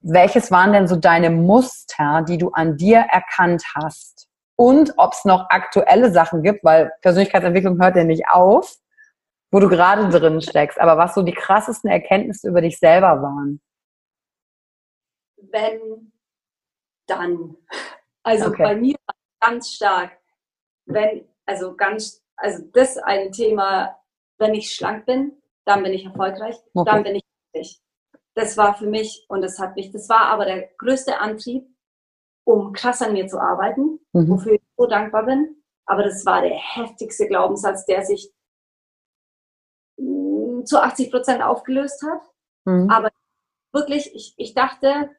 welches 0.00 0.50
waren 0.50 0.72
denn 0.72 0.88
so 0.88 0.96
deine 0.96 1.28
Muster, 1.28 2.24
die 2.26 2.38
du 2.38 2.50
an 2.50 2.78
dir 2.78 3.04
erkannt 3.10 3.62
hast? 3.74 4.28
Und 4.56 4.94
ob 4.96 5.12
es 5.12 5.26
noch 5.26 5.50
aktuelle 5.50 6.10
Sachen 6.10 6.42
gibt, 6.42 6.64
weil 6.64 6.90
Persönlichkeitsentwicklung 7.02 7.78
hört 7.82 7.96
ja 7.96 8.04
nicht 8.04 8.28
auf, 8.30 8.76
wo 9.50 9.60
du 9.60 9.68
gerade 9.68 10.08
drin 10.08 10.40
steckst, 10.40 10.80
aber 10.80 10.96
was 10.96 11.14
so 11.14 11.22
die 11.22 11.34
krassesten 11.34 11.90
Erkenntnisse 11.90 12.48
über 12.48 12.62
dich 12.62 12.78
selber 12.78 13.20
waren? 13.20 13.60
Wenn, 15.36 16.12
dann. 17.06 17.56
Also 18.26 18.48
okay. 18.48 18.62
bei 18.64 18.74
mir 18.74 18.96
ganz 19.40 19.72
stark, 19.72 20.18
wenn, 20.86 21.28
also 21.46 21.76
ganz, 21.76 22.24
also 22.36 22.64
das 22.72 22.98
ein 22.98 23.30
Thema, 23.30 23.96
wenn 24.38 24.52
ich 24.52 24.74
schlank 24.74 25.06
bin, 25.06 25.40
dann 25.64 25.84
bin 25.84 25.92
ich 25.92 26.04
erfolgreich, 26.06 26.56
okay. 26.74 26.90
dann 26.90 27.02
bin 27.04 27.14
ich 27.16 27.24
glücklich. 27.52 27.80
Das 28.34 28.56
war 28.56 28.76
für 28.76 28.88
mich 28.88 29.24
und 29.28 29.42
das 29.42 29.60
hat 29.60 29.76
mich, 29.76 29.92
das 29.92 30.08
war 30.08 30.22
aber 30.22 30.44
der 30.44 30.68
größte 30.76 31.20
Antrieb, 31.20 31.68
um 32.44 32.72
krass 32.72 33.00
an 33.00 33.12
mir 33.12 33.28
zu 33.28 33.40
arbeiten, 33.40 34.00
mhm. 34.12 34.28
wofür 34.28 34.54
ich 34.54 34.62
so 34.76 34.86
dankbar 34.86 35.24
bin. 35.24 35.62
Aber 35.86 36.02
das 36.02 36.26
war 36.26 36.42
der 36.42 36.56
heftigste 36.56 37.28
Glaubenssatz, 37.28 37.86
der 37.86 38.04
sich 38.04 38.32
mm, 39.98 40.64
zu 40.64 40.82
80 40.82 41.12
Prozent 41.12 41.42
aufgelöst 41.42 42.02
hat. 42.02 42.22
Mhm. 42.64 42.90
Aber 42.90 43.10
wirklich, 43.72 44.12
ich, 44.16 44.34
ich 44.36 44.52
dachte, 44.52 45.10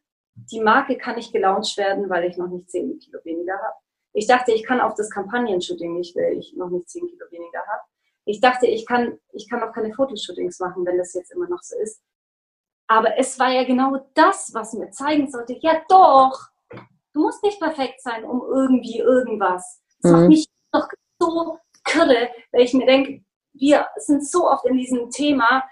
die 0.52 0.62
Marke 0.62 0.98
kann 0.98 1.16
nicht 1.16 1.34
gelauncht 1.34 1.78
werden, 1.78 2.10
weil 2.10 2.26
ich 2.30 2.38
noch 2.38 2.48
nicht 2.48 2.70
10 2.70 3.00
Kilo 3.00 3.20
weniger 3.24 3.54
habe. 3.54 3.76
Ich 4.14 4.28
dachte, 4.28 4.52
ich 4.52 4.64
kann 4.64 4.82
auf 4.82 4.96
das 4.96 5.10
Kampagnen-Shooting 5.10 5.94
nicht, 5.94 6.16
weil 6.16 6.38
ich 6.38 6.54
noch 6.56 6.70
nicht 6.70 6.90
10 6.90 7.08
Kilo 7.08 7.26
weniger 7.30 7.60
habe. 7.60 7.84
Ich 8.28 8.42
dachte, 8.42 8.68
ich 8.68 8.86
kann, 8.86 9.18
ich 9.32 9.50
kann 9.50 9.64
auch 9.64 9.72
keine 9.72 9.94
Fotoshootings 9.94 10.60
machen, 10.60 10.86
wenn 10.86 10.98
das 10.98 11.14
jetzt 11.14 11.32
immer 11.32 11.48
noch 11.48 11.62
so 11.62 11.78
ist. 11.80 12.02
Aber 12.88 13.18
es 13.18 13.40
war 13.40 13.52
ja 13.52 13.64
genau 13.64 14.06
das, 14.16 14.54
was 14.54 14.74
mir 14.74 14.92
zeigen 14.92 15.32
sollte. 15.32 15.58
Ja, 15.62 15.82
doch! 15.88 16.38
Du 17.14 17.22
musst 17.22 17.42
nicht 17.42 17.60
perfekt 17.60 18.02
sein, 18.02 18.26
um 18.26 18.42
irgendwie 18.42 19.00
irgendwas. 19.00 19.82
Das 20.02 20.12
mhm. 20.12 20.18
macht 20.18 20.28
mich 20.28 20.48
doch 20.72 20.88
so 21.20 21.58
kirre, 21.86 22.30
weil 22.52 22.62
ich 22.62 22.74
mir 22.74 22.86
denke, 22.86 23.24
wir 23.54 23.88
sind 23.96 24.28
so 24.28 24.48
oft 24.50 24.66
in 24.66 24.78
diesem 24.78 25.10
Thema, 25.10 25.64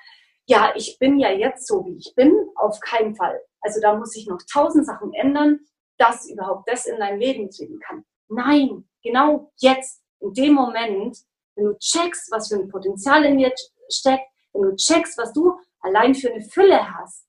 ja, 0.47 0.72
ich 0.76 0.97
bin 0.97 1.20
ja 1.20 1.32
jetzt 1.32 1.68
so, 1.68 1.86
wie 1.86 1.97
ich 1.97 2.13
bin, 2.16 2.34
auf 2.55 2.80
keinen 2.80 3.16
Fall. 3.16 3.41
Also 3.66 3.82
da 3.82 3.95
muss 3.95 4.16
ich 4.16 4.28
noch 4.28 4.38
tausend 4.51 4.86
Sachen 4.86 5.11
ändern, 5.13 5.59
dass 5.97 6.30
überhaupt 6.30 6.70
das 6.70 6.86
in 6.86 6.99
dein 6.99 7.20
Leben 7.20 7.49
treten 7.49 7.80
kann. 7.80 8.05
Nein, 8.28 8.88
genau 9.01 9.51
jetzt, 9.57 10.03
in 10.20 10.34
dem 10.34 10.53
Moment, 10.53 11.18
wenn 11.55 11.66
du 11.66 11.78
checkst, 11.80 12.32
was 12.32 12.47
für 12.47 12.55
ein 12.55 12.70
Potenzial 12.70 13.26
in 13.26 13.39
dir 13.39 13.51
steckt, 13.89 14.26
wenn 14.53 14.61
du 14.61 14.76
checkst, 14.76 15.18
was 15.18 15.34
du 15.34 15.59
allein 15.80 16.13
für 16.13 16.32
eine 16.32 16.43
Fülle 16.43 16.95
hast, 16.95 17.26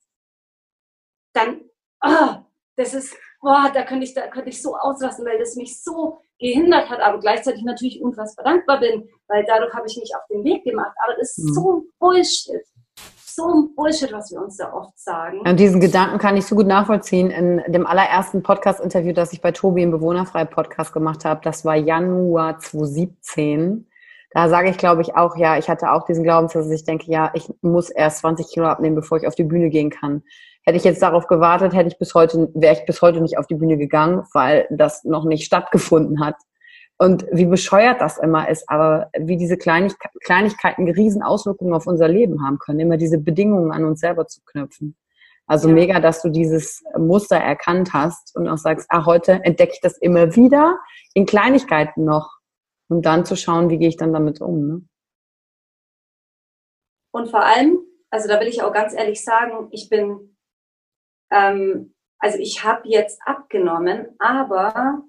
dann, 1.33 1.71
oh, 2.05 2.45
das 2.77 2.93
ist, 2.93 3.17
boah, 3.41 3.71
da 3.73 3.85
könnte 3.85 4.05
ich, 4.05 4.13
da 4.13 4.29
könnte 4.29 4.51
ich 4.51 4.61
so 4.61 4.77
auslassen, 4.77 5.25
weil 5.25 5.39
das 5.39 5.57
mich 5.57 5.83
so 5.83 6.21
gehindert 6.39 6.91
hat, 6.91 7.01
aber 7.01 7.19
gleichzeitig 7.19 7.63
natürlich 7.63 8.03
unfassbar 8.03 8.45
dankbar 8.45 8.81
bin, 8.81 9.09
weil 9.27 9.43
dadurch 9.47 9.73
habe 9.73 9.87
ich 9.87 9.97
mich 9.97 10.15
auf 10.15 10.27
den 10.29 10.45
Weg 10.45 10.65
gemacht. 10.65 10.95
Aber 11.03 11.15
das 11.15 11.39
ist 11.39 11.49
mhm. 11.49 11.55
so 11.55 11.85
Bullshit 11.99 12.63
so 13.37 13.45
ein 13.53 13.75
Bullshit, 13.77 14.13
was 14.13 14.31
wir 14.33 14.41
uns 14.41 14.57
da 14.57 14.73
oft 14.73 14.99
sagen. 14.99 15.41
Und 15.41 15.61
diesen 15.61 15.79
Gedanken 15.79 16.19
kann 16.19 16.37
ich 16.37 16.47
so 16.47 16.57
gut 16.57 16.67
nachvollziehen. 16.67 17.31
In 17.31 17.63
dem 17.69 17.87
allerersten 17.87 18.43
Podcast-Interview, 18.43 19.13
das 19.13 19.33
ich 19.35 19.43
bei 19.43 19.53
Tobi 19.53 19.83
im 19.83 19.91
Bewohnerfrei-Podcast 19.91 20.93
gemacht 20.95 21.25
habe, 21.27 21.41
das 21.45 21.65
war 21.65 21.77
Januar 21.77 22.59
2017. 22.59 23.87
Da 24.31 24.49
sage 24.49 24.71
ich, 24.71 24.79
glaube 24.79 25.03
ich, 25.03 25.17
auch, 25.17 25.37
ja, 25.37 25.59
ich 25.59 25.69
hatte 25.69 25.93
auch 25.93 26.07
diesen 26.07 26.25
Glaubenssatz, 26.25 26.65
dass 26.65 26.73
ich 26.73 26.85
denke, 26.85 27.11
ja, 27.11 27.31
ich 27.35 27.53
muss 27.61 27.91
erst 27.91 28.19
20 28.19 28.49
Kilo 28.49 28.67
abnehmen, 28.67 28.97
bevor 28.97 29.19
ich 29.19 29.27
auf 29.27 29.35
die 29.35 29.45
Bühne 29.45 29.69
gehen 29.69 29.91
kann. 29.91 30.23
Hätte 30.63 30.79
ich 30.79 30.85
jetzt 30.85 31.03
darauf 31.03 31.27
gewartet, 31.27 31.75
hätte 31.75 31.89
ich 31.89 31.99
bis 31.99 32.15
heute, 32.15 32.49
wäre 32.55 32.75
ich 32.75 32.87
bis 32.87 33.03
heute 33.03 33.21
nicht 33.21 33.39
auf 33.39 33.47
die 33.47 33.55
Bühne 33.55 33.77
gegangen, 33.77 34.25
weil 34.33 34.67
das 34.71 35.05
noch 35.05 35.25
nicht 35.25 35.45
stattgefunden 35.45 36.25
hat. 36.25 36.37
Und 36.99 37.27
wie 37.31 37.45
bescheuert 37.45 38.01
das 38.01 38.17
immer 38.17 38.49
ist, 38.49 38.69
aber 38.71 39.11
wie 39.19 39.37
diese 39.37 39.59
Kleinig 39.59 39.95
Kleinigkeiten 40.23 40.89
riesen 40.89 41.23
Auswirkungen 41.23 41.75
auf 41.75 41.87
unser 41.87 42.09
Leben 42.09 42.43
haben 42.43 42.59
können, 42.59 42.81
immer 42.81 42.97
diese 42.97 43.19
Bedingungen 43.19 43.71
an 43.71 43.85
uns 43.85 44.01
selber 44.01 44.27
zu 44.27 44.41
knüpfen. 44.47 44.97
Also 45.47 45.69
ja. 45.69 45.75
mega, 45.75 46.01
dass 46.01 46.23
du 46.23 46.31
dieses 46.31 46.83
Muster 46.99 47.37
erkannt 47.37 47.93
hast 47.93 48.35
und 48.35 48.49
auch 48.49 48.57
sagst, 48.57 48.87
ah, 48.91 49.05
heute 49.05 49.45
entdecke 49.45 49.75
ich 49.75 49.81
das 49.81 49.99
immer 49.99 50.35
wieder 50.35 50.79
in 51.15 51.27
Kleinigkeiten 51.27 52.05
noch, 52.05 52.39
um 52.89 53.03
dann 53.03 53.25
zu 53.25 53.37
schauen, 53.37 53.69
wie 53.69 53.79
gehe 53.79 53.89
ich 53.89 53.97
dann 53.97 54.13
damit 54.13 54.41
um. 54.41 54.67
Ne? 54.67 54.83
Und 57.13 57.31
vor 57.31 57.45
allem, 57.45 57.79
also 58.11 58.27
da 58.29 58.41
will 58.41 58.49
ich 58.49 58.63
auch 58.63 58.73
ganz 58.73 58.93
ehrlich 58.95 59.23
sagen, 59.23 59.69
ich 59.71 59.89
bin, 59.89 60.37
ähm, 61.31 61.95
also 62.19 62.39
ich 62.39 62.65
habe 62.65 62.89
jetzt 62.89 63.21
abgenommen, 63.25 64.09
aber 64.19 65.03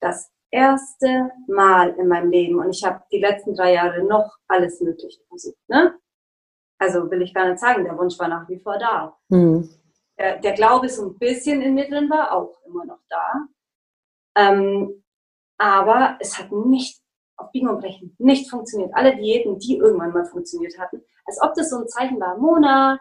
das 0.00 0.32
erste 0.56 1.30
Mal 1.46 1.90
in 1.98 2.08
meinem 2.08 2.30
Leben 2.30 2.58
und 2.58 2.70
ich 2.70 2.82
habe 2.82 3.02
die 3.12 3.20
letzten 3.20 3.54
drei 3.54 3.74
Jahre 3.74 4.02
noch 4.04 4.38
alles 4.48 4.80
Mögliche 4.80 5.20
versucht. 5.28 5.68
Ne? 5.68 5.94
Also 6.78 7.10
will 7.10 7.22
ich 7.22 7.34
gar 7.34 7.48
nicht 7.48 7.60
sagen, 7.60 7.84
der 7.84 7.96
Wunsch 7.96 8.18
war 8.18 8.28
nach 8.28 8.48
wie 8.48 8.58
vor 8.58 8.78
da. 8.78 9.16
Mhm. 9.28 9.68
Der, 10.18 10.38
der, 10.38 10.54
Glaube 10.54 10.88
so 10.88 11.06
ein 11.06 11.18
bisschen 11.18 11.60
in 11.60 11.74
mir 11.74 11.88
drin 11.88 12.08
war 12.08 12.32
auch 12.32 12.58
immer 12.64 12.86
noch 12.86 13.00
da. 13.10 13.32
Ähm, 14.34 15.04
aber 15.58 16.16
es 16.20 16.38
hat 16.38 16.50
nicht 16.50 17.02
auf 17.36 17.50
Biegen 17.52 17.68
und 17.68 17.80
Brechen 17.80 18.14
nicht 18.18 18.48
funktioniert. 18.48 18.92
Alle 18.94 19.14
Diäten, 19.14 19.58
die 19.58 19.76
irgendwann 19.76 20.12
mal 20.12 20.24
funktioniert 20.24 20.78
hatten, 20.78 21.02
als 21.26 21.40
ob 21.42 21.54
das 21.54 21.68
so 21.68 21.76
ein 21.76 21.88
Zeichen 21.88 22.18
war, 22.18 22.38
Mona, 22.38 22.98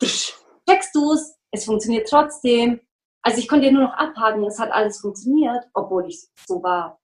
checkst 0.00 0.94
du 0.94 1.12
es, 1.12 1.38
es 1.50 1.66
funktioniert 1.66 2.08
trotzdem. 2.08 2.80
Also 3.28 3.40
ich 3.40 3.48
konnte 3.48 3.66
ja 3.66 3.72
nur 3.72 3.82
noch 3.82 3.92
abhaken, 3.92 4.42
es 4.44 4.58
hat 4.58 4.72
alles 4.72 5.00
funktioniert, 5.00 5.62
obwohl 5.74 6.06
ich 6.08 6.26
so 6.46 6.62
war. 6.62 6.98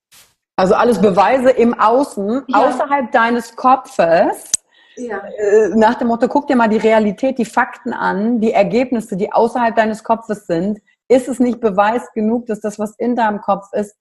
Also 0.56 0.74
alles 0.74 0.98
Beweise 0.98 1.50
im 1.50 1.78
Außen, 1.78 2.44
ja. 2.48 2.58
außerhalb 2.66 3.12
deines 3.12 3.54
Kopfes. 3.54 4.50
Ja. 4.96 5.18
Äh, 5.18 5.68
nach 5.74 5.96
dem 5.96 6.08
Motto, 6.08 6.26
guck 6.28 6.46
dir 6.46 6.56
mal 6.56 6.68
die 6.68 6.78
Realität, 6.78 7.36
die 7.36 7.44
Fakten 7.44 7.92
an, 7.92 8.40
die 8.40 8.52
Ergebnisse, 8.52 9.18
die 9.18 9.30
außerhalb 9.30 9.76
deines 9.76 10.02
Kopfes 10.02 10.46
sind. 10.46 10.80
Ist 11.08 11.28
es 11.28 11.40
nicht 11.40 11.60
Beweis 11.60 12.10
genug, 12.14 12.46
dass 12.46 12.60
das, 12.60 12.78
was 12.78 12.96
in 12.96 13.16
deinem 13.16 13.42
Kopf 13.42 13.66
ist, 13.72 13.94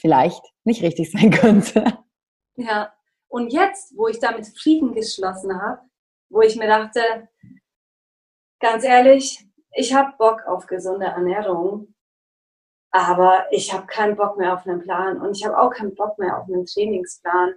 vielleicht 0.00 0.42
nicht 0.64 0.82
richtig 0.82 1.10
sein 1.12 1.30
könnte? 1.30 1.98
Ja, 2.56 2.90
und 3.28 3.52
jetzt, 3.52 3.94
wo 3.98 4.08
ich 4.08 4.18
damit 4.18 4.46
Frieden 4.46 4.94
geschlossen 4.94 5.60
habe, 5.60 5.82
wo 6.30 6.40
ich 6.40 6.56
mir 6.56 6.68
dachte, 6.68 7.28
ganz 8.60 8.82
ehrlich, 8.82 9.47
ich 9.72 9.94
habe 9.94 10.16
Bock 10.18 10.46
auf 10.46 10.66
gesunde 10.66 11.06
Ernährung, 11.06 11.94
aber 12.90 13.46
ich 13.50 13.72
habe 13.72 13.86
keinen 13.86 14.16
Bock 14.16 14.38
mehr 14.38 14.54
auf 14.54 14.66
einen 14.66 14.80
Plan 14.80 15.20
und 15.20 15.36
ich 15.36 15.44
habe 15.44 15.58
auch 15.58 15.70
keinen 15.70 15.94
Bock 15.94 16.18
mehr 16.18 16.38
auf 16.38 16.48
einen 16.48 16.66
Trainingsplan. 16.66 17.54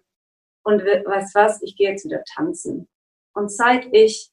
Und 0.63 0.83
weißt 0.83 1.33
was, 1.35 1.61
ich 1.63 1.75
gehe 1.75 1.89
jetzt 1.89 2.05
wieder 2.05 2.23
tanzen. 2.35 2.87
Und 3.33 3.49
seit 3.49 3.87
ich, 3.93 4.31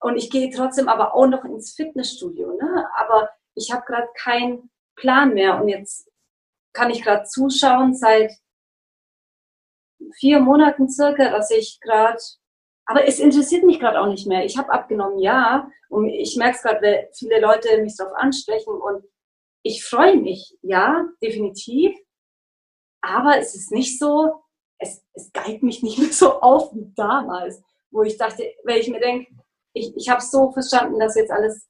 und 0.00 0.16
ich 0.16 0.30
gehe 0.30 0.50
trotzdem 0.50 0.88
aber 0.88 1.14
auch 1.14 1.26
noch 1.26 1.44
ins 1.44 1.74
Fitnessstudio, 1.74 2.56
ne? 2.56 2.88
aber 2.96 3.30
ich 3.54 3.72
habe 3.72 3.84
gerade 3.84 4.08
keinen 4.14 4.70
Plan 4.96 5.34
mehr 5.34 5.60
und 5.60 5.68
jetzt 5.68 6.10
kann 6.72 6.90
ich 6.90 7.02
gerade 7.02 7.24
zuschauen 7.24 7.94
seit 7.94 8.32
vier 10.14 10.40
Monaten 10.40 10.88
circa, 10.88 11.30
dass 11.30 11.50
ich 11.50 11.80
gerade 11.80 12.18
aber 12.86 13.06
es 13.06 13.20
interessiert 13.20 13.64
mich 13.64 13.78
gerade 13.78 14.00
auch 14.00 14.08
nicht 14.08 14.26
mehr. 14.26 14.44
Ich 14.44 14.58
habe 14.58 14.72
abgenommen, 14.72 15.18
ja. 15.18 15.70
Und 15.88 16.08
ich 16.08 16.36
merke 16.36 16.56
es 16.56 16.62
gerade, 16.62 16.82
weil 16.82 17.08
viele 17.12 17.40
Leute 17.40 17.80
mich 17.82 17.96
darauf 17.96 18.14
ansprechen. 18.16 18.74
Und 18.74 19.04
ich 19.62 19.84
freue 19.84 20.16
mich, 20.16 20.58
ja, 20.62 21.06
definitiv. 21.22 21.96
Aber 23.00 23.38
es 23.38 23.54
ist 23.54 23.72
nicht 23.72 23.98
so, 23.98 24.42
es, 24.78 25.04
es 25.14 25.32
geilt 25.32 25.62
mich 25.62 25.82
nicht 25.82 25.98
mehr 25.98 26.12
so 26.12 26.40
auf 26.40 26.74
wie 26.74 26.92
damals, 26.96 27.62
wo 27.90 28.02
ich 28.02 28.16
dachte, 28.16 28.44
weil 28.64 28.80
ich 28.80 28.88
mir 28.88 29.00
denke, 29.00 29.32
ich, 29.74 29.96
ich 29.96 30.08
habe 30.08 30.20
so 30.20 30.50
verstanden, 30.52 30.98
dass 30.98 31.16
jetzt 31.16 31.30
alles, 31.30 31.68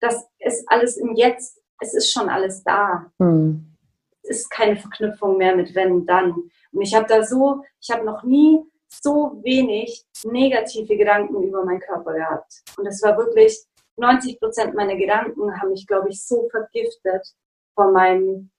dass 0.00 0.26
es 0.38 0.64
alles 0.68 0.96
im 0.96 1.14
Jetzt, 1.14 1.60
es 1.80 1.94
ist 1.94 2.12
schon 2.12 2.28
alles 2.28 2.62
da. 2.62 3.10
Hm. 3.18 3.76
Es 4.22 4.40
ist 4.40 4.50
keine 4.50 4.76
Verknüpfung 4.76 5.36
mehr 5.36 5.54
mit 5.54 5.74
wenn, 5.74 6.06
dann. 6.06 6.32
Und 6.72 6.82
ich 6.82 6.94
habe 6.94 7.06
da 7.06 7.22
so, 7.22 7.62
ich 7.80 7.90
habe 7.90 8.04
noch 8.04 8.22
nie 8.22 8.64
so 9.02 9.40
wenig 9.42 10.04
negative 10.24 10.96
Gedanken 10.96 11.42
über 11.42 11.64
meinen 11.64 11.80
Körper 11.80 12.14
gehabt. 12.14 12.62
Und 12.76 12.86
es 12.86 13.02
war 13.02 13.16
wirklich, 13.16 13.66
90 13.96 14.40
Prozent 14.40 14.74
meiner 14.74 14.96
Gedanken 14.96 15.60
haben 15.60 15.70
mich, 15.70 15.86
glaube 15.86 16.08
ich, 16.08 16.24
so 16.24 16.48
vergiftet 16.50 17.26
von 17.74 17.92
meinem, 17.92 18.50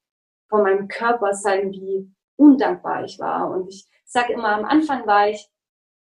von 0.48 0.62
meinem 0.62 0.88
Körper 0.88 1.34
sein, 1.34 1.70
wie 1.72 2.10
undankbar 2.36 3.04
ich 3.04 3.18
war. 3.18 3.50
Und 3.50 3.68
ich 3.68 3.86
sage 4.04 4.32
immer, 4.32 4.48
am 4.48 4.64
Anfang 4.64 5.06
war 5.06 5.28
ich, 5.28 5.48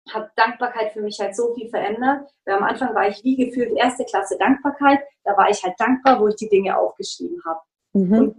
hat 0.09 0.31
Dankbarkeit 0.35 0.91
für 0.91 1.01
mich 1.01 1.17
halt 1.19 1.35
so 1.35 1.53
viel 1.53 1.69
verändert. 1.69 2.29
Weil 2.45 2.55
am 2.55 2.63
Anfang 2.63 2.93
war 2.93 3.07
ich 3.07 3.23
wie 3.23 3.37
gefühlt 3.37 3.71
erste 3.77 4.03
Klasse 4.03 4.37
Dankbarkeit. 4.37 4.99
Da 5.23 5.37
war 5.37 5.49
ich 5.49 5.63
halt 5.63 5.79
dankbar, 5.79 6.19
wo 6.19 6.27
ich 6.27 6.35
die 6.35 6.49
Dinge 6.49 6.77
aufgeschrieben 6.77 7.41
habe. 7.45 7.59
Mhm. 7.93 8.17
Und, 8.17 8.35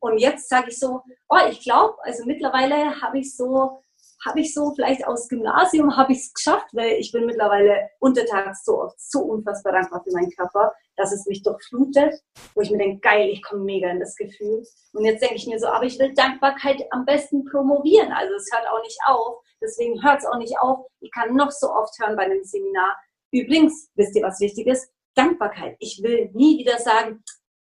und 0.00 0.18
jetzt 0.18 0.48
sage 0.48 0.68
ich 0.68 0.78
so, 0.78 1.02
oh, 1.28 1.38
ich 1.50 1.60
glaube, 1.60 1.96
also 2.02 2.24
mittlerweile 2.24 3.00
habe 3.02 3.18
ich 3.18 3.36
so 3.36 3.82
habe 4.24 4.40
ich 4.40 4.54
so 4.54 4.72
vielleicht 4.74 5.06
aus 5.06 5.28
Gymnasium 5.28 5.96
habe 5.96 6.12
ich 6.12 6.18
es 6.18 6.32
geschafft, 6.32 6.68
weil 6.72 6.92
ich 6.94 7.12
bin 7.12 7.26
mittlerweile 7.26 7.88
untertags 7.98 8.64
so 8.64 8.82
oft 8.82 9.00
so 9.00 9.20
unfassbar 9.20 9.72
dankbar 9.72 10.02
für 10.04 10.12
meinen 10.12 10.30
Körper, 10.30 10.72
dass 10.96 11.12
es 11.12 11.26
mich 11.26 11.42
durchflutet, 11.42 12.14
wo 12.54 12.60
ich 12.60 12.70
mir 12.70 12.78
denke, 12.78 13.00
geil, 13.00 13.28
ich 13.28 13.42
komme 13.42 13.64
mega 13.64 13.90
in 13.90 14.00
das 14.00 14.14
Gefühl. 14.16 14.64
Und 14.92 15.04
jetzt 15.04 15.22
denke 15.22 15.36
ich 15.36 15.46
mir 15.46 15.58
so, 15.58 15.66
aber 15.66 15.84
ich 15.84 15.98
will 15.98 16.12
Dankbarkeit 16.14 16.82
am 16.90 17.04
besten 17.04 17.44
promovieren. 17.44 18.12
Also 18.12 18.34
es 18.34 18.48
hört 18.52 18.68
auch 18.68 18.82
nicht 18.82 18.98
auf. 19.06 19.42
Deswegen 19.60 20.02
hört 20.02 20.20
es 20.20 20.26
auch 20.26 20.38
nicht 20.38 20.58
auf. 20.60 20.86
Ich 21.00 21.10
kann 21.12 21.34
noch 21.34 21.50
so 21.50 21.70
oft 21.70 21.98
hören 22.00 22.16
bei 22.16 22.24
einem 22.24 22.44
Seminar. 22.44 22.96
Übrigens, 23.30 23.90
wisst 23.94 24.16
ihr 24.16 24.22
was 24.22 24.40
Wichtiges? 24.40 24.90
Dankbarkeit. 25.14 25.76
Ich 25.78 26.00
will 26.02 26.30
nie 26.34 26.58
wieder 26.58 26.78
sagen, 26.78 27.22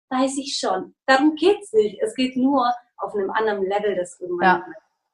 weiß 0.09 0.37
ich 0.37 0.57
schon. 0.59 0.95
Darum 1.05 1.35
geht's 1.35 1.73
nicht. 1.73 2.01
Es 2.01 2.15
geht 2.15 2.35
nur 2.35 2.71
auf 2.97 3.13
einem 3.13 3.29
anderen 3.31 3.63
Level, 3.63 3.95
das 3.95 4.19
irgendwann 4.19 4.63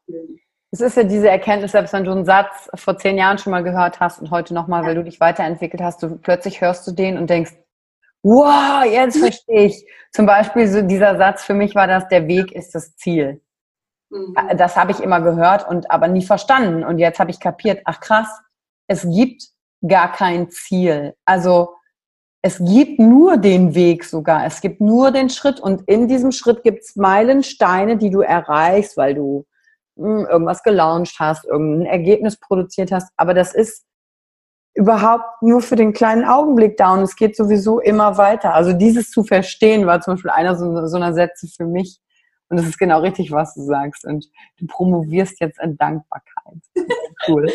ja. 0.07 0.15
Es 0.73 0.81
ist 0.81 0.97
ja 0.97 1.03
diese 1.03 1.29
Erkenntnis, 1.29 1.73
selbst 1.73 1.93
wenn 1.93 2.03
du 2.03 2.11
einen 2.11 2.25
Satz 2.25 2.67
vor 2.73 2.97
zehn 2.97 3.15
Jahren 3.15 3.37
schon 3.37 3.51
mal 3.51 3.61
gehört 3.61 3.99
hast 3.99 4.19
und 4.19 4.31
heute 4.31 4.55
nochmal, 4.55 4.83
weil 4.83 4.95
du 4.95 5.03
dich 5.03 5.19
weiterentwickelt 5.19 5.83
hast, 5.83 6.01
du 6.01 6.17
plötzlich 6.17 6.61
hörst 6.61 6.87
du 6.87 6.91
den 6.91 7.19
und 7.19 7.29
denkst, 7.29 7.51
wow, 8.23 8.83
jetzt 8.83 9.19
verstehe 9.19 9.65
ich. 9.65 9.85
Zum 10.11 10.25
Beispiel 10.25 10.67
so 10.67 10.81
dieser 10.81 11.15
Satz, 11.15 11.43
für 11.43 11.53
mich 11.53 11.75
war 11.75 11.85
das, 11.85 12.07
der 12.07 12.27
Weg 12.27 12.51
ist 12.51 12.73
das 12.73 12.95
Ziel. 12.95 13.39
Mhm. 14.09 14.35
Das 14.57 14.75
habe 14.75 14.91
ich 14.91 14.99
immer 14.99 15.21
gehört 15.21 15.69
und 15.69 15.91
aber 15.91 16.07
nie 16.07 16.25
verstanden. 16.25 16.83
Und 16.83 16.97
jetzt 16.97 17.19
habe 17.19 17.29
ich 17.29 17.39
kapiert, 17.39 17.83
ach 17.85 17.99
krass, 17.99 18.41
es 18.87 19.07
gibt 19.07 19.43
gar 19.87 20.11
kein 20.11 20.49
Ziel. 20.49 21.13
Also 21.23 21.75
es 22.41 22.57
gibt 22.57 22.97
nur 22.97 23.37
den 23.37 23.75
Weg 23.75 24.03
sogar. 24.05 24.47
Es 24.47 24.59
gibt 24.59 24.81
nur 24.81 25.11
den 25.11 25.29
Schritt 25.29 25.59
und 25.59 25.87
in 25.87 26.07
diesem 26.07 26.31
Schritt 26.31 26.63
gibt 26.63 26.81
es 26.81 26.95
Meilensteine, 26.95 27.95
die 27.95 28.09
du 28.09 28.21
erreichst, 28.21 28.97
weil 28.97 29.13
du 29.13 29.45
irgendwas 29.95 30.63
gelauncht 30.63 31.15
hast, 31.19 31.45
irgendein 31.45 31.87
Ergebnis 31.87 32.39
produziert 32.39 32.91
hast, 32.91 33.11
aber 33.17 33.33
das 33.33 33.53
ist 33.53 33.85
überhaupt 34.75 35.41
nur 35.41 35.61
für 35.61 35.75
den 35.75 35.93
kleinen 35.93 36.25
Augenblick 36.25 36.77
da 36.77 36.93
und 36.93 37.01
es 37.01 37.15
geht 37.15 37.35
sowieso 37.35 37.79
immer 37.79 38.17
weiter. 38.17 38.55
Also 38.55 38.73
dieses 38.73 39.11
zu 39.11 39.23
verstehen 39.23 39.85
war 39.85 40.01
zum 40.01 40.15
Beispiel 40.15 40.31
einer 40.31 40.55
so, 40.55 40.87
so 40.87 40.97
einer 40.97 41.13
Sätze 41.13 41.47
für 41.47 41.65
mich 41.65 41.99
und 42.49 42.57
das 42.57 42.67
ist 42.67 42.77
genau 42.77 43.01
richtig, 43.01 43.31
was 43.31 43.55
du 43.55 43.61
sagst 43.61 44.05
und 44.05 44.29
du 44.57 44.67
promovierst 44.67 45.39
jetzt 45.39 45.59
in 45.59 45.75
Dankbarkeit. 45.77 46.61
Cool. 47.25 47.49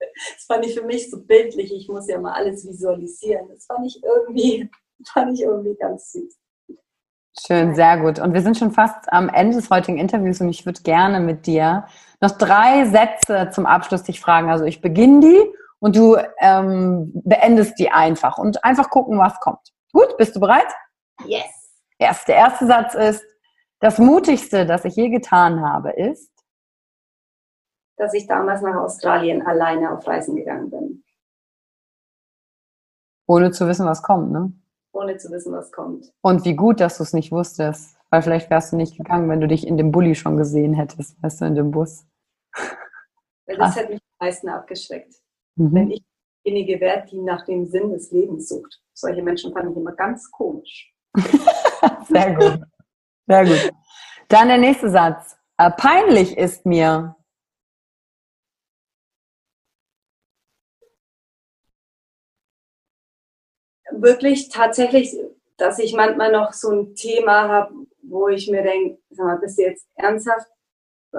Das 0.00 0.44
fand 0.46 0.66
ich 0.66 0.74
für 0.74 0.84
mich 0.84 1.10
so 1.10 1.22
bildlich. 1.22 1.72
Ich 1.72 1.86
muss 1.86 2.08
ja 2.08 2.18
mal 2.18 2.32
alles 2.32 2.66
visualisieren. 2.66 3.48
Das 3.48 3.66
fand 3.66 3.86
ich 3.86 4.02
irgendwie, 4.02 4.68
fand 5.12 5.34
ich 5.34 5.42
irgendwie 5.42 5.76
ganz 5.76 6.10
süß. 6.10 6.39
Schön, 7.38 7.74
sehr 7.74 7.98
gut. 7.98 8.18
Und 8.18 8.34
wir 8.34 8.42
sind 8.42 8.58
schon 8.58 8.72
fast 8.72 9.12
am 9.12 9.28
Ende 9.28 9.56
des 9.56 9.70
heutigen 9.70 9.98
Interviews 9.98 10.40
und 10.40 10.48
ich 10.48 10.66
würde 10.66 10.82
gerne 10.82 11.20
mit 11.20 11.46
dir 11.46 11.86
noch 12.20 12.32
drei 12.32 12.84
Sätze 12.86 13.50
zum 13.52 13.66
Abschluss 13.66 14.02
dich 14.02 14.20
fragen. 14.20 14.50
Also 14.50 14.64
ich 14.64 14.80
beginne 14.80 15.20
die 15.20 15.54
und 15.78 15.96
du 15.96 16.16
ähm, 16.40 17.12
beendest 17.24 17.78
die 17.78 17.90
einfach 17.90 18.36
und 18.36 18.64
einfach 18.64 18.90
gucken, 18.90 19.18
was 19.18 19.38
kommt. 19.40 19.72
Gut, 19.92 20.16
bist 20.16 20.34
du 20.34 20.40
bereit? 20.40 20.66
Yes. 21.24 21.72
Yes. 22.00 22.24
Der 22.24 22.36
erste 22.36 22.66
Satz 22.66 22.94
ist, 22.94 23.24
das 23.80 23.98
Mutigste, 23.98 24.66
das 24.66 24.84
ich 24.84 24.96
je 24.96 25.08
getan 25.08 25.62
habe, 25.62 25.90
ist, 25.90 26.30
dass 27.96 28.12
ich 28.12 28.26
damals 28.26 28.60
nach 28.60 28.76
Australien 28.76 29.46
alleine 29.46 29.92
auf 29.92 30.06
Reisen 30.06 30.36
gegangen 30.36 30.70
bin. 30.70 31.04
Ohne 33.26 33.52
zu 33.52 33.66
wissen, 33.66 33.86
was 33.86 34.02
kommt, 34.02 34.32
ne? 34.32 34.52
Ohne 35.00 35.16
zu 35.16 35.30
wissen, 35.30 35.52
was 35.52 35.72
kommt. 35.72 36.12
Und 36.22 36.44
wie 36.44 36.54
gut, 36.54 36.80
dass 36.80 36.98
du 36.98 37.02
es 37.02 37.12
nicht 37.12 37.32
wusstest. 37.32 37.96
Weil 38.10 38.22
vielleicht 38.22 38.50
wärst 38.50 38.72
du 38.72 38.76
nicht 38.76 38.96
gegangen, 38.96 39.28
wenn 39.28 39.40
du 39.40 39.46
dich 39.46 39.66
in 39.66 39.76
dem 39.76 39.92
Bulli 39.92 40.16
schon 40.16 40.36
gesehen 40.36 40.74
hättest, 40.74 41.22
weißt 41.22 41.40
du, 41.40 41.44
in 41.44 41.54
dem 41.54 41.70
Bus. 41.70 42.04
Weil 43.46 43.56
das 43.56 43.76
hätte 43.76 43.92
mich 43.92 44.00
am 44.18 44.26
meisten 44.26 44.48
abgeschreckt. 44.48 45.14
Mhm. 45.56 45.74
Wenn 45.74 45.90
ich 45.92 46.04
diejenige 46.44 46.80
wäre, 46.80 47.06
die 47.06 47.20
nach 47.20 47.44
dem 47.44 47.66
Sinn 47.66 47.90
des 47.90 48.10
Lebens 48.10 48.48
sucht. 48.48 48.80
Solche 48.94 49.22
Menschen 49.22 49.52
fand 49.52 49.70
ich 49.70 49.76
immer 49.76 49.92
ganz 49.92 50.30
komisch. 50.30 50.92
Sehr 52.08 52.34
gut. 52.34 52.60
Sehr 53.26 53.44
gut. 53.44 53.70
Dann 54.28 54.48
der 54.48 54.58
nächste 54.58 54.90
Satz. 54.90 55.36
Äh, 55.56 55.70
peinlich 55.70 56.36
ist 56.36 56.66
mir, 56.66 57.16
wirklich 63.92 64.48
tatsächlich, 64.48 65.16
dass 65.56 65.78
ich 65.78 65.94
manchmal 65.94 66.32
noch 66.32 66.52
so 66.52 66.70
ein 66.70 66.94
Thema 66.94 67.48
habe, 67.48 67.74
wo 68.02 68.28
ich 68.28 68.50
mir 68.50 68.62
denke, 68.62 68.98
sag 69.10 69.26
mal, 69.26 69.38
bist 69.38 69.58
du 69.58 69.62
jetzt 69.62 69.86
ernsthaft? 69.94 70.48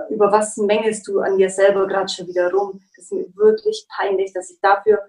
Über 0.09 0.31
was 0.31 0.57
mängelst 0.57 1.07
du 1.07 1.19
an 1.19 1.37
dir 1.37 1.49
selber 1.49 1.87
gerade 1.87 2.09
schon 2.09 2.27
wieder 2.27 2.51
rum? 2.51 2.81
Das 2.95 3.05
ist 3.05 3.13
mir 3.13 3.35
wirklich 3.35 3.87
peinlich, 3.89 4.33
dass 4.33 4.49
ich 4.49 4.59
dafür 4.61 4.99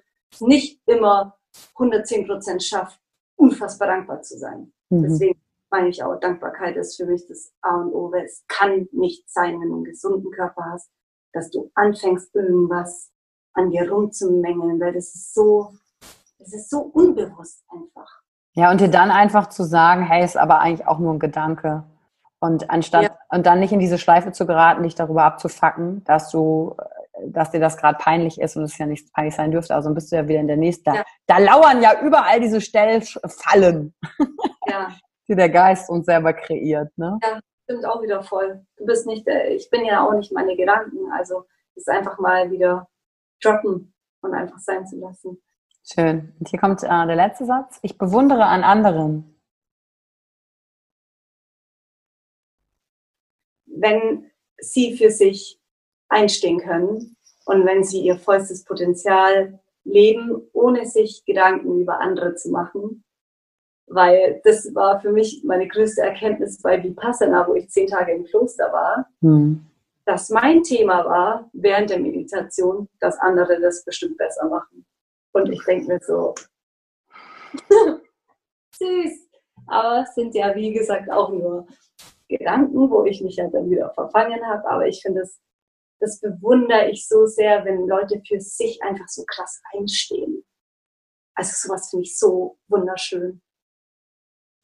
nicht 0.41 0.81
immer 0.87 1.37
110 1.75 2.27
Prozent 2.27 2.63
schaffe, 2.63 2.99
unfassbar 3.37 3.89
dankbar 3.89 4.23
zu 4.23 4.39
sein. 4.39 4.73
Mhm. 4.91 5.03
Deswegen 5.03 5.41
meine 5.71 5.89
ich 5.89 6.03
auch, 6.03 6.19
Dankbarkeit 6.21 6.77
ist 6.77 6.97
für 6.97 7.07
mich 7.07 7.27
das 7.27 7.53
A 7.63 7.81
und 7.81 7.93
O, 7.93 8.13
weil 8.13 8.25
es 8.25 8.45
kann 8.49 8.89
nicht 8.93 9.31
sein, 9.31 9.61
wenn 9.61 9.69
du 9.69 9.75
einen 9.77 9.85
gesunden 9.85 10.31
Körper 10.31 10.65
hast, 10.73 10.91
dass 11.33 11.51
du 11.51 11.71
anfängst, 11.75 12.35
irgendwas 12.35 13.11
an 13.55 13.71
dir 13.71 13.91
rumzumängeln, 13.91 14.81
weil 14.81 14.93
das 14.93 15.15
ist 15.15 15.35
so 15.35 15.73
es 16.43 16.53
ist 16.55 16.71
so 16.71 16.81
unbewusst 16.81 17.65
einfach. 17.69 18.23
Ja, 18.55 18.71
und 18.71 18.81
dir 18.81 18.89
dann 18.89 19.11
einfach 19.11 19.49
zu 19.49 19.65
sagen, 19.65 20.05
hey, 20.05 20.25
ist 20.25 20.37
aber 20.37 20.61
eigentlich 20.61 20.87
auch 20.87 20.99
nur 20.99 21.15
ein 21.15 21.19
Gedanke. 21.19 21.85
Und 22.39 22.71
anstatt, 22.71 23.05
ja. 23.05 23.19
und 23.31 23.47
dann 23.47 23.61
nicht 23.61 23.73
in 23.73 23.79
diese 23.79 23.99
Schleife 23.99 24.33
zu 24.33 24.47
geraten, 24.47 24.83
dich 24.83 24.95
darüber 24.95 25.25
abzufacken, 25.25 26.05
dass 26.05 26.31
du, 26.31 26.77
dass 27.25 27.53
dir 27.53 27.61
das 27.61 27.77
gerade 27.77 27.99
peinlich 27.99 28.41
ist 28.41 28.57
und 28.57 28.65
es 28.65 28.77
ja 28.77 28.87
nichts 28.87 29.11
peinlich 29.13 29.37
sein 29.37 29.53
dürfte. 29.53 29.75
Also 29.75 29.95
bist 29.95 30.11
du 30.11 30.17
ja 30.17 30.29
wieder 30.29 30.41
in 30.41 30.49
der 30.49 30.57
nächsten. 30.57 30.93
Ja. 30.93 31.05
Da, 31.27 31.39
lauern 31.39 31.81
ja 31.81 32.01
überall 32.03 32.41
diese 32.41 32.61
Stellfallen, 32.61 33.95
ja. 34.67 34.89
die 35.29 35.37
der 35.37 35.49
Geist 35.49 35.89
uns 35.89 36.07
selber 36.07 36.33
kreiert. 36.33 36.91
Ne? 36.99 37.19
Ja, 37.23 37.41
stimmt 37.65 37.87
auch 37.87 38.03
wieder 38.03 38.23
voll. 38.23 38.67
Du 38.77 38.87
bist 38.87 39.07
nicht, 39.07 39.27
äh, 39.29 39.55
ich 39.55 39.71
bin 39.71 39.85
ja 39.85 40.07
auch 40.07 40.13
nicht 40.13 40.33
meine 40.33 40.57
Gedanken. 40.57 40.99
Also 41.13 41.45
ist 41.75 41.89
einfach 41.89 42.19
mal 42.19 42.51
wieder 42.51 42.89
droppen 43.41 43.95
und 44.21 44.35
einfach 44.35 44.59
sein 44.59 44.87
zu 44.87 44.99
lassen. 44.99 45.41
Schön. 45.85 46.33
Und 46.39 46.49
hier 46.49 46.61
kommt 46.61 46.83
äh, 46.83 46.87
der 46.87 47.17
letzte 47.17 47.45
Satz. 47.45 47.79
Ich 47.83 47.99
bewundere 47.99 48.47
an 48.47 48.63
anderen, 48.63 49.33
wenn 53.67 54.31
sie 54.59 54.97
für 54.97 55.11
sich 55.11 55.61
einstehen 56.09 56.61
können 56.61 57.17
und 57.47 57.67
wenn 57.67 57.83
sie 57.83 58.01
ihr 58.03 58.17
vollstes 58.17 58.65
Potenzial 58.65 59.59
leben, 59.85 60.49
ohne 60.53 60.87
sich 60.87 61.25
Gedanken 61.25 61.81
über 61.81 62.01
andere 62.01 62.37
zu 62.37 62.51
machen. 62.51 63.05
Weil 63.87 64.41
das 64.45 64.73
war 64.75 65.01
für 65.01 65.11
mich 65.11 65.43
meine 65.45 65.67
größte 65.67 66.03
Erkenntnis 66.03 66.63
bei 66.63 66.83
Vipassana, 66.83 67.47
wo 67.49 67.55
ich 67.55 67.69
zehn 67.71 67.89
Tage 67.89 68.13
im 68.13 68.25
Kloster 68.25 68.73
war, 68.73 69.09
hm. 69.21 69.67
dass 70.05 70.31
mein 70.31 70.63
Thema 70.63 71.05
war 71.05 71.51
während 71.53 71.91
der 71.91 71.99
Meditation, 71.99 72.89
dass 73.01 73.19
andere 73.19 73.61
das 73.61 73.85
bestimmt 73.85 74.17
besser 74.17 74.49
machen. 74.49 74.87
Und 75.33 75.51
ich 75.51 75.65
denke 75.65 75.87
mir 75.87 76.01
so, 76.01 76.35
süß. 78.79 79.29
Aber 79.67 80.03
es 80.03 80.15
sind 80.15 80.35
ja, 80.35 80.55
wie 80.55 80.73
gesagt, 80.73 81.11
auch 81.11 81.31
nur 81.31 81.67
Gedanken, 82.29 82.91
wo 82.91 83.05
ich 83.05 83.23
mich 83.23 83.37
ja 83.37 83.49
dann 83.49 83.71
wieder 83.71 83.93
verfangen 83.95 84.45
habe. 84.47 84.69
Aber 84.69 84.87
ich 84.87 85.01
finde, 85.03 85.21
das, 85.21 85.41
das 86.01 86.21
bewundere 86.21 86.91
ich 86.91 87.07
so 87.07 87.27
sehr, 87.27 87.65
wenn 87.65 87.87
Leute 87.87 88.21
für 88.27 88.41
sich 88.41 88.83
einfach 88.83 89.09
so 89.09 89.25
krass 89.27 89.61
einstehen. 89.73 90.45
Also 91.35 91.53
sowas 91.55 91.91
finde 91.91 92.05
ich 92.05 92.19
so 92.19 92.59
wunderschön. 92.69 93.41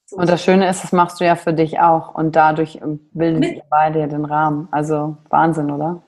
So 0.06 0.16
und 0.16 0.28
das 0.28 0.42
Schöne 0.42 0.68
ist, 0.68 0.82
das 0.82 0.92
machst 0.92 1.20
du 1.20 1.24
ja 1.24 1.36
für 1.36 1.52
dich 1.52 1.80
auch 1.80 2.14
und 2.14 2.34
dadurch 2.34 2.80
bildet 3.12 3.56
ihr 3.56 3.64
beide 3.68 4.08
den 4.08 4.24
Rahmen. 4.24 4.68
Also 4.70 5.18
Wahnsinn, 5.28 5.70
oder? 5.70 6.02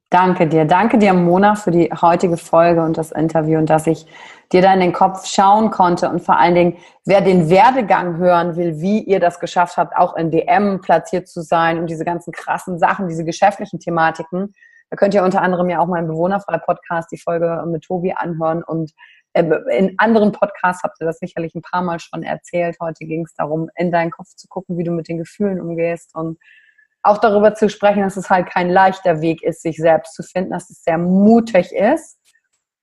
Danke 0.09 0.47
dir. 0.47 0.65
Danke 0.65 0.97
dir, 0.97 1.13
Mona, 1.13 1.53
für 1.53 1.69
die 1.69 1.91
heutige 2.01 2.37
Folge 2.37 2.81
und 2.81 2.97
das 2.97 3.11
Interview 3.11 3.59
und 3.59 3.69
dass 3.69 3.85
ich 3.85 4.07
dir 4.51 4.63
da 4.63 4.73
in 4.73 4.79
den 4.79 4.93
Kopf 4.93 5.27
schauen 5.27 5.69
konnte 5.69 6.09
und 6.09 6.21
vor 6.21 6.39
allen 6.39 6.55
Dingen, 6.55 6.77
wer 7.05 7.21
den 7.21 7.51
Werdegang 7.51 8.17
hören 8.17 8.55
will, 8.55 8.81
wie 8.81 9.03
ihr 9.03 9.19
das 9.19 9.39
geschafft 9.39 9.77
habt, 9.77 9.95
auch 9.95 10.15
in 10.15 10.31
DM 10.31 10.81
platziert 10.81 11.27
zu 11.27 11.41
sein 11.41 11.77
und 11.77 11.87
diese 11.91 12.05
ganzen 12.05 12.31
krassen 12.31 12.79
Sachen, 12.79 13.07
diese 13.07 13.23
geschäftlichen 13.23 13.79
Thematiken, 13.79 14.55
da 14.89 14.97
könnt 14.97 15.13
ihr 15.13 15.23
unter 15.23 15.43
anderem 15.43 15.69
ja 15.69 15.79
auch 15.79 15.85
meinen 15.85 16.07
Bewohnerfrei-Podcast, 16.07 17.11
die 17.11 17.19
Folge 17.19 17.63
mit 17.67 17.83
Tobi 17.83 18.13
anhören 18.13 18.63
und 18.63 18.91
äh, 19.33 19.43
in 19.77 19.93
anderen 19.99 20.31
Podcasts 20.31 20.81
habt 20.81 20.99
ihr 20.99 21.05
das 21.05 21.19
sicherlich 21.19 21.53
ein 21.53 21.61
paar 21.61 21.83
Mal 21.83 21.99
schon 21.99 22.23
erzählt. 22.23 22.77
Heute 22.81 23.05
ging 23.05 23.25
es 23.25 23.35
darum, 23.35 23.69
in 23.75 23.91
deinen 23.91 24.09
Kopf 24.09 24.29
zu 24.35 24.47
gucken, 24.47 24.79
wie 24.79 24.83
du 24.83 24.91
mit 24.91 25.07
den 25.07 25.19
Gefühlen 25.19 25.61
umgehst 25.61 26.15
und 26.15 26.39
auch 27.03 27.17
darüber 27.17 27.53
zu 27.53 27.69
sprechen, 27.69 28.01
dass 28.01 28.17
es 28.17 28.29
halt 28.29 28.49
kein 28.49 28.69
leichter 28.69 29.21
Weg 29.21 29.43
ist, 29.43 29.61
sich 29.61 29.77
selbst 29.77 30.15
zu 30.15 30.23
finden, 30.23 30.51
dass 30.51 30.69
es 30.69 30.83
sehr 30.83 30.97
mutig 30.97 31.71
ist, 31.71 32.17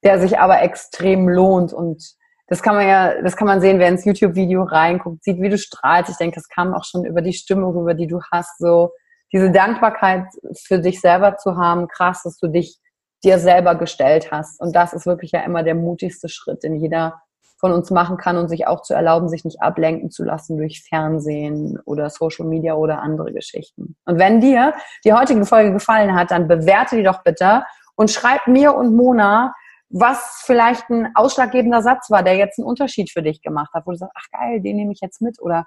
der 0.04 0.18
sich 0.20 0.38
aber 0.38 0.62
extrem 0.62 1.28
lohnt 1.28 1.72
und 1.72 2.02
das 2.48 2.62
kann 2.62 2.76
man 2.76 2.86
ja, 2.86 3.20
das 3.22 3.36
kann 3.36 3.48
man 3.48 3.60
sehen, 3.60 3.80
wer 3.80 3.88
ins 3.88 4.04
YouTube-Video 4.04 4.62
reinguckt, 4.62 5.24
sieht, 5.24 5.40
wie 5.40 5.48
du 5.48 5.58
strahlst. 5.58 6.10
Ich 6.10 6.16
denke, 6.16 6.36
das 6.36 6.48
kam 6.48 6.74
auch 6.74 6.84
schon 6.84 7.04
über 7.04 7.20
die 7.20 7.32
Stimmung, 7.32 7.74
über 7.74 7.94
die 7.94 8.06
du 8.06 8.20
hast, 8.30 8.58
so 8.58 8.92
diese 9.32 9.50
Dankbarkeit 9.50 10.26
für 10.64 10.78
dich 10.78 11.00
selber 11.00 11.36
zu 11.36 11.56
haben, 11.56 11.88
krass, 11.88 12.22
dass 12.22 12.38
du 12.38 12.46
dich 12.46 12.78
dir 13.24 13.40
selber 13.40 13.74
gestellt 13.74 14.30
hast. 14.30 14.60
Und 14.60 14.76
das 14.76 14.92
ist 14.92 15.06
wirklich 15.06 15.32
ja 15.32 15.40
immer 15.40 15.64
der 15.64 15.74
mutigste 15.74 16.28
Schritt, 16.28 16.62
den 16.62 16.76
jeder 16.76 17.20
von 17.58 17.72
uns 17.72 17.90
machen 17.90 18.16
kann 18.16 18.36
und 18.36 18.48
sich 18.48 18.66
auch 18.66 18.82
zu 18.82 18.94
erlauben, 18.94 19.28
sich 19.28 19.44
nicht 19.44 19.62
ablenken 19.62 20.10
zu 20.10 20.24
lassen 20.24 20.58
durch 20.58 20.82
Fernsehen 20.88 21.78
oder 21.84 22.10
Social 22.10 22.46
Media 22.46 22.74
oder 22.74 23.00
andere 23.00 23.32
Geschichten. 23.32 23.96
Und 24.04 24.18
wenn 24.18 24.40
dir 24.40 24.74
die 25.04 25.12
heutige 25.12 25.44
Folge 25.46 25.72
gefallen 25.72 26.14
hat, 26.14 26.30
dann 26.30 26.48
bewerte 26.48 26.96
die 26.96 27.02
doch 27.02 27.22
bitte 27.22 27.64
und 27.96 28.10
schreib 28.10 28.46
mir 28.46 28.74
und 28.74 28.94
Mona, 28.94 29.54
was 29.88 30.42
vielleicht 30.44 30.90
ein 30.90 31.12
ausschlaggebender 31.14 31.80
Satz 31.80 32.10
war, 32.10 32.22
der 32.22 32.36
jetzt 32.36 32.58
einen 32.58 32.66
Unterschied 32.66 33.10
für 33.10 33.22
dich 33.22 33.40
gemacht 33.40 33.72
hat, 33.72 33.86
wo 33.86 33.92
du 33.92 33.96
sagst, 33.96 34.14
ach 34.16 34.38
geil, 34.38 34.60
den 34.60 34.76
nehme 34.76 34.92
ich 34.92 35.00
jetzt 35.00 35.22
mit 35.22 35.40
oder 35.40 35.64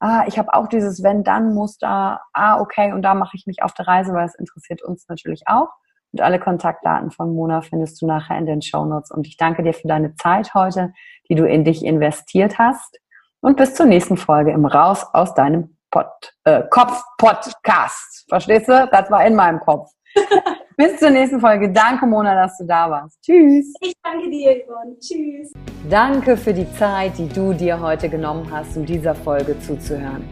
ah, 0.00 0.24
ich 0.26 0.38
habe 0.38 0.52
auch 0.52 0.68
dieses 0.68 1.02
Wenn-Dann-Muster, 1.02 2.20
ah, 2.32 2.60
okay, 2.60 2.92
und 2.92 3.02
da 3.02 3.14
mache 3.14 3.36
ich 3.36 3.46
mich 3.46 3.62
auf 3.62 3.72
der 3.72 3.88
Reise, 3.88 4.12
weil 4.12 4.26
es 4.26 4.34
interessiert 4.34 4.82
uns 4.82 5.08
natürlich 5.08 5.44
auch. 5.46 5.68
Und 6.14 6.20
alle 6.20 6.38
Kontaktdaten 6.38 7.10
von 7.10 7.34
Mona 7.34 7.60
findest 7.60 8.00
du 8.00 8.06
nachher 8.06 8.38
in 8.38 8.46
den 8.46 8.62
Show 8.62 8.84
Notes. 8.84 9.10
Und 9.10 9.26
ich 9.26 9.36
danke 9.36 9.64
dir 9.64 9.74
für 9.74 9.88
deine 9.88 10.14
Zeit 10.14 10.54
heute, 10.54 10.92
die 11.28 11.34
du 11.34 11.44
in 11.44 11.64
dich 11.64 11.84
investiert 11.84 12.56
hast. 12.56 13.00
Und 13.40 13.56
bis 13.56 13.74
zur 13.74 13.86
nächsten 13.86 14.16
Folge 14.16 14.52
im 14.52 14.64
Raus 14.64 15.04
aus 15.12 15.34
deinem 15.34 15.76
Pod, 15.90 16.06
äh, 16.44 16.62
Kopf-Podcast. 16.70 18.26
Verstehst 18.28 18.68
du? 18.68 18.88
Das 18.92 19.10
war 19.10 19.26
in 19.26 19.34
meinem 19.34 19.58
Kopf. 19.58 19.90
bis 20.76 21.00
zur 21.00 21.10
nächsten 21.10 21.40
Folge. 21.40 21.72
Danke, 21.72 22.06
Mona, 22.06 22.40
dass 22.40 22.58
du 22.58 22.64
da 22.64 22.88
warst. 22.88 23.20
Tschüss. 23.20 23.74
Ich 23.80 23.94
danke 24.00 24.30
dir, 24.30 24.62
Yvonne. 24.64 24.96
Tschüss. 25.00 25.52
Danke 25.90 26.36
für 26.36 26.54
die 26.54 26.72
Zeit, 26.74 27.18
die 27.18 27.28
du 27.28 27.52
dir 27.54 27.80
heute 27.80 28.08
genommen 28.08 28.48
hast, 28.52 28.76
um 28.76 28.86
dieser 28.86 29.16
Folge 29.16 29.58
zuzuhören. 29.58 30.28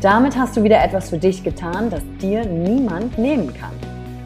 Damit 0.00 0.36
hast 0.36 0.56
du 0.56 0.64
wieder 0.64 0.82
etwas 0.82 1.10
für 1.10 1.18
dich 1.18 1.44
getan, 1.44 1.90
das 1.90 2.02
dir 2.20 2.44
niemand 2.44 3.18
nehmen 3.18 3.54
kann. 3.54 3.91